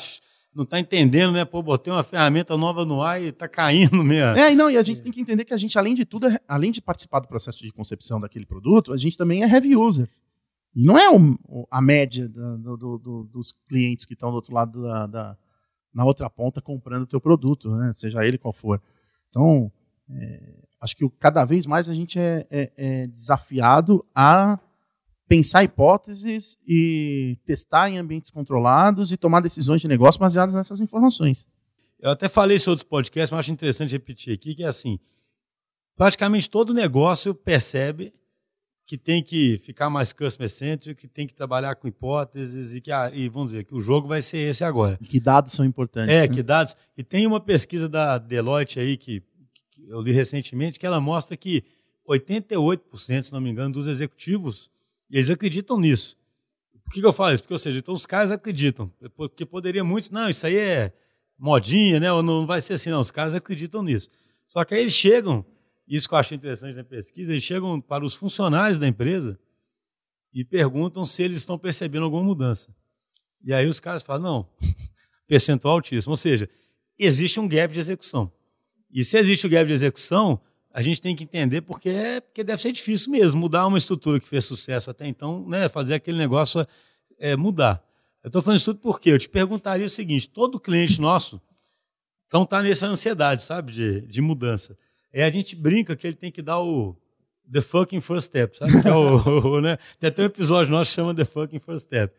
não 0.54 0.64
está 0.64 0.80
entendendo, 0.80 1.32
né? 1.32 1.46
Pô, 1.46 1.62
botei 1.62 1.94
uma 1.94 2.02
ferramenta 2.02 2.58
nova 2.58 2.84
no 2.86 3.04
ar 3.04 3.22
e 3.22 3.28
está 3.28 3.48
caindo 3.48 3.98
mesmo. 4.04 4.36
É, 4.36 4.52
e 4.52 4.56
não, 4.56 4.68
e 4.72 4.78
a 4.78 4.82
gente 4.82 5.04
tem 5.04 5.12
que 5.12 5.22
entender 5.22 5.46
que 5.46 5.54
a 5.54 5.58
gente, 5.58 5.78
além 5.78 5.94
de 5.94 6.06
tudo, 6.06 6.26
é- 6.26 6.40
além 6.48 6.72
de 6.72 6.82
participar 6.82 7.20
do 7.20 7.28
processo 7.28 7.62
de 7.64 7.72
concepção 7.72 8.20
daquele 8.20 8.48
produto, 8.48 8.92
a 8.92 8.98
gente 8.98 9.16
também 9.16 9.44
é 9.44 9.48
heavy 9.48 9.76
user. 9.76 10.10
E 10.76 10.84
não 10.84 10.98
é 10.98 11.08
o- 11.12 11.68
a 11.70 11.80
média 11.80 12.28
do- 12.28 12.76
do- 12.76 12.98
do- 12.98 13.24
dos 13.26 13.52
clientes 13.70 14.06
que 14.06 14.14
estão 14.16 14.32
do 14.32 14.36
outro 14.38 14.56
lado 14.56 14.82
da, 14.82 15.06
da- 15.06 15.38
na 15.94 16.04
outra 16.04 16.28
ponta 16.32 16.60
comprando 16.64 17.04
o 17.04 17.08
teu 17.08 17.22
produto, 17.22 17.70
né? 17.78 17.94
seja 17.94 18.26
ele 18.26 18.40
qual 18.40 18.52
for. 18.52 18.82
Então, 19.30 19.72
é, 20.10 20.64
acho 20.84 20.98
que 20.98 21.10
cada 21.18 21.46
vez 21.46 21.66
mais 21.66 21.88
a 21.88 21.94
gente 21.94 22.20
é, 22.20 22.46
é- 22.52 22.72
é 22.76 23.08
desafiado 23.08 24.06
a 24.14 24.60
pensar 25.30 25.64
hipóteses 25.64 26.58
e 26.68 27.38
testar 27.46 27.90
em 27.90 27.98
ambientes 27.98 28.30
controlados 28.30 29.10
e 29.10 29.16
tomar 29.18 29.40
decisões 29.40 29.80
de 29.80 29.88
negócio 29.88 30.20
baseadas 30.20 30.54
nessas 30.54 30.82
informações. 30.82 31.48
Eu 32.00 32.12
até 32.12 32.28
falei 32.28 32.58
isso 32.58 32.70
em 32.70 32.72
outros 32.72 32.88
podcasts, 32.88 33.32
mas 33.32 33.40
acho 33.40 33.52
interessante 33.52 33.94
repetir 33.94 34.34
aqui, 34.34 34.54
que 34.54 34.64
é 34.64 34.68
assim, 34.68 35.00
praticamente 35.96 36.50
todo 36.50 36.74
negócio 36.74 37.34
percebe 37.34 38.14
que 38.86 38.98
tem 38.98 39.24
que 39.24 39.58
ficar 39.60 39.90
mais 39.90 40.12
customer-centric, 40.12 41.00
que 41.00 41.08
tem 41.08 41.26
que 41.26 41.34
trabalhar 41.34 41.76
com 41.76 41.88
hipóteses 41.88 42.74
e 42.74 42.82
que, 42.82 42.92
ah, 42.92 43.10
e 43.14 43.30
vamos 43.30 43.52
dizer, 43.52 43.64
que 43.64 43.74
o 43.74 43.80
jogo 43.80 44.10
vai 44.10 44.22
ser 44.22 44.40
esse 44.40 44.66
agora. 44.66 44.98
E 45.00 45.06
que 45.06 45.22
dados 45.22 45.54
são 45.54 45.66
importantes. 45.66 46.14
É, 46.14 46.28
né? 46.28 46.28
que 46.28 46.44
dados. 46.44 46.76
E 46.98 47.02
tem 47.04 47.26
uma 47.26 47.40
pesquisa 47.40 47.88
da 47.88 48.18
Deloitte 48.18 48.82
aí 48.82 48.98
que 48.98 49.24
eu 49.88 50.02
li 50.02 50.12
recentemente 50.12 50.80
que 50.80 50.86
ela 50.86 51.00
mostra 51.00 51.36
que 51.36 51.64
88%, 52.08 53.24
se 53.24 53.34
não 53.34 53.42
me 53.42 53.50
engano, 53.50 53.74
dos 53.74 53.88
executivos, 53.88 54.70
eles 55.10 55.30
acreditam 55.30 55.80
nisso. 55.80 56.18
Por 56.84 56.92
que, 56.92 57.00
que 57.00 57.06
eu 57.06 57.14
falo 57.14 57.34
isso? 57.34 57.44
Porque, 57.44 57.54
ou 57.54 57.60
seja, 57.60 57.80
então 57.80 57.94
os 57.94 58.06
caras 58.06 58.32
acreditam. 58.32 58.92
Porque 59.16 59.46
poderia 59.46 59.84
muitos, 59.84 60.10
não, 60.10 60.30
isso 60.30 60.46
aí 60.46 60.58
é 60.58 60.94
modinha, 61.38 62.00
né? 62.00 62.12
Ou 62.12 62.22
não 62.22 62.46
vai 62.46 62.60
ser 62.62 62.74
assim, 62.74 62.90
não. 62.90 63.00
Os 63.00 63.12
caras 63.12 63.34
acreditam 63.34 63.82
nisso. 63.82 64.10
Só 64.46 64.64
que 64.66 64.74
aí 64.74 64.82
eles 64.82 64.94
chegam, 64.94 65.46
isso 65.88 66.08
que 66.08 66.14
eu 66.14 66.20
achei 66.20 66.36
interessante 66.36 66.76
na 66.76 66.84
pesquisa, 66.84 67.32
eles 67.32 67.44
chegam 67.44 67.80
para 67.80 68.04
os 68.04 68.14
funcionários 68.14 68.80
da 68.80 68.88
empresa 68.88 69.40
e 70.34 70.44
perguntam 70.44 71.06
se 71.06 71.24
eles 71.24 71.38
estão 71.38 71.58
percebendo 71.58 72.04
alguma 72.04 72.24
mudança. 72.24 72.76
E 73.44 73.54
aí 73.54 73.68
os 73.68 73.80
caras 73.80 74.04
falam, 74.04 74.24
não, 74.24 74.50
percentual 75.28 75.76
altíssimo. 75.76 76.12
Ou 76.12 76.18
seja, 76.18 76.50
existe 76.98 77.40
um 77.40 77.48
gap 77.48 77.74
de 77.74 77.80
execução. 77.80 78.32
E 78.94 79.04
se 79.04 79.18
existe 79.18 79.48
o 79.48 79.50
gap 79.50 79.66
de 79.66 79.74
execução, 79.74 80.40
a 80.72 80.82
gente 80.82 81.02
tem 81.02 81.16
que 81.16 81.24
entender 81.24 81.62
porque, 81.62 81.90
é, 81.90 82.22
porque 82.22 82.44
deve 82.44 82.62
ser 82.62 82.72
difícil 82.72 83.12
mesmo 83.12 83.42
mudar 83.42 83.66
uma 83.68 83.78
estrutura 83.78 84.20
que 84.20 84.28
fez 84.28 84.46
sucesso 84.46 84.90
até 84.90 85.08
então, 85.08 85.48
né, 85.48 85.68
fazer 85.68 85.96
aquele 85.96 86.18
negócio 86.18 86.66
é, 87.20 87.36
mudar. 87.36 87.84
Eu 88.24 88.28
estou 88.28 88.42
falando 88.42 88.58
isso 88.58 88.74
tudo 88.74 88.80
porque 88.80 89.10
eu 89.10 89.20
te 89.20 89.28
perguntaria 89.28 89.86
o 89.86 89.90
seguinte: 89.90 90.30
todo 90.30 90.60
cliente 90.60 91.02
nosso 91.02 91.42
então 92.34 92.48
tá 92.48 92.64
nessa 92.64 92.88
ansiedade, 92.88 93.44
sabe, 93.44 93.72
de, 93.72 94.02
de 94.02 94.20
mudança. 94.20 94.76
Aí 95.14 95.22
a 95.22 95.30
gente 95.30 95.56
brinca 95.56 95.96
que 95.96 96.08
ele 96.08 96.16
tem 96.16 96.32
que 96.32 96.42
dar 96.42 96.60
o 96.60 96.98
the 97.52 97.62
fucking 97.62 98.02
first 98.02 98.26
step, 98.26 98.58
sabe? 98.58 98.82
Que 98.82 98.88
é 98.88 98.92
o, 98.92 99.18
o, 99.58 99.62
né? 99.62 99.78
Tem 100.00 100.08
até 100.08 100.24
um 100.24 100.26
episódio 100.26 100.72
nosso 100.72 100.90
que 100.90 100.96
chama 100.96 101.14
the 101.14 101.26
fucking 101.26 101.60
first 101.60 101.84
step. 101.86 102.12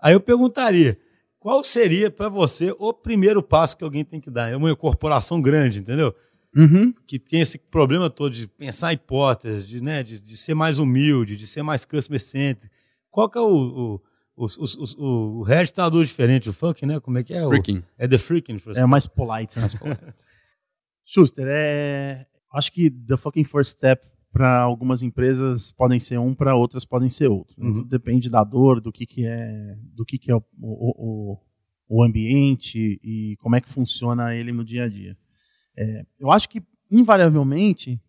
Aí 0.00 0.14
eu 0.14 0.20
perguntaria, 0.20 0.98
qual 1.38 1.62
seria 1.62 2.10
para 2.10 2.28
você 2.28 2.74
o 2.78 2.92
primeiro 2.92 3.42
passo 3.42 3.76
que 3.76 3.84
alguém 3.84 4.04
tem 4.04 4.20
que 4.20 4.30
dar? 4.30 4.50
É 4.50 4.56
uma 4.56 4.74
corporação 4.74 5.40
grande, 5.40 5.78
entendeu? 5.78 6.14
Uhum. 6.56 6.92
Que 7.06 7.18
tem 7.18 7.40
esse 7.40 7.58
problema 7.58 8.10
todo 8.10 8.32
de 8.34 8.48
pensar 8.48 8.92
em 8.92 8.96
hipóteses, 8.96 9.66
de, 9.66 9.82
né, 9.82 10.02
de, 10.02 10.18
de 10.18 10.36
ser 10.36 10.54
mais 10.54 10.78
humilde, 10.78 11.36
de 11.36 11.46
ser 11.46 11.62
mais 11.62 11.84
customer 11.84 12.20
centric. 12.20 12.72
Qual 13.10 13.28
que 13.28 13.38
é 13.38 13.40
o, 13.40 13.46
o, 13.46 14.02
o, 14.36 14.46
o, 14.46 15.04
o, 15.04 15.38
o 15.38 15.42
resto 15.42 15.74
traduz 15.74 16.08
diferente, 16.08 16.48
o 16.48 16.52
fucking, 16.52 16.86
né? 16.86 17.00
Como 17.00 17.18
é 17.18 17.22
que 17.22 17.34
é? 17.34 17.44
O- 17.44 17.48
Freaking. 17.50 17.82
É 17.96 18.08
the 18.08 18.18
freaking 18.18 18.58
first 18.58 18.80
É 18.80 18.86
mais 18.86 19.06
polite, 19.06 19.58
né? 19.58 19.66
Schuster, 21.04 21.46
é... 21.48 22.26
acho 22.52 22.70
que 22.72 22.90
the 22.90 23.16
fucking 23.16 23.44
first 23.44 23.76
step 23.76 24.04
para 24.32 24.60
algumas 24.60 25.02
empresas 25.02 25.72
podem 25.72 25.98
ser 25.98 26.18
um, 26.18 26.34
para 26.34 26.54
outras 26.54 26.84
podem 26.84 27.10
ser 27.10 27.28
outro. 27.28 27.56
Uhum. 27.58 27.74
Tudo 27.74 27.88
depende 27.88 28.30
da 28.30 28.44
dor, 28.44 28.80
do 28.80 28.92
que, 28.92 29.06
que 29.06 29.26
é, 29.26 29.76
do 29.94 30.04
que, 30.04 30.18
que 30.18 30.30
é 30.30 30.34
o, 30.36 30.42
o, 30.60 31.38
o, 31.38 31.38
o 31.88 32.02
ambiente 32.04 33.00
e 33.02 33.36
como 33.38 33.56
é 33.56 33.60
que 33.60 33.68
funciona 33.68 34.34
ele 34.34 34.52
no 34.52 34.64
dia 34.64 34.84
a 34.84 34.88
dia. 34.88 35.16
É, 35.76 36.06
eu 36.18 36.30
acho 36.30 36.48
que 36.48 36.62
invariavelmente 36.90 38.00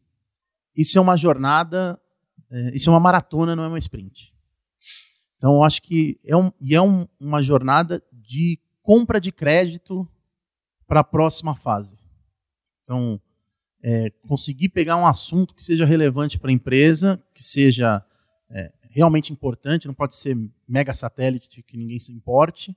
isso 0.76 0.98
é 0.98 1.02
uma 1.02 1.16
jornada, 1.16 2.00
é, 2.50 2.76
isso 2.76 2.90
é 2.90 2.94
uma 2.94 3.00
maratona, 3.00 3.56
não 3.56 3.64
é 3.64 3.68
uma 3.68 3.80
sprint. 3.80 4.34
Então 5.38 5.56
eu 5.56 5.64
acho 5.64 5.82
que 5.82 6.20
é, 6.26 6.36
um, 6.36 6.52
e 6.60 6.76
é 6.76 6.82
um, 6.82 7.08
uma 7.20 7.42
jornada 7.42 8.04
de 8.12 8.60
compra 8.82 9.22
de 9.22 9.32
crédito 9.32 10.08
para 10.86 11.02
a 11.02 11.04
próxima 11.04 11.56
fase. 11.56 11.98
Então, 12.84 13.22
é, 13.82 14.10
conseguir 14.28 14.70
pegar 14.70 14.98
um 14.98 15.06
assunto 15.06 15.54
que 15.54 15.64
seja 15.64 15.86
relevante 15.86 16.40
para 16.40 16.50
a 16.50 16.54
empresa, 16.54 17.22
que 17.34 17.44
seja 17.44 18.04
é, 18.50 18.72
realmente 18.90 19.32
importante, 19.32 19.88
não 19.88 19.94
pode 19.94 20.16
ser 20.16 20.38
mega 20.68 20.94
satélite 20.94 21.64
que 21.64 21.78
ninguém 21.78 22.00
se 22.00 22.12
importe, 22.12 22.76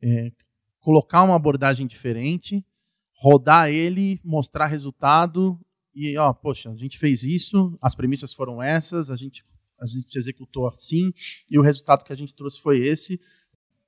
é, 0.00 0.32
colocar 0.80 1.22
uma 1.22 1.34
abordagem 1.34 1.86
diferente, 1.86 2.64
rodar 3.12 3.68
ele, 3.68 4.20
mostrar 4.24 4.66
resultado 4.66 5.58
e, 5.94 6.16
ó, 6.16 6.32
poxa, 6.32 6.70
a 6.70 6.76
gente 6.76 6.96
fez 6.96 7.24
isso, 7.24 7.76
as 7.82 7.94
premissas 7.94 8.32
foram 8.32 8.62
essas, 8.62 9.10
a 9.10 9.16
gente, 9.16 9.44
a 9.80 9.86
gente 9.86 10.16
executou 10.16 10.68
assim 10.68 11.12
e 11.50 11.58
o 11.58 11.62
resultado 11.62 12.04
que 12.04 12.12
a 12.12 12.16
gente 12.16 12.34
trouxe 12.34 12.60
foi 12.60 12.78
esse. 12.78 13.20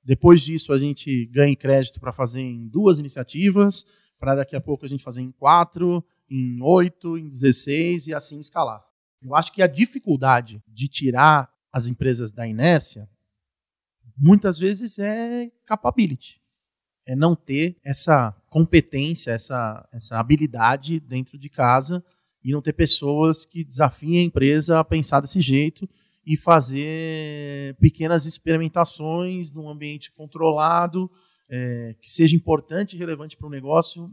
Depois 0.03 0.41
disso, 0.41 0.73
a 0.73 0.77
gente 0.77 1.25
ganha 1.27 1.55
crédito 1.55 1.99
para 1.99 2.11
fazer 2.11 2.41
em 2.41 2.67
duas 2.67 2.99
iniciativas, 2.99 3.85
para 4.19 4.35
daqui 4.35 4.55
a 4.55 4.61
pouco 4.61 4.85
a 4.85 4.89
gente 4.89 5.03
fazer 5.03 5.21
em 5.21 5.31
quatro, 5.31 6.03
em 6.31 6.61
oito, 6.61 7.17
em 7.17 7.27
16 7.27 8.07
e 8.07 8.13
assim 8.13 8.39
escalar. 8.39 8.81
Eu 9.21 9.35
acho 9.35 9.51
que 9.51 9.61
a 9.61 9.67
dificuldade 9.67 10.63
de 10.65 10.87
tirar 10.87 11.51
as 11.71 11.87
empresas 11.87 12.31
da 12.31 12.47
inércia 12.47 13.07
muitas 14.17 14.57
vezes 14.57 14.97
é 14.97 15.51
capability. 15.65 16.41
É 17.05 17.15
não 17.15 17.35
ter 17.35 17.77
essa 17.83 18.31
competência, 18.47 19.31
essa, 19.31 19.87
essa 19.91 20.19
habilidade 20.19 20.99
dentro 20.99 21.37
de 21.37 21.49
casa 21.49 22.03
e 22.43 22.51
não 22.51 22.61
ter 22.61 22.73
pessoas 22.73 23.43
que 23.43 23.63
desafiem 23.63 24.19
a 24.19 24.23
empresa 24.23 24.79
a 24.79 24.83
pensar 24.83 25.19
desse 25.19 25.41
jeito 25.41 25.89
e 26.25 26.37
fazer 26.37 27.75
pequenas 27.79 28.25
experimentações 28.25 29.53
num 29.53 29.67
ambiente 29.67 30.11
controlado, 30.11 31.11
é, 31.49 31.95
que 31.99 32.09
seja 32.09 32.35
importante 32.35 32.95
e 32.95 32.99
relevante 32.99 33.35
para 33.35 33.47
o 33.47 33.51
negócio, 33.51 34.09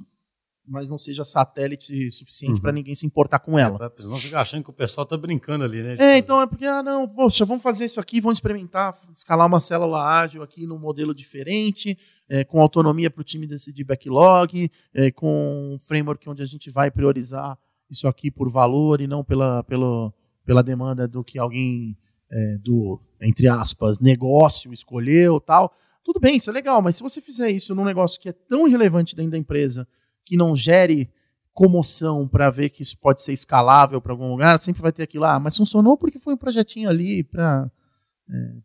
mas 0.68 0.90
não 0.90 0.98
seja 0.98 1.24
satélite 1.24 2.10
suficiente 2.10 2.54
Uhum. 2.54 2.60
para 2.60 2.72
ninguém 2.72 2.94
se 2.94 3.06
importar 3.06 3.38
com 3.38 3.58
ela. 3.58 3.90
Pessoa 3.90 4.12
não 4.12 4.18
ficar 4.18 4.42
achando 4.42 4.62
que 4.64 4.70
o 4.70 4.72
pessoal 4.72 5.06
tá 5.06 5.16
brincando 5.16 5.64
ali, 5.64 5.82
né? 5.82 5.94
É, 5.94 5.96
fazer. 5.96 6.16
então 6.18 6.40
é 6.40 6.46
porque, 6.46 6.64
ah, 6.64 6.82
não, 6.82 7.08
poxa, 7.08 7.44
vamos 7.44 7.62
fazer 7.62 7.84
isso 7.84 7.98
aqui, 7.98 8.20
vamos 8.20 8.36
experimentar, 8.36 8.96
escalar 9.10 9.46
uma 9.46 9.60
célula 9.60 10.02
ágil 10.06 10.42
aqui 10.42 10.66
num 10.66 10.78
modelo 10.78 11.14
diferente, 11.14 11.98
é, 12.28 12.44
com 12.44 12.60
autonomia 12.60 13.10
para 13.10 13.20
o 13.20 13.24
time 13.24 13.46
decidir 13.46 13.84
backlog, 13.84 14.70
é, 14.94 15.10
com 15.10 15.74
um 15.74 15.78
framework 15.78 16.28
onde 16.28 16.42
a 16.42 16.46
gente 16.46 16.70
vai 16.70 16.90
priorizar 16.90 17.58
isso 17.90 18.06
aqui 18.06 18.30
por 18.30 18.50
valor 18.50 19.00
e 19.00 19.06
não 19.06 19.24
pela, 19.24 19.62
pela, 19.64 20.12
pela 20.44 20.62
demanda 20.62 21.08
do 21.08 21.24
que 21.24 21.38
alguém 21.38 21.96
é, 22.30 22.58
do, 22.58 22.98
entre 23.22 23.48
aspas, 23.48 23.98
negócio 23.98 24.72
escolheu 24.72 25.40
tal. 25.40 25.72
Tudo 26.04 26.20
bem, 26.20 26.36
isso 26.36 26.50
é 26.50 26.52
legal, 26.52 26.80
mas 26.80 26.96
se 26.96 27.02
você 27.02 27.20
fizer 27.20 27.50
isso 27.50 27.74
num 27.74 27.84
negócio 27.84 28.20
que 28.20 28.28
é 28.28 28.32
tão 28.32 28.66
irrelevante 28.66 29.14
dentro 29.16 29.32
da 29.32 29.38
empresa, 29.38 29.86
que 30.28 30.36
não 30.36 30.54
gere 30.54 31.10
comoção 31.54 32.28
para 32.28 32.50
ver 32.50 32.68
que 32.68 32.82
isso 32.82 32.98
pode 32.98 33.22
ser 33.22 33.32
escalável 33.32 34.00
para 34.00 34.12
algum 34.12 34.28
lugar, 34.28 34.60
sempre 34.60 34.82
vai 34.82 34.92
ter 34.92 35.04
aquilo 35.04 35.22
lá, 35.22 35.36
ah, 35.36 35.40
mas 35.40 35.56
funcionou 35.56 35.96
porque 35.96 36.18
foi 36.18 36.34
um 36.34 36.36
projetinho 36.36 36.88
ali 36.88 37.24
para 37.24 37.70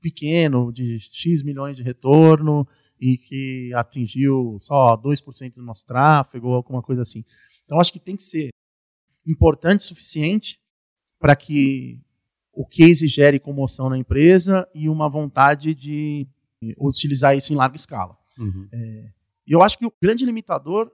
pequeno, 0.01 0.73
de 0.73 0.99
X 0.99 1.41
milhões 1.41 1.77
de 1.77 1.81
retorno 1.81 2.67
e 2.99 3.17
que 3.17 3.71
atingiu 3.73 4.57
só 4.59 4.97
2% 4.97 5.55
do 5.55 5.63
nosso 5.63 5.85
tráfego 5.85 6.49
ou 6.49 6.55
alguma 6.55 6.81
coisa 6.81 7.01
assim. 7.01 7.23
Então 7.63 7.79
acho 7.79 7.93
que 7.93 7.99
tem 7.99 8.17
que 8.17 8.23
ser 8.23 8.49
importante 9.25 9.79
o 9.79 9.83
suficiente 9.83 10.59
para 11.17 11.33
que 11.33 12.01
o 12.51 12.67
case 12.67 13.07
gere 13.07 13.39
comoção 13.39 13.89
na 13.89 13.97
empresa 13.97 14.67
e 14.75 14.89
uma 14.89 15.07
vontade 15.07 15.73
de 15.73 16.27
utilizar 16.77 17.35
isso 17.37 17.53
em 17.53 17.55
larga 17.55 17.77
escala. 17.77 18.17
Uhum. 18.37 18.67
E 19.47 19.51
eu 19.51 19.63
acho 19.63 19.77
que 19.77 19.85
o 19.85 19.93
grande 20.01 20.25
limitador 20.25 20.91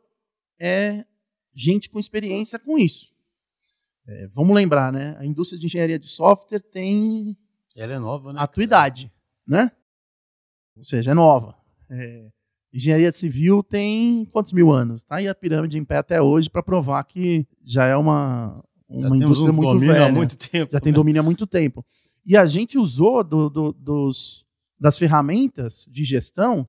é 0.60 1.05
gente 1.55 1.89
com 1.89 1.99
experiência 1.99 2.57
com 2.60 2.78
isso. 2.78 3.07
É, 4.07 4.28
vamos 4.28 4.55
lembrar, 4.55 4.91
né? 4.91 5.16
A 5.20 5.26
indústria 5.26 5.60
de 5.60 5.66
engenharia 5.68 5.99
de 5.99 6.07
software 6.07 6.60
tem 6.62 7.38
Ela 7.76 7.93
é 7.93 7.99
nova, 7.99 8.34
né? 8.34 8.39
a 8.41 8.47
tua 8.47 8.64
idade, 8.64 9.12
né? 9.47 9.72
Ou 10.76 10.84
seja, 10.84 11.12
é 11.12 11.14
nova. 11.14 11.55
É, 11.89 12.30
engenharia 12.74 13.12
civil 13.12 13.62
tem 13.64 14.26
quantos 14.32 14.51
mil 14.53 14.72
anos? 14.72 15.03
Tá 15.05 15.18
aí 15.18 15.28
a 15.28 15.36
pirâmide 15.36 15.78
em 15.78 15.84
pé 15.86 15.97
até 15.97 16.22
hoje 16.22 16.49
para 16.49 16.64
provar 16.64 17.03
que 17.03 17.45
já 17.64 17.86
é 17.86 17.95
uma, 17.95 18.64
Já 18.89 18.95
uma 18.97 19.01
temos 19.10 19.18
indústria 19.22 19.51
um 19.51 19.55
muito 19.55 19.74
domínio 19.74 19.93
velha. 19.93 20.05
há 20.07 20.12
muito 20.12 20.38
tempo. 20.38 20.72
já 20.74 20.80
tem 20.80 20.91
né? 20.91 20.95
domínio 20.95 21.22
há 21.22 21.24
muito 21.24 21.45
tempo. 21.45 21.86
E 22.26 22.36
a 22.38 22.45
gente 22.45 22.78
usou 22.78 23.24
do- 23.24 23.49
do- 23.49 23.74
dos, 23.74 24.45
das 24.80 24.97
ferramentas 24.97 25.86
de 25.91 26.03
gestão 26.03 26.68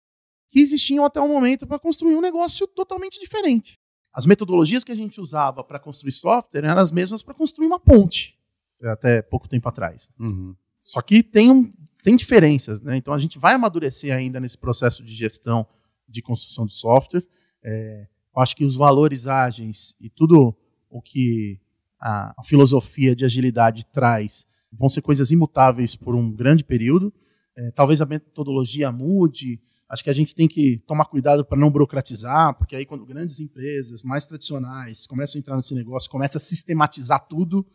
que 0.49 0.61
existiam 0.61 1.05
até 1.05 1.21
o 1.21 1.29
momento 1.29 1.67
para 1.67 1.79
construir 1.79 2.15
um 2.17 2.21
negócio 2.21 2.67
totalmente 2.67 3.19
diferente. 3.21 3.79
As 4.13 4.27
metodologias 4.27 4.83
que 4.83 4.93
a 4.93 4.97
gente 4.97 5.21
usava 5.21 5.63
para 5.63 5.79
construir 5.79 6.13
software 6.13 6.65
eram 6.65 6.81
as 6.81 6.91
mesmas 6.91 7.23
para 7.23 7.35
construir 7.35 7.67
uma 7.67 7.79
ponte, 7.79 8.39
até 8.83 9.23
pouco 9.23 9.49
tempo 9.49 9.69
atrás. 9.69 10.11
Uhum. 10.19 10.55
Só 10.81 11.01
que 11.01 11.23
tem, 11.23 11.51
um, 11.51 11.73
tem 12.03 12.17
diferenças, 12.17 12.83
né? 12.83 12.97
Então 12.97 13.13
a 13.13 13.19
gente 13.19 13.39
vai 13.39 13.55
amadurecer 13.55 14.15
ainda 14.15 14.41
nesse 14.41 14.59
processo 14.59 15.05
de 15.05 15.15
gestão 15.15 15.67
de 16.09 16.23
construção 16.23 16.67
de 16.67 16.75
software. 16.75 17.25
É, 17.63 18.09
eu 18.35 18.43
acho 18.43 18.57
que 18.57 18.65
os 18.65 18.75
valores 18.75 19.27
ágeis 19.27 19.95
e 20.01 20.09
tudo 20.09 20.55
o 20.89 21.01
que 21.01 21.61
a, 22.01 22.35
a 22.37 22.43
filosofia 22.43 23.15
de 23.15 23.25
agilidade 23.25 23.87
traz 23.87 24.47
vão 24.73 24.89
ser 24.89 25.03
coisas 25.03 25.31
imutáveis 25.31 25.95
por 25.95 26.15
um 26.15 26.33
grande 26.33 26.65
período. 26.65 27.13
É, 27.57 27.71
talvez 27.73 28.01
a 28.01 28.07
metodologia 28.07 28.91
mude. 28.91 29.61
Acho 29.91 30.05
que 30.05 30.11
a 30.11 30.13
gente 30.13 30.35
tem 30.35 30.47
que 30.47 30.79
tomar 30.87 31.05
cuidado 31.07 31.45
para 31.45 31.59
não 31.59 31.71
burocratizar, 31.71 32.55
porque 32.57 32.77
aí 32.77 32.87
quando 32.87 33.05
grandes 33.05 33.41
empresas 33.41 34.03
mais 34.05 34.25
tradicionais 34.27 35.07
começam 35.07 35.37
a 35.37 35.41
entrar 35.41 35.57
nesse 35.57 35.75
negócio, 35.75 36.09
começa 36.09 36.39
a 36.39 36.41
sistematizar 36.41 37.27
tudo 37.29 37.67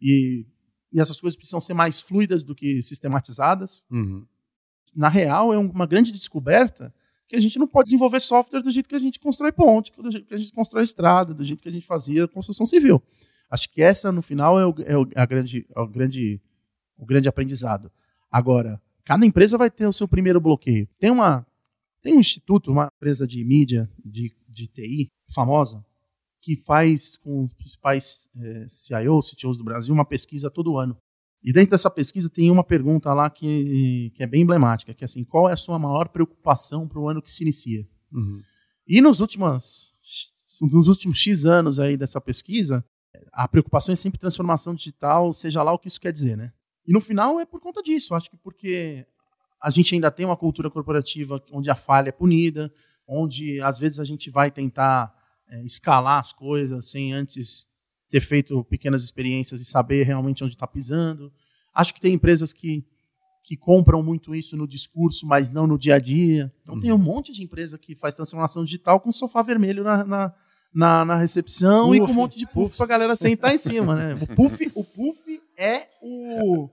e 0.00 0.46
e 0.92 1.00
essas 1.00 1.20
coisas 1.20 1.36
precisam 1.36 1.60
ser 1.60 1.74
mais 1.74 1.98
fluidas 1.98 2.44
do 2.44 2.54
que 2.54 2.80
sistematizadas. 2.80 3.84
Uhum. 3.90 4.24
Na 4.94 5.08
real, 5.08 5.52
é 5.52 5.58
um- 5.58 5.68
uma 5.68 5.86
grande 5.86 6.12
descoberta 6.12 6.94
que 7.26 7.34
a 7.34 7.40
gente 7.40 7.58
não 7.58 7.66
pode 7.66 7.86
desenvolver 7.86 8.20
software 8.20 8.62
do 8.62 8.70
jeito 8.70 8.88
que 8.88 8.94
a 8.94 8.98
gente 9.00 9.18
constrói 9.18 9.50
ponte, 9.50 9.90
do 10.00 10.08
jeito 10.08 10.24
que 10.28 10.34
a 10.34 10.38
gente 10.38 10.52
constrói 10.52 10.84
estrada, 10.84 11.34
do 11.34 11.42
jeito 11.42 11.60
que 11.60 11.68
a 11.68 11.72
gente 11.72 11.84
fazia 11.84 12.28
construção 12.28 12.64
civil. 12.64 13.02
Acho 13.50 13.68
que 13.70 13.82
essa, 13.82 14.12
no 14.12 14.22
final, 14.22 14.56
é 14.60 14.64
o, 14.64 14.74
é 14.86 14.96
o- 14.96 15.08
a 15.16 15.26
grande, 15.26 15.66
é 15.74 15.80
o, 15.80 15.88
grande, 15.88 16.40
o 16.96 17.04
grande 17.04 17.28
aprendizado. 17.28 17.90
Agora, 18.30 18.80
cada 19.04 19.26
empresa 19.26 19.58
vai 19.58 19.72
ter 19.72 19.88
o 19.88 19.92
seu 19.92 20.06
primeiro 20.06 20.40
bloqueio. 20.40 20.88
Tem, 21.00 21.10
uma, 21.10 21.44
tem 22.04 22.14
um 22.14 22.20
instituto, 22.20 22.70
uma 22.70 22.90
empresa 22.94 23.26
de 23.26 23.42
mídia, 23.42 23.90
de, 24.04 24.30
de 24.46 24.66
TI, 24.66 25.10
famosa, 25.34 25.82
que 26.42 26.54
faz 26.54 27.16
com 27.16 27.42
os 27.42 27.54
principais 27.54 28.28
eh, 28.36 28.66
CIOs, 28.68 29.30
CTOs 29.30 29.56
do 29.56 29.64
Brasil, 29.64 29.94
uma 29.94 30.04
pesquisa 30.04 30.50
todo 30.50 30.76
ano. 30.76 30.94
E 31.42 31.50
dentro 31.50 31.70
dessa 31.70 31.90
pesquisa 31.90 32.28
tem 32.28 32.50
uma 32.50 32.62
pergunta 32.62 33.14
lá 33.14 33.30
que, 33.30 34.12
que 34.14 34.22
é 34.22 34.26
bem 34.26 34.42
emblemática, 34.42 34.92
que 34.92 35.02
é 35.02 35.06
assim, 35.06 35.24
qual 35.24 35.48
é 35.48 35.54
a 35.54 35.56
sua 35.56 35.78
maior 35.78 36.08
preocupação 36.10 36.86
para 36.86 37.00
o 37.00 37.08
ano 37.08 37.22
que 37.22 37.32
se 37.32 37.42
inicia? 37.42 37.88
Uhum. 38.12 38.42
E 38.86 39.00
nos 39.00 39.20
últimos, 39.20 39.90
nos 40.60 40.88
últimos 40.88 41.18
X 41.18 41.46
anos 41.46 41.78
aí 41.78 41.96
dessa 41.96 42.20
pesquisa, 42.20 42.84
a 43.32 43.48
preocupação 43.48 43.94
é 43.94 43.96
sempre 43.96 44.20
transformação 44.20 44.74
digital, 44.74 45.32
seja 45.32 45.62
lá 45.62 45.72
o 45.72 45.78
que 45.78 45.88
isso 45.88 46.00
quer 46.00 46.12
dizer, 46.12 46.36
né? 46.36 46.52
E 46.86 46.92
no 46.92 47.00
final 47.00 47.40
é 47.40 47.46
por 47.46 47.60
conta 47.60 47.82
disso, 47.82 48.14
acho 48.14 48.30
que 48.30 48.36
porque 48.36 49.06
a 49.64 49.70
gente 49.70 49.94
ainda 49.94 50.10
tem 50.10 50.26
uma 50.26 50.36
cultura 50.36 50.70
corporativa 50.70 51.42
onde 51.50 51.70
a 51.70 51.74
falha 51.74 52.10
é 52.10 52.12
punida, 52.12 52.70
onde 53.08 53.62
às 53.62 53.78
vezes 53.78 53.98
a 53.98 54.04
gente 54.04 54.28
vai 54.28 54.50
tentar 54.50 55.10
é, 55.48 55.64
escalar 55.64 56.20
as 56.20 56.34
coisas 56.34 56.90
sem 56.90 57.14
antes 57.14 57.70
ter 58.10 58.20
feito 58.20 58.62
pequenas 58.64 59.02
experiências 59.02 59.62
e 59.62 59.64
saber 59.64 60.04
realmente 60.04 60.44
onde 60.44 60.52
está 60.52 60.66
pisando. 60.66 61.32
Acho 61.72 61.94
que 61.94 62.00
tem 62.00 62.12
empresas 62.12 62.52
que, 62.52 62.84
que 63.42 63.56
compram 63.56 64.02
muito 64.02 64.34
isso 64.34 64.54
no 64.54 64.68
discurso, 64.68 65.26
mas 65.26 65.48
não 65.48 65.66
no 65.66 65.78
dia 65.78 65.94
a 65.94 65.98
dia. 65.98 66.52
Então 66.62 66.78
tem 66.78 66.92
um 66.92 66.98
monte 66.98 67.32
de 67.32 67.42
empresa 67.42 67.78
que 67.78 67.94
faz 67.94 68.14
transformação 68.14 68.64
digital 68.64 69.00
com 69.00 69.10
sofá 69.10 69.40
vermelho 69.40 69.82
na, 69.82 70.04
na, 70.04 70.34
na, 70.74 71.04
na 71.06 71.16
recepção 71.16 71.94
e 71.94 71.98
com 72.00 72.04
um 72.04 72.08
Puff, 72.08 72.18
monte 72.18 72.38
de 72.38 72.46
puff 72.46 72.66
puff. 72.66 72.76
para 72.76 72.86
galera 72.86 73.16
sentar 73.16 73.54
em 73.54 73.58
cima. 73.58 73.94
Né? 73.94 74.14
O, 74.20 74.26
puff, 74.26 74.70
o 74.74 74.84
puff 74.84 75.42
é 75.56 75.88
o, 76.02 76.68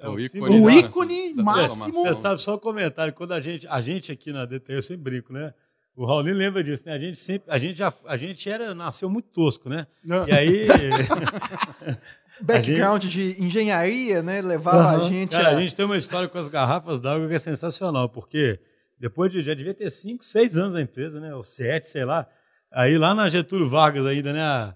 É 0.00 0.08
o 0.08 0.12
o 0.14 0.20
ícone, 0.20 0.60
o 0.60 0.66
da- 0.66 0.72
ícone 0.74 1.34
da 1.34 1.42
máximo. 1.42 1.92
Você 2.04 2.14
sabe, 2.14 2.40
só 2.40 2.54
um 2.54 2.58
comentário. 2.58 3.12
Quando 3.12 3.32
a 3.32 3.40
gente, 3.40 3.66
a 3.68 3.80
gente 3.80 4.10
aqui 4.10 4.32
na 4.32 4.44
DTI, 4.46 4.74
eu 4.74 4.82
sempre 4.82 5.02
brinco, 5.02 5.32
né? 5.32 5.52
O 5.96 6.06
Raulinho 6.06 6.34
lembra 6.36 6.62
disso, 6.64 6.82
né? 6.86 6.94
A 6.94 6.98
gente 6.98 7.18
sempre, 7.18 7.50
a 7.52 7.58
gente 7.58 7.76
já, 7.78 7.92
a 8.06 8.16
gente 8.16 8.48
era, 8.50 8.74
nasceu 8.74 9.10
muito 9.10 9.28
tosco, 9.28 9.68
né? 9.68 9.86
E 10.26 10.32
aí, 10.32 10.66
Background 12.40 13.04
de 13.04 13.42
engenharia, 13.42 14.22
né? 14.22 14.40
Levava 14.40 14.78
a 14.78 14.92
Aham. 14.94 15.08
gente 15.08 15.30
cara, 15.30 15.48
a... 15.48 15.56
a 15.56 15.60
gente 15.60 15.74
tem 15.74 15.84
uma 15.84 15.96
história 15.96 16.28
com 16.28 16.38
as 16.38 16.48
garrafas 16.48 17.00
d'água 17.00 17.28
que 17.28 17.34
é 17.34 17.38
sensacional, 17.38 18.08
porque 18.08 18.58
depois 18.98 19.30
de, 19.30 19.42
já 19.44 19.52
devia 19.54 19.74
ter 19.74 19.90
5, 19.90 20.24
6 20.24 20.56
anos 20.56 20.74
a 20.74 20.80
empresa, 20.80 21.20
né? 21.20 21.34
Ou 21.34 21.44
7, 21.44 21.86
sei 21.86 22.04
lá. 22.04 22.26
Aí 22.72 22.96
lá 22.96 23.14
na 23.14 23.28
Getúlio 23.28 23.68
Vargas 23.68 24.06
ainda, 24.06 24.32
né? 24.32 24.40
A, 24.42 24.74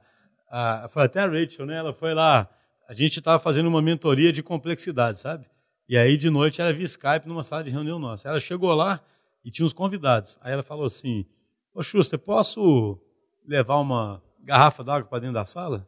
a- 0.50 0.88
foi 0.88 1.04
até 1.04 1.20
a 1.20 1.26
Rachel, 1.26 1.64
né? 1.64 1.76
Ela 1.76 1.94
foi 1.94 2.12
lá, 2.12 2.48
a 2.88 2.94
gente 2.94 3.18
estava 3.18 3.38
fazendo 3.38 3.66
uma 3.68 3.80
mentoria 3.82 4.32
de 4.32 4.42
complexidade, 4.42 5.20
sabe? 5.20 5.46
E 5.88 5.96
aí 5.96 6.16
de 6.16 6.30
noite 6.30 6.60
ela 6.60 6.72
via 6.72 6.84
Skype 6.84 7.26
numa 7.26 7.42
sala 7.42 7.62
de 7.64 7.70
reunião 7.70 7.98
nossa. 7.98 8.28
Ela 8.28 8.40
chegou 8.40 8.72
lá 8.74 9.00
e 9.44 9.50
tinha 9.50 9.66
uns 9.66 9.72
convidados. 9.72 10.38
Aí 10.42 10.52
ela 10.52 10.62
falou 10.62 10.84
assim: 10.86 11.26
Ô 11.74 11.82
Schuster, 11.82 12.18
posso 12.18 12.98
levar 13.46 13.76
uma 13.78 14.22
garrafa 14.42 14.82
d'água 14.82 15.08
para 15.08 15.18
dentro 15.20 15.34
da 15.34 15.44
sala? 15.44 15.86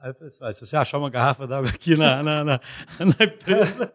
Aí 0.00 0.10
eu 0.10 0.14
falei 0.14 0.28
assim: 0.28 0.44
"Olha, 0.44 0.52
se 0.54 0.66
você 0.66 0.76
achar 0.76 0.98
uma 0.98 1.10
garrafa 1.10 1.46
d'água 1.46 1.68
aqui 1.70 1.96
na, 1.96 2.22
na, 2.22 2.44
na, 2.44 2.60
na 3.00 3.24
empresa. 3.24 3.92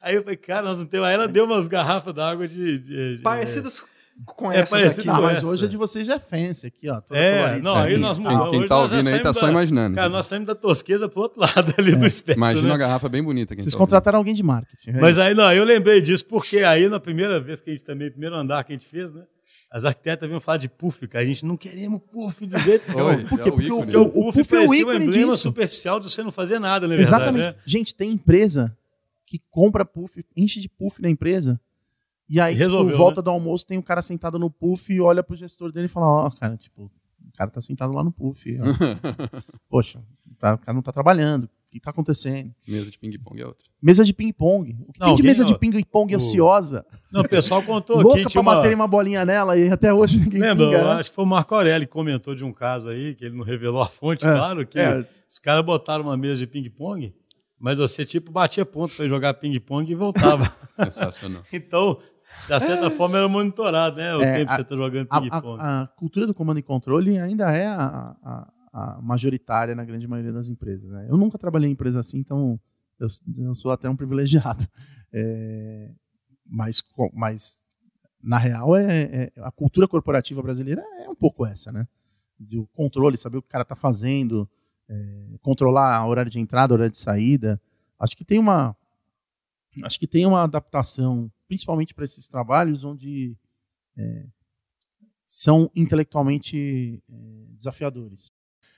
Aí 0.00 0.16
eu 0.16 0.22
falei, 0.22 0.36
cara, 0.36 0.62
nós 0.66 0.78
não 0.78 0.84
temos. 0.86 1.06
Aí 1.06 1.14
ela 1.14 1.26
deu 1.26 1.44
umas 1.46 1.66
garrafas 1.66 2.12
d'água 2.12 2.46
de, 2.46 2.78
de- 2.78 3.16
de- 3.16 3.22
Parecidas 3.22 3.84
com 4.26 4.50
É 4.50 4.56
essas 4.56 4.70
parecido 4.70 5.00
aqui. 5.00 5.08
Ah, 5.10 5.20
mas 5.20 5.38
essa. 5.38 5.46
hoje 5.46 5.64
a 5.64 5.68
de 5.68 5.76
vocês 5.76 6.06
já 6.06 6.14
é 6.14 6.18
fancy 6.18 6.66
aqui, 6.66 6.88
ó. 6.88 7.00
É, 7.10 7.58
não, 7.60 7.76
aí 7.76 7.96
nós 7.96 8.18
mudamos. 8.18 8.50
Quem 8.50 8.60
Hoje 8.60 8.68
tá 8.68 8.78
ouvindo 8.78 9.08
aí 9.08 9.20
tá 9.20 9.32
só 9.32 9.48
imaginando. 9.48 9.96
Cara, 9.96 10.08
nós 10.08 10.26
saímos 10.26 10.46
da 10.46 10.54
tosqueza 10.54 11.08
pro 11.08 11.20
outro 11.22 11.40
lado 11.40 11.74
ali 11.76 11.94
do 11.96 12.06
espectro. 12.06 12.38
Imagina 12.38 12.62
né? 12.66 12.72
uma 12.72 12.78
garrafa 12.78 13.08
bem 13.08 13.22
bonita. 13.22 13.54
Vocês 13.54 13.72
tá 13.72 13.78
contrataram 13.78 14.18
alguém 14.18 14.34
de 14.34 14.42
marketing. 14.42 14.90
é 14.90 15.00
Mas 15.00 15.18
aí, 15.18 15.34
não, 15.34 15.52
eu 15.52 15.64
lembrei 15.64 16.00
disso, 16.00 16.24
porque 16.26 16.58
aí 16.58 16.88
na 16.88 17.00
primeira 17.00 17.40
vez 17.40 17.60
que 17.60 17.70
a 17.70 17.72
gente 17.72 17.84
também, 17.84 18.10
primeiro 18.10 18.36
andar 18.36 18.62
que 18.64 18.72
a 18.72 18.76
gente 18.76 18.86
fez, 18.86 19.12
né? 19.12 19.24
As 19.70 19.84
arquitetas 19.84 20.28
vinham 20.28 20.40
falar 20.40 20.58
de 20.58 20.68
puff, 20.68 21.04
cara. 21.08 21.24
A 21.24 21.26
gente 21.26 21.44
não 21.44 21.56
queremos 21.56 22.00
puff 22.12 22.46
de 22.46 22.56
jeito 22.60 22.92
nenhum. 22.92 23.06
Oi, 23.08 23.24
Por 23.24 23.40
quê? 23.40 23.48
é 23.48 23.52
o 23.52 23.56
Porque 23.56 23.72
o- 23.72 23.76
ícone. 23.80 23.82
Porque 23.82 23.96
o 23.96 24.02
o 24.02 24.10
puff, 24.26 24.38
puff 24.38 24.54
é 24.54 24.58
o 24.58 24.60
parecia 24.60 24.68
um 24.68 24.74
ícone 24.92 25.06
emblema 25.06 25.32
disso. 25.32 25.42
superficial 25.42 25.98
de 25.98 26.08
você 26.08 26.22
não 26.22 26.30
fazer 26.30 26.60
nada, 26.60 26.86
na 26.86 26.94
verdade. 26.94 27.08
Exatamente. 27.08 27.42
Né? 27.42 27.54
Gente, 27.66 27.92
tem 27.92 28.12
empresa 28.12 28.76
que 29.26 29.40
compra 29.50 29.84
puff, 29.84 30.24
enche 30.36 30.60
de 30.60 30.68
puff 30.68 31.02
na 31.02 31.10
empresa. 31.10 31.60
E 32.28 32.40
aí, 32.40 32.54
tipo, 32.54 32.64
resolveu, 32.64 32.96
volta 32.96 33.20
né? 33.20 33.24
do 33.24 33.30
almoço, 33.30 33.66
tem 33.66 33.76
um 33.78 33.82
cara 33.82 34.00
sentado 34.02 34.38
no 34.38 34.50
puff 34.50 34.92
e 34.92 35.00
olha 35.00 35.22
pro 35.22 35.36
gestor 35.36 35.70
dele 35.72 35.86
e 35.86 35.88
fala: 35.88 36.06
Ó, 36.06 36.30
cara, 36.30 36.56
tipo, 36.56 36.84
o 36.84 37.32
cara 37.36 37.50
tá 37.50 37.60
sentado 37.60 37.92
lá 37.92 38.02
no 38.02 38.10
puff. 38.12 38.56
Poxa, 39.68 40.02
tá- 40.38 40.54
o 40.54 40.58
cara 40.58 40.74
não 40.74 40.82
tá 40.82 40.92
trabalhando. 40.92 41.44
O 41.44 41.48
que 41.74 41.80
tá 41.80 41.90
acontecendo? 41.90 42.54
Mesa 42.68 42.88
de 42.88 42.96
ping-pong 42.98 43.40
é 43.40 43.46
outra. 43.46 43.66
Mesa 43.82 44.04
de 44.04 44.12
ping-pong. 44.12 44.76
O 44.86 44.92
que 44.92 45.00
Não, 45.00 45.08
tem 45.08 45.16
de 45.16 45.22
mesa 45.24 45.44
de 45.44 45.58
ping-pong 45.58 46.14
ociosa? 46.14 46.86
Não, 47.12 47.22
o 47.22 47.28
pessoal 47.28 47.60
contou 47.64 47.96
Louca 47.96 48.12
aqui. 48.14 48.22
pra 48.22 48.30
Tinha 48.30 48.40
uma... 48.42 48.54
baterem 48.54 48.76
uma 48.76 48.86
bolinha 48.86 49.24
nela 49.24 49.56
e 49.58 49.68
até 49.68 49.92
hoje 49.92 50.20
ninguém 50.20 50.40
Lembra? 50.40 50.66
pinga, 50.66 50.84
né? 50.84 50.90
acho 50.92 51.10
que 51.10 51.16
foi 51.16 51.24
o 51.24 51.26
Marco 51.26 51.52
Aurélio 51.52 51.84
que 51.86 51.92
comentou 51.92 52.32
de 52.32 52.44
um 52.44 52.52
caso 52.52 52.88
aí, 52.88 53.16
que 53.16 53.24
ele 53.24 53.36
não 53.36 53.44
revelou 53.44 53.82
a 53.82 53.86
fonte, 53.88 54.24
É, 54.24 54.32
claro, 54.32 54.64
que 54.64 54.78
é. 54.78 55.04
os 55.28 55.40
caras 55.40 55.64
botaram 55.64 56.04
uma 56.04 56.16
mesa 56.16 56.36
de 56.36 56.46
ping-pong, 56.46 57.12
mas 57.58 57.76
você, 57.76 58.04
tipo, 58.04 58.30
batia 58.30 58.64
ponto 58.64 58.94
para 58.94 59.08
jogar 59.08 59.34
ping-pong 59.34 59.90
e 59.90 59.94
voltava. 59.96 60.44
Sensacional. 60.76 61.42
então, 61.52 62.00
de 62.48 62.60
certa 62.60 62.90
forma, 62.90 63.16
era 63.18 63.28
monitorado, 63.28 63.96
né? 63.96 64.14
O 64.16 64.22
É, 64.22 64.34
tempo 64.34 64.46
que 64.46 64.52
a- 64.52 64.56
você 64.56 64.62
está 64.62 64.76
jogando 64.76 65.06
A, 65.10 65.20
ping-pong. 65.20 65.60
a- 65.62 65.82
a 65.82 65.86
cultura 65.88 66.26
do 66.26 66.34
comando 66.34 66.58
e 66.58 66.62
controle 66.62 67.18
ainda 67.18 67.50
é 67.52 67.66
a, 67.66 68.16
a- 68.22 68.52
a 68.72 69.00
majoritária 69.00 69.74
na 69.74 69.84
grande 69.84 70.06
maioria 70.08 70.32
das 70.32 70.48
empresas. 70.48 70.88
né? 70.90 71.06
Eu 71.08 71.16
nunca 71.16 71.38
trabalhei 71.38 71.68
em 71.70 71.72
empresa 71.72 72.00
assim, 72.00 72.18
então 72.18 72.58
eu, 72.98 73.06
eu 73.38 73.54
sou 73.54 73.70
até 73.70 73.88
um 73.88 73.96
privilegiado. 73.96 74.66
É, 75.16 75.92
mas, 76.50 76.82
mas, 77.12 77.60
na 78.20 78.36
real, 78.36 78.74
é, 78.74 79.02
é- 79.02 79.32
a 79.42 79.52
cultura 79.52 79.86
corporativa 79.86 80.42
brasileira 80.42 80.82
é 80.98 81.08
um 81.08 81.14
pouco 81.14 81.46
essa, 81.46 81.70
né? 81.70 81.86
Do 82.36 82.66
controle, 82.74 83.16
saber 83.16 83.36
o 83.38 83.42
que 83.42 83.46
o 83.46 83.50
cara 83.50 83.62
está 83.62 83.76
fazendo, 83.76 84.50
é, 84.88 85.38
controlar 85.40 85.94
a 85.96 86.04
horário 86.04 86.32
de 86.32 86.40
entrada, 86.40 86.74
horário 86.74 86.90
de 86.92 86.98
saída. 86.98 87.60
Acho 87.96 88.16
que 88.16 88.24
tem 88.24 88.40
uma, 88.40 88.76
acho 89.82 89.98
que 89.98 90.06
tem 90.06 90.26
uma 90.26 90.44
adaptação, 90.44 91.30
principalmente 91.48 91.94
para 91.94 92.04
esses 92.04 92.28
trabalhos 92.28 92.84
onde 92.84 93.36
é, 93.96 94.26
são 95.24 95.70
intelectualmente 95.74 97.02
é, 97.08 97.46
desafiadores. 97.56 98.32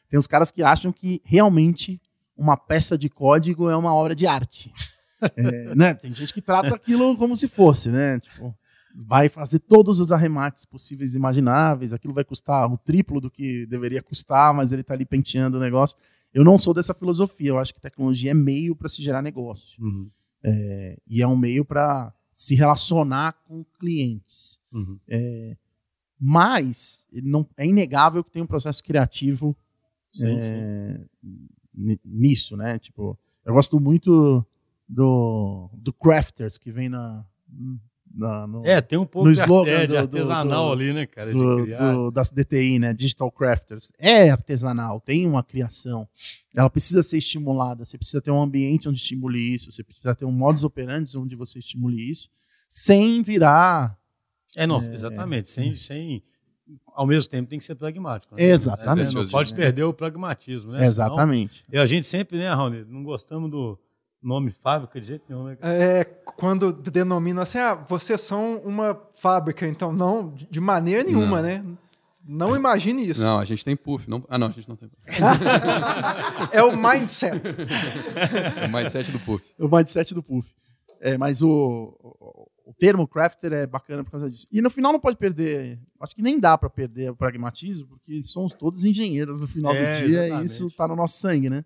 Tem 0.08 0.18
os 0.18 0.26
caras 0.26 0.50
que 0.50 0.62
acham 0.62 0.92
que 0.92 1.20
realmente 1.24 2.00
uma 2.36 2.56
peça 2.56 2.96
de 2.96 3.08
código 3.08 3.68
é 3.68 3.76
uma 3.76 3.94
obra 3.94 4.14
de 4.14 4.26
arte. 4.26 4.72
É, 5.34 5.74
né? 5.74 5.94
Tem 5.94 6.12
gente 6.12 6.32
que 6.32 6.42
trata 6.42 6.74
aquilo 6.74 7.16
como 7.16 7.34
se 7.34 7.48
fosse, 7.48 7.88
né? 7.88 8.20
Tipo, 8.20 8.54
vai 8.94 9.30
fazer 9.30 9.60
todos 9.60 9.98
os 9.98 10.12
arremates 10.12 10.66
possíveis 10.66 11.14
e 11.14 11.16
imagináveis, 11.16 11.94
aquilo 11.94 12.12
vai 12.12 12.22
custar 12.22 12.70
o 12.70 12.76
triplo 12.76 13.18
do 13.18 13.30
que 13.30 13.64
deveria 13.64 14.02
custar, 14.02 14.52
mas 14.52 14.72
ele 14.72 14.82
está 14.82 14.92
ali 14.92 15.06
penteando 15.06 15.56
o 15.56 15.60
negócio. 15.60 15.96
Eu 16.34 16.44
não 16.44 16.58
sou 16.58 16.74
dessa 16.74 16.92
filosofia, 16.92 17.48
eu 17.48 17.58
acho 17.58 17.74
que 17.74 17.80
tecnologia 17.80 18.32
é 18.32 18.34
meio 18.34 18.76
para 18.76 18.90
se 18.90 19.02
gerar 19.02 19.22
negócio. 19.22 19.82
Uhum. 19.82 20.10
É, 20.44 20.96
e 21.06 21.22
é 21.22 21.26
um 21.26 21.36
meio 21.36 21.64
para 21.64 22.12
se 22.30 22.54
relacionar 22.54 23.32
com 23.46 23.64
clientes. 23.78 24.60
Uhum. 24.72 24.98
É, 25.08 25.56
mas 26.20 27.06
não, 27.22 27.46
é 27.56 27.66
inegável 27.66 28.22
que 28.24 28.30
tem 28.30 28.42
um 28.42 28.46
processo 28.46 28.82
criativo 28.82 29.56
Sim, 30.10 30.38
é, 30.38 30.42
sim. 30.42 31.48
ni- 31.74 32.00
nisso, 32.04 32.56
né? 32.56 32.78
Tipo, 32.78 33.18
eu 33.44 33.52
gosto 33.54 33.78
muito 33.80 34.44
do, 34.88 35.68
do 35.74 35.92
Crafters 35.92 36.56
que 36.58 36.70
vem 36.70 36.88
na, 36.88 37.24
na- 38.16 38.46
no, 38.46 38.64
É, 38.66 38.80
tem 38.80 38.98
um 38.98 39.04
pouco 39.06 39.28
No 39.28 39.34
de, 39.34 39.40
slogan 39.40 39.70
é, 39.70 39.86
do- 39.86 39.96
artesanal 39.98 40.66
do- 40.68 40.72
ali, 40.72 40.92
né, 40.92 41.06
cara? 41.06 41.30
do, 41.30 41.66
do- 41.66 42.10
das 42.10 42.30
DTI, 42.30 42.78
né? 42.78 42.94
Digital 42.94 43.30
Crafters. 43.30 43.92
É 43.98 44.30
artesanal, 44.30 45.00
tem 45.00 45.26
uma 45.26 45.42
criação. 45.42 46.08
Ela 46.56 46.70
precisa 46.70 47.02
ser 47.02 47.18
estimulada. 47.18 47.84
Você 47.84 47.98
precisa 47.98 48.20
ter 48.20 48.30
um 48.30 48.40
ambiente 48.40 48.88
onde 48.88 48.98
estimule 48.98 49.38
isso. 49.38 49.70
Você 49.70 49.84
precisa 49.84 50.14
ter 50.14 50.24
um 50.24 50.32
modus 50.32 50.64
operandi 50.64 51.16
onde 51.18 51.36
você 51.36 51.58
estimule 51.58 52.10
isso, 52.10 52.28
sem 52.68 53.22
virar. 53.22 53.96
É, 54.56 54.66
não, 54.66 54.78
exatamente. 54.78 55.50
Sem, 55.50 55.74
sem, 55.74 56.22
ao 56.94 57.06
mesmo 57.06 57.28
tempo 57.30 57.48
tem 57.48 57.58
que 57.58 57.64
ser 57.64 57.74
pragmático. 57.74 58.34
né? 58.34 58.42
Exatamente. 58.42 59.10
É, 59.10 59.12
não 59.12 59.28
pode 59.28 59.52
perder 59.54 59.82
o 59.84 59.92
pragmatismo, 59.92 60.72
né? 60.72 60.82
Exatamente. 60.82 61.62
Senão- 61.66 61.78
e 61.78 61.78
a 61.78 61.86
gente 61.86 62.06
sempre, 62.06 62.38
né, 62.38 62.48
Raoni, 62.48 62.84
não 62.88 63.02
gostamos 63.04 63.50
do 63.50 63.78
nome 64.22 64.50
fábrica 64.50 65.00
de 65.00 65.06
jeito 65.06 65.24
nenhum, 65.28 65.44
né? 65.44 65.56
É, 65.62 66.04
quando 66.36 66.72
denominam 66.72 67.42
assim, 67.42 67.58
ah, 67.58 67.74
vocês 67.74 68.20
são 68.20 68.58
uma 68.64 69.00
fábrica, 69.14 69.66
então 69.66 69.92
não, 69.92 70.34
de 70.50 70.60
maneira 70.60 71.04
nenhuma, 71.04 71.36
Não. 71.36 71.42
né? 71.42 71.64
Não 72.28 72.56
imagine 72.56 73.06
isso. 73.08 73.20
Não, 73.20 73.38
a 73.38 73.44
gente 73.44 73.64
tem 73.64 73.76
puff. 73.76 74.10
Não... 74.10 74.24
Ah, 74.28 74.36
não, 74.36 74.48
a 74.48 74.50
gente 74.50 74.68
não 74.68 74.74
tem 74.74 74.88
puff. 74.88 75.00
É 76.50 76.60
o 76.62 76.76
mindset. 76.76 77.40
É 78.60 78.66
o 78.66 78.72
mindset 78.72 79.12
do 79.12 79.20
puff. 79.20 79.44
o 79.58 79.68
mindset 79.68 80.12
do 80.14 80.22
Puff. 80.22 80.48
É, 81.00 81.16
mas 81.16 81.40
o, 81.42 81.48
o, 81.48 82.48
o 82.66 82.72
termo 82.72 83.06
crafter 83.06 83.52
é 83.52 83.66
bacana 83.66 84.02
por 84.02 84.10
causa 84.10 84.28
disso. 84.28 84.46
E 84.50 84.60
no 84.60 84.70
final 84.70 84.92
não 84.92 84.98
pode 84.98 85.16
perder. 85.16 85.78
Acho 86.00 86.16
que 86.16 86.22
nem 86.22 86.40
dá 86.40 86.56
para 86.58 86.68
perder 86.70 87.10
o 87.10 87.16
pragmatismo, 87.16 87.86
porque 87.86 88.20
somos 88.24 88.54
todos 88.54 88.82
engenheiros 88.84 89.42
no 89.42 89.46
final 89.48 89.72
É, 89.74 90.00
do 90.00 90.06
dia 90.06 90.22
e 90.22 90.26
exatamente. 90.26 90.46
isso 90.46 90.66
está 90.66 90.88
no 90.88 90.96
nosso 90.96 91.18
sangue, 91.18 91.48
né? 91.50 91.64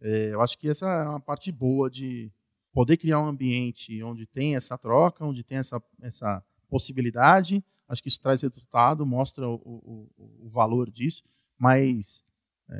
É, 0.00 0.32
eu 0.34 0.40
acho 0.40 0.58
que 0.58 0.68
essa 0.68 0.86
é 0.86 1.08
uma 1.08 1.20
parte 1.20 1.50
boa 1.50 1.90
de 1.90 2.30
poder 2.72 2.96
criar 2.96 3.20
um 3.20 3.26
ambiente 3.26 4.02
onde 4.02 4.26
tem 4.26 4.54
essa 4.56 4.76
troca, 4.76 5.24
onde 5.24 5.42
tem 5.42 5.58
essa, 5.58 5.82
essa 6.02 6.44
possibilidade. 6.68 7.64
Acho 7.88 8.02
que 8.02 8.08
isso 8.08 8.20
traz 8.20 8.42
resultado, 8.42 9.06
mostra 9.06 9.48
o, 9.48 9.54
o, 9.54 10.10
o- 10.16 10.46
o 10.46 10.48
valor 10.48 10.90
disso, 10.90 11.22
mas 11.58 12.22
é, 12.68 12.74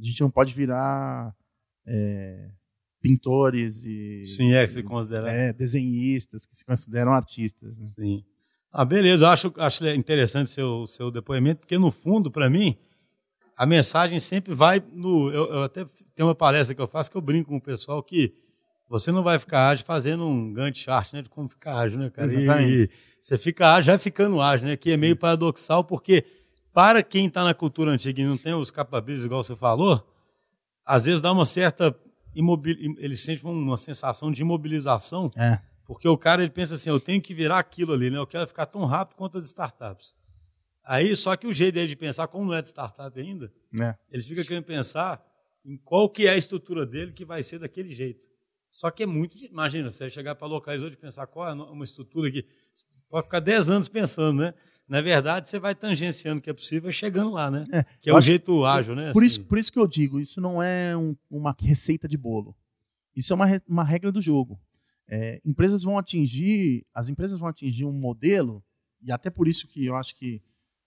a 0.00 0.04
gente 0.04 0.20
não 0.20 0.30
pode 0.30 0.52
virar 0.52 1.34
é, 1.86 2.50
pintores 3.00 3.82
e 3.84 4.24
Sim, 4.24 4.52
é 4.54 4.66
que 4.66 4.72
se 4.72 4.82
considera. 4.82 5.30
é, 5.30 5.52
desenhistas 5.52 6.46
que 6.46 6.56
se 6.56 6.64
consideram 6.64 7.12
artistas. 7.12 7.78
né? 7.78 7.86
Sim. 7.86 8.24
Ah, 8.72 8.84
beleza, 8.84 9.26
eu 9.26 9.28
acho, 9.30 9.52
acho 9.58 9.86
interessante 9.88 10.50
seu, 10.50 10.86
seu 10.86 11.10
depoimento, 11.10 11.60
porque 11.60 11.78
no 11.78 11.92
fundo, 11.92 12.30
para 12.30 12.50
mim, 12.50 12.76
a 13.56 13.66
mensagem 13.66 14.18
sempre 14.20 14.52
vai 14.54 14.82
no. 14.92 15.30
Eu, 15.30 15.52
eu 15.52 15.62
até 15.62 15.84
tenho 16.14 16.28
uma 16.28 16.34
palestra 16.34 16.74
que 16.74 16.80
eu 16.80 16.86
faço 16.86 17.10
que 17.10 17.16
eu 17.16 17.20
brinco 17.20 17.50
com 17.50 17.56
o 17.56 17.60
pessoal 17.60 18.02
que 18.02 18.34
você 18.88 19.10
não 19.10 19.22
vai 19.22 19.38
ficar 19.38 19.68
ágil 19.68 19.84
fazendo 19.84 20.26
um 20.26 20.52
Gantt 20.52 20.78
chart, 20.78 21.12
né? 21.12 21.22
De 21.22 21.28
como 21.28 21.48
ficar 21.48 21.78
ágil, 21.78 21.98
né, 21.98 22.10
cara? 22.10 22.26
Exatamente. 22.26 22.72
E, 22.72 22.90
você 23.20 23.38
fica 23.38 23.72
ágil 23.72 23.92
já 23.92 23.98
ficando 23.98 24.40
ágil, 24.40 24.68
né? 24.68 24.76
Que 24.76 24.92
é 24.92 24.96
meio 24.98 25.16
paradoxal, 25.16 25.82
porque 25.82 26.26
para 26.74 27.02
quem 27.02 27.26
está 27.26 27.42
na 27.42 27.54
cultura 27.54 27.90
antiga 27.90 28.20
e 28.20 28.24
não 28.26 28.36
tem 28.36 28.52
os 28.52 28.70
capabilities, 28.70 29.24
igual 29.24 29.42
você 29.42 29.56
falou, 29.56 30.06
às 30.84 31.06
vezes 31.06 31.22
dá 31.22 31.32
uma 31.32 31.46
certa 31.46 31.96
imobil... 32.34 32.76
ele 32.98 33.16
sente 33.16 33.44
uma 33.46 33.78
sensação 33.78 34.30
de 34.30 34.42
imobilização 34.42 35.30
É. 35.38 35.58
porque 35.86 36.06
o 36.06 36.18
cara 36.18 36.42
ele 36.42 36.50
pensa 36.50 36.74
assim, 36.74 36.90
eu 36.90 37.00
tenho 37.00 37.22
que 37.22 37.32
virar 37.32 37.58
aquilo 37.58 37.94
ali, 37.94 38.10
né? 38.10 38.18
Eu 38.18 38.26
quero 38.26 38.46
ficar 38.46 38.66
tão 38.66 38.84
rápido 38.84 39.16
quanto 39.16 39.38
as 39.38 39.44
startups. 39.44 40.14
Aí, 40.84 41.16
só 41.16 41.34
que 41.36 41.46
o 41.46 41.52
jeito 41.52 41.74
dele 41.74 41.88
de 41.88 41.96
pensar, 41.96 42.26
como 42.28 42.44
não 42.46 42.54
é 42.54 42.60
de 42.62 42.68
startup 42.68 43.18
ainda, 43.18 43.52
É. 43.80 43.94
ele 44.12 44.22
fica 44.22 44.44
querendo 44.44 44.64
pensar 44.64 45.24
em 45.64 45.76
qual 45.78 46.08
que 46.10 46.26
é 46.26 46.30
a 46.30 46.36
estrutura 46.36 46.84
dele 46.84 47.12
que 47.12 47.24
vai 47.24 47.42
ser 47.42 47.58
daquele 47.58 47.92
jeito. 47.92 48.26
Só 48.68 48.90
que 48.90 49.02
é 49.02 49.06
muito. 49.06 49.36
Imagina, 49.44 49.90
você 49.90 50.10
chegar 50.10 50.34
para 50.34 50.46
locais 50.48 50.82
hoje 50.82 50.94
e 50.94 50.98
pensar 50.98 51.26
qual 51.26 51.48
é 51.48 51.52
uma 51.54 51.84
estrutura 51.84 52.30
que. 52.30 52.44
Pode 53.08 53.24
ficar 53.26 53.40
10 53.40 53.70
anos 53.70 53.88
pensando, 53.88 54.40
né? 54.40 54.52
Na 54.86 55.00
verdade, 55.00 55.48
você 55.48 55.58
vai 55.58 55.74
tangenciando 55.74 56.40
o 56.40 56.42
que 56.42 56.50
é 56.50 56.52
possível 56.52 56.90
e 56.90 56.92
chegando 56.92 57.30
lá, 57.32 57.50
né? 57.50 57.64
É, 57.72 57.84
Que 58.02 58.10
é 58.10 58.14
o 58.14 58.20
jeito 58.20 58.64
ágil, 58.66 58.94
né? 58.94 59.12
Por, 59.12 59.20
assim. 59.20 59.26
isso, 59.26 59.44
por 59.46 59.56
isso 59.58 59.72
que 59.72 59.78
eu 59.78 59.86
digo, 59.86 60.20
isso 60.20 60.40
não 60.40 60.62
é 60.62 60.94
um- 60.96 61.16
uma 61.30 61.54
receita 61.60 62.06
de 62.08 62.18
bolo. 62.18 62.54
Isso 63.16 63.32
é 63.32 63.36
uma, 63.36 63.46
uma 63.66 63.84
regra 63.84 64.10
do 64.12 64.20
jogo. 64.20 64.60
É, 65.08 65.40
empresas 65.44 65.82
vão 65.82 65.96
atingir, 65.96 66.84
as 66.92 67.08
empresas 67.08 67.38
vão 67.38 67.48
atingir 67.48 67.84
um 67.84 67.92
modelo, 67.92 68.62
e 69.00 69.12
até 69.12 69.30
por 69.30 69.46
isso 69.48 69.66
que 69.68 69.86
eu 69.86 69.94
acho 69.94 70.14
que 70.16 70.42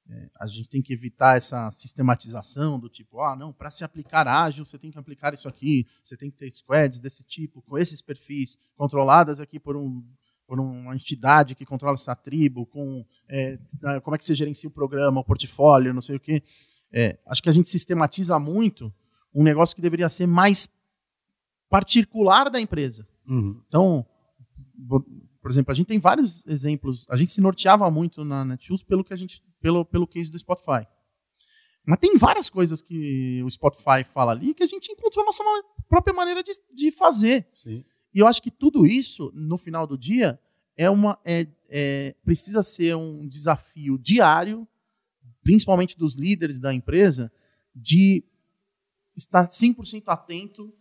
é, 0.10 0.30
a 0.40 0.48
gente 0.48 0.70
tem 0.70 0.82
que 0.82 0.94
evitar 0.94 1.36
essa 1.36 1.70
sistematização 1.72 2.80
do 2.80 2.88
tipo, 2.88 3.22
ah, 3.22 3.36
não, 3.36 3.52
para 3.52 3.70
se 3.70 3.84
aplicar 3.84 4.28
ágil, 4.28 4.64
você 4.64 4.78
tem 4.78 4.90
que 4.90 4.98
aplicar 4.98 5.34
isso 5.34 5.50
aqui, 5.50 5.86
você 6.04 6.16
tem 6.16 6.32
que 6.32 6.38
ter 6.38 6.50
squads 6.50 7.02
desse 7.02 7.24
tipo, 7.24 7.62
com 7.62 7.78
esses 7.78 8.02
perfis, 8.02 8.58
controladas 8.76 9.40
aqui 9.40 9.60
por 9.60 9.76
um 9.76 10.04
por 10.48 10.62
uma 10.62 10.96
entidade 10.96 11.56
que 11.56 11.66
controla 11.66 11.96
essa 11.96 12.16
tribo, 12.16 12.66
com 12.66 13.06
é, 13.28 13.60
como 14.02 14.16
é 14.16 14.18
que 14.18 14.24
você 14.24 14.34
gerencia 14.34 14.70
o 14.70 14.72
programa, 14.72 15.20
o 15.20 15.24
portfólio, 15.24 15.94
não 15.94 16.02
sei 16.02 16.16
o 16.16 16.20
quê. 16.22 16.42
É, 16.90 17.20
acho 17.26 17.44
que 17.44 17.50
a 17.50 17.52
gente 17.52 17.68
sistematiza 17.68 18.40
muito 18.40 18.94
um 19.36 19.44
negócio 19.44 19.76
que 19.76 19.82
deveria 19.82 20.08
ser 20.08 20.26
mais 20.26 20.70
particular 21.70 22.50
da 22.50 22.62
empresa. 22.62 23.06
Uhum. 23.28 23.62
Então, 23.68 24.06
por 25.48 25.52
exemplo, 25.52 25.72
a 25.72 25.76
gente 25.76 25.86
tem 25.88 25.98
vários 25.98 26.46
exemplos. 26.46 27.06
A 27.10 27.16
gente 27.16 27.32
se 27.32 27.40
norteava 27.40 27.90
muito 27.90 28.26
na 28.26 28.44
Netshoes 28.44 28.84
pelo 28.84 29.02
que 29.02 29.14
a 29.14 29.16
gente, 29.16 29.42
pelo, 29.62 29.86
pelo 29.86 30.06
case 30.06 30.30
do 30.30 30.38
Spotify. 30.38 30.86
Mas 31.86 32.00
tem 32.00 32.18
várias 32.18 32.50
coisas 32.50 32.82
que 32.82 33.42
o 33.42 33.50
Spotify 33.50 34.04
fala 34.04 34.34
ali 34.34 34.54
que 34.54 34.64
a 34.64 34.68
gente 34.68 34.92
encontrou 34.92 35.24
nossa 35.24 35.42
própria 35.88 36.14
maneira 36.14 36.44
de, 36.44 36.52
de 36.74 36.92
fazer. 36.92 37.48
Sim. 37.54 37.86
E 38.14 38.20
eu 38.20 38.28
acho 38.28 38.42
que 38.42 38.52
tudo 38.52 38.86
isso, 38.86 39.32
no 39.34 39.58
final 39.58 39.88
do 39.88 39.98
dia, 39.98 40.38
é 40.76 40.90
uma, 40.90 41.18
é, 41.24 41.48
é- 41.70 42.14
precisa 42.26 42.62
ser 42.62 42.98
um 42.98 43.26
desafio 43.26 43.98
diário, 43.98 44.68
principalmente 45.42 45.98
dos 45.98 46.16
líderes 46.16 46.60
da 46.60 46.74
empresa, 46.74 47.32
de 47.74 48.22
estar 49.16 49.48
100% 49.48 50.10
atento 50.10 50.74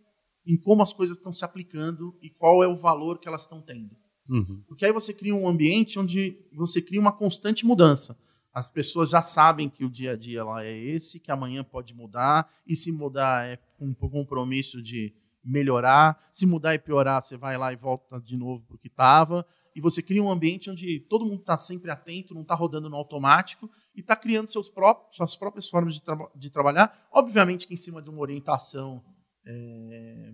em 0.45 0.57
como 0.57 0.81
as 0.81 0.91
coisas 0.91 1.15
estão 1.15 1.31
se 1.31 1.45
aplicando 1.45 2.19
e 2.21 2.29
qual 2.29 2.61
é 2.61 2.67
o 2.67 2.75
valor 2.75 3.17
que 3.17 3.29
elas 3.29 3.43
estão 3.43 3.61
tendo. 3.61 3.96
Uhum. 4.29 4.63
Porque 4.67 4.85
aí 4.85 4.91
você 4.91 5.13
cria 5.13 5.33
um 5.35 5.47
ambiente 5.47 5.97
onde 5.99 6.37
você 6.53 6.81
cria 6.81 6.99
uma 6.99 7.11
constante 7.11 7.65
mudança. 7.65 8.17
As 8.53 8.69
pessoas 8.69 9.09
já 9.09 9.21
sabem 9.21 9.69
que 9.69 9.85
o 9.85 9.89
dia 9.89 10.13
a 10.13 10.17
dia 10.17 10.43
lá 10.43 10.65
é 10.65 10.75
esse, 10.75 11.19
que 11.19 11.31
amanhã 11.31 11.63
pode 11.63 11.93
mudar, 11.93 12.51
e 12.65 12.75
se 12.75 12.91
mudar 12.91 13.45
é 13.45 13.57
com 13.77 13.85
um 13.85 13.93
compromisso 13.93 14.81
de 14.81 15.13
melhorar. 15.43 16.19
Se 16.31 16.45
mudar 16.45 16.73
e 16.73 16.79
piorar, 16.79 17.21
você 17.21 17.37
vai 17.37 17.57
lá 17.57 17.71
e 17.71 17.75
volta 17.75 18.19
de 18.19 18.35
novo 18.35 18.65
para 18.65 18.75
o 18.75 18.79
que 18.79 18.87
estava. 18.87 19.45
E 19.75 19.79
você 19.79 20.01
cria 20.01 20.23
um 20.23 20.29
ambiente 20.31 20.71
onde 20.71 20.99
todo 21.01 21.23
mundo 21.23 21.41
está 21.41 21.55
sempre 21.55 21.91
atento, 21.91 22.33
não 22.33 22.41
está 22.41 22.55
rodando 22.55 22.89
no 22.89 22.95
automático 22.95 23.69
e 23.95 23.99
está 23.99 24.15
criando 24.15 24.47
seus 24.47 24.67
próprios, 24.67 25.15
suas 25.15 25.35
próprias 25.35 25.69
formas 25.69 25.93
de, 25.93 26.01
traba- 26.01 26.31
de 26.35 26.49
trabalhar. 26.49 27.07
Obviamente 27.11 27.67
que 27.67 27.75
em 27.75 27.77
cima 27.77 28.01
de 28.01 28.09
uma 28.09 28.19
orientação 28.19 29.03
é, 29.45 30.31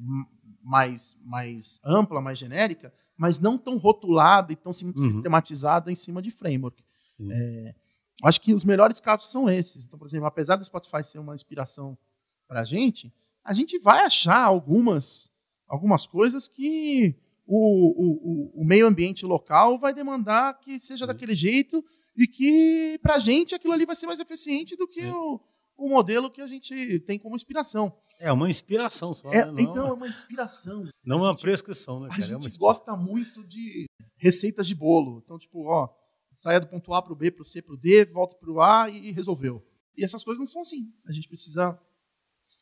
mais, 0.64 1.18
mais 1.26 1.82
ampla, 1.84 2.22
mais 2.22 2.40
genérica, 2.40 2.94
mas 3.24 3.40
não 3.40 3.58
tão 3.58 3.78
rotulada 3.78 4.52
e 4.52 4.56
tão 4.58 4.74
sim- 4.74 4.92
sistematizada 4.98 5.90
em 5.90 5.96
cima 5.96 6.22
de 6.22 6.30
framework. 6.30 6.84
Sim. 7.08 7.30
Acho 8.22 8.42
que 8.42 8.54
os 8.54 8.66
melhores 8.66 9.00
casos 9.00 9.32
são 9.32 9.50
esses. 9.50 9.86
Então, 9.86 9.98
por 9.98 10.06
exemplo, 10.06 10.26
apesar 10.26 10.58
do 10.58 10.66
Spotify 10.66 11.02
ser 11.02 11.20
uma 11.20 11.34
inspiração 11.34 11.98
para 12.50 12.60
a 12.60 12.66
gente, 12.66 13.14
a 13.42 13.54
gente 13.54 13.80
vai 13.80 14.04
achar 14.06 14.44
algumas, 14.44 15.32
algumas 15.66 16.06
coisas 16.06 16.50
que 16.50 17.16
o, 17.48 17.60
o, 18.58 18.62
o- 18.62 18.66
meio 18.66 18.86
ambiente 18.88 19.26
local 19.26 19.80
vai 19.80 19.94
demandar 19.94 20.60
que 20.60 20.78
seja 20.78 21.08
daquele 21.08 21.34
jeito 21.34 21.82
e 22.18 22.28
que, 22.28 23.00
para 23.02 23.16
a 23.16 23.20
gente, 23.20 23.56
aquilo 23.56 23.72
ali 23.74 23.86
vai 23.86 23.96
ser 23.96 24.06
mais 24.06 24.20
eficiente 24.20 24.76
do 24.76 24.86
que 24.86 24.96
Sim. 25.02 25.12
o, 25.12 25.40
o 25.78 25.90
modelo 25.90 26.32
que 26.32 26.42
a 26.42 26.48
gente 26.48 27.00
tem 27.02 27.20
como 27.20 27.36
inspiração. 27.36 27.96
É 28.20 28.32
uma 28.32 28.50
inspiração 28.50 29.14
só. 29.14 29.32
É, 29.32 29.46
né? 29.52 29.62
Então, 29.62 29.88
é 29.88 29.94
uma 29.94 30.08
inspiração. 30.08 30.88
não 31.04 31.18
uma 31.20 31.36
prescrição, 31.36 32.00
né, 32.00 32.08
A 32.08 32.10
cara? 32.10 32.22
É 32.22 32.26
uma 32.26 32.42
gente 32.42 32.52
inspiração. 32.52 32.60
gosta 32.60 32.96
muito 32.96 33.44
de 33.44 33.86
receitas 34.16 34.68
de 34.68 34.76
bolo. 34.76 35.22
Então, 35.24 35.38
tipo, 35.38 35.66
ó, 35.68 35.90
saia 36.32 36.60
do 36.60 36.68
ponto 36.68 36.94
A 36.94 37.02
para 37.02 37.14
o 37.14 37.16
B, 37.16 37.32
para 37.32 37.42
o 37.42 37.46
C, 37.46 37.62
para 37.62 37.74
o 37.74 37.78
D, 37.78 38.06
volta 38.06 38.36
para 38.36 38.52
o 38.52 38.62
A 38.62 38.90
e 38.90 39.12
resolveu. 39.12 39.66
E 39.98 40.04
essas 40.04 40.24
coisas 40.24 40.40
não 40.40 40.48
são 40.48 40.62
assim. 40.62 40.92
A 41.06 41.12
gente 41.12 41.28
precisa 41.28 41.78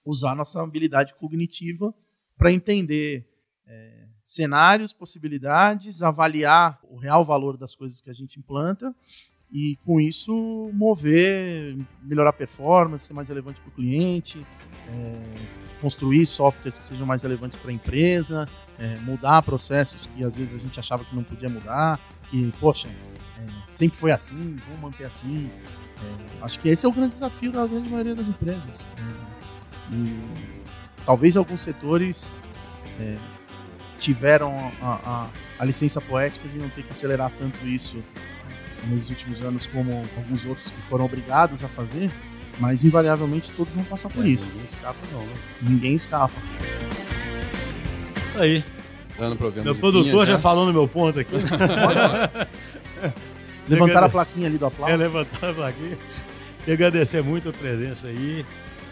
usar 0.05 0.35
nossa 0.35 0.61
habilidade 0.61 1.13
cognitiva 1.15 1.93
para 2.37 2.51
entender 2.51 3.29
é, 3.67 4.07
cenários, 4.23 4.93
possibilidades, 4.93 6.01
avaliar 6.01 6.79
o 6.83 6.97
real 6.97 7.23
valor 7.23 7.57
das 7.57 7.75
coisas 7.75 8.01
que 8.01 8.09
a 8.09 8.13
gente 8.13 8.39
implanta 8.39 8.95
e, 9.51 9.77
com 9.85 9.99
isso, 9.99 10.69
mover, 10.73 11.77
melhorar 12.01 12.29
a 12.29 12.33
performance, 12.33 13.05
ser 13.05 13.13
mais 13.13 13.27
relevante 13.27 13.59
para 13.59 13.69
o 13.69 13.71
cliente, 13.71 14.45
é, 14.87 15.21
construir 15.81 16.25
softwares 16.25 16.77
que 16.77 16.85
sejam 16.85 17.05
mais 17.05 17.23
relevantes 17.23 17.57
para 17.57 17.69
a 17.69 17.73
empresa, 17.73 18.47
é, 18.79 18.95
mudar 18.99 19.41
processos 19.41 20.07
que 20.07 20.23
às 20.23 20.35
vezes 20.35 20.55
a 20.55 20.57
gente 20.57 20.79
achava 20.79 21.03
que 21.03 21.13
não 21.15 21.23
podia 21.23 21.49
mudar, 21.49 21.99
que, 22.29 22.51
poxa, 22.59 22.87
é, 22.87 23.45
sempre 23.65 23.97
foi 23.97 24.11
assim, 24.11 24.57
vamos 24.67 24.81
manter 24.81 25.05
assim. 25.05 25.49
É, 25.97 26.43
acho 26.43 26.59
que 26.59 26.69
esse 26.69 26.85
é 26.85 26.89
o 26.89 26.91
grande 26.91 27.13
desafio 27.13 27.51
da 27.51 27.65
grande 27.67 27.89
maioria 27.89 28.15
das 28.15 28.27
empresas. 28.27 28.91
É, 28.97 29.93
e 29.93 30.17
talvez 31.05 31.35
alguns 31.35 31.61
setores 31.61 32.31
é, 32.99 33.17
tiveram 33.97 34.71
a, 34.81 34.93
a, 34.93 35.29
a, 35.59 35.65
licença 35.65 35.99
poética 35.99 36.47
de 36.47 36.57
não 36.57 36.69
ter 36.69 36.83
que 36.83 36.91
acelerar 36.91 37.31
tanto 37.37 37.67
isso 37.67 38.01
nos 38.87 39.09
últimos 39.09 39.41
anos 39.41 39.67
como 39.67 40.01
alguns 40.17 40.45
outros 40.45 40.71
que 40.71 40.81
foram 40.83 41.05
obrigados 41.05 41.63
a 41.63 41.67
fazer, 41.67 42.11
mas 42.59 42.83
invariavelmente 42.83 43.51
todos 43.51 43.73
vão 43.73 43.83
passar 43.83 44.09
por 44.09 44.25
É, 44.25 44.29
isso. 44.29 44.45
Ninguém 44.45 44.63
escapa, 44.63 44.99
não, 45.11 45.21
né? 45.21 45.33
Ninguém 45.61 45.93
escapa. 45.93 46.33
Isso 48.25 48.39
aí. 48.39 48.63
Dando 49.17 49.35
pra 49.35 49.63
Meu 49.63 49.75
produtor 49.75 50.25
já 50.25 50.39
falou 50.39 50.65
no 50.65 50.73
meu 50.73 50.87
ponto 50.87 51.19
aqui. 51.19 51.35
Levantaram 53.67 54.07
a 54.07 54.09
plaquinha 54.09 54.47
ali 54.47 54.57
do 54.57 54.65
aplauso. 54.65 54.93
É 54.93 54.97
levantar 54.97 55.49
a 55.49 55.53
plaquinha. 55.53 55.97
Queria 56.59 56.73
agradecer 56.73 57.23
muito 57.23 57.49
a 57.49 57.53
presença 57.53 58.07
aí. 58.07 58.45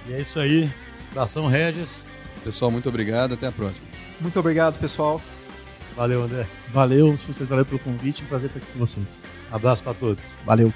E 0.07 0.13
é 0.13 0.21
isso 0.21 0.39
aí. 0.39 0.71
Abração, 1.11 1.47
Regis. 1.47 2.05
Pessoal, 2.43 2.71
muito 2.71 2.87
obrigado. 2.87 3.33
Até 3.33 3.47
a 3.47 3.51
próxima. 3.51 3.85
Muito 4.19 4.39
obrigado, 4.39 4.79
pessoal. 4.79 5.21
Valeu, 5.95 6.23
André. 6.23 6.47
Valeu, 6.69 7.17
vocês 7.17 7.47
valeu 7.49 7.65
pelo 7.65 7.79
convite, 7.79 8.23
um 8.23 8.27
prazer 8.27 8.47
estar 8.47 8.59
aqui 8.59 8.71
com 8.71 8.79
vocês. 8.79 9.19
Abraço 9.51 9.83
para 9.83 9.93
todos. 9.93 10.33
Valeu. 10.45 10.73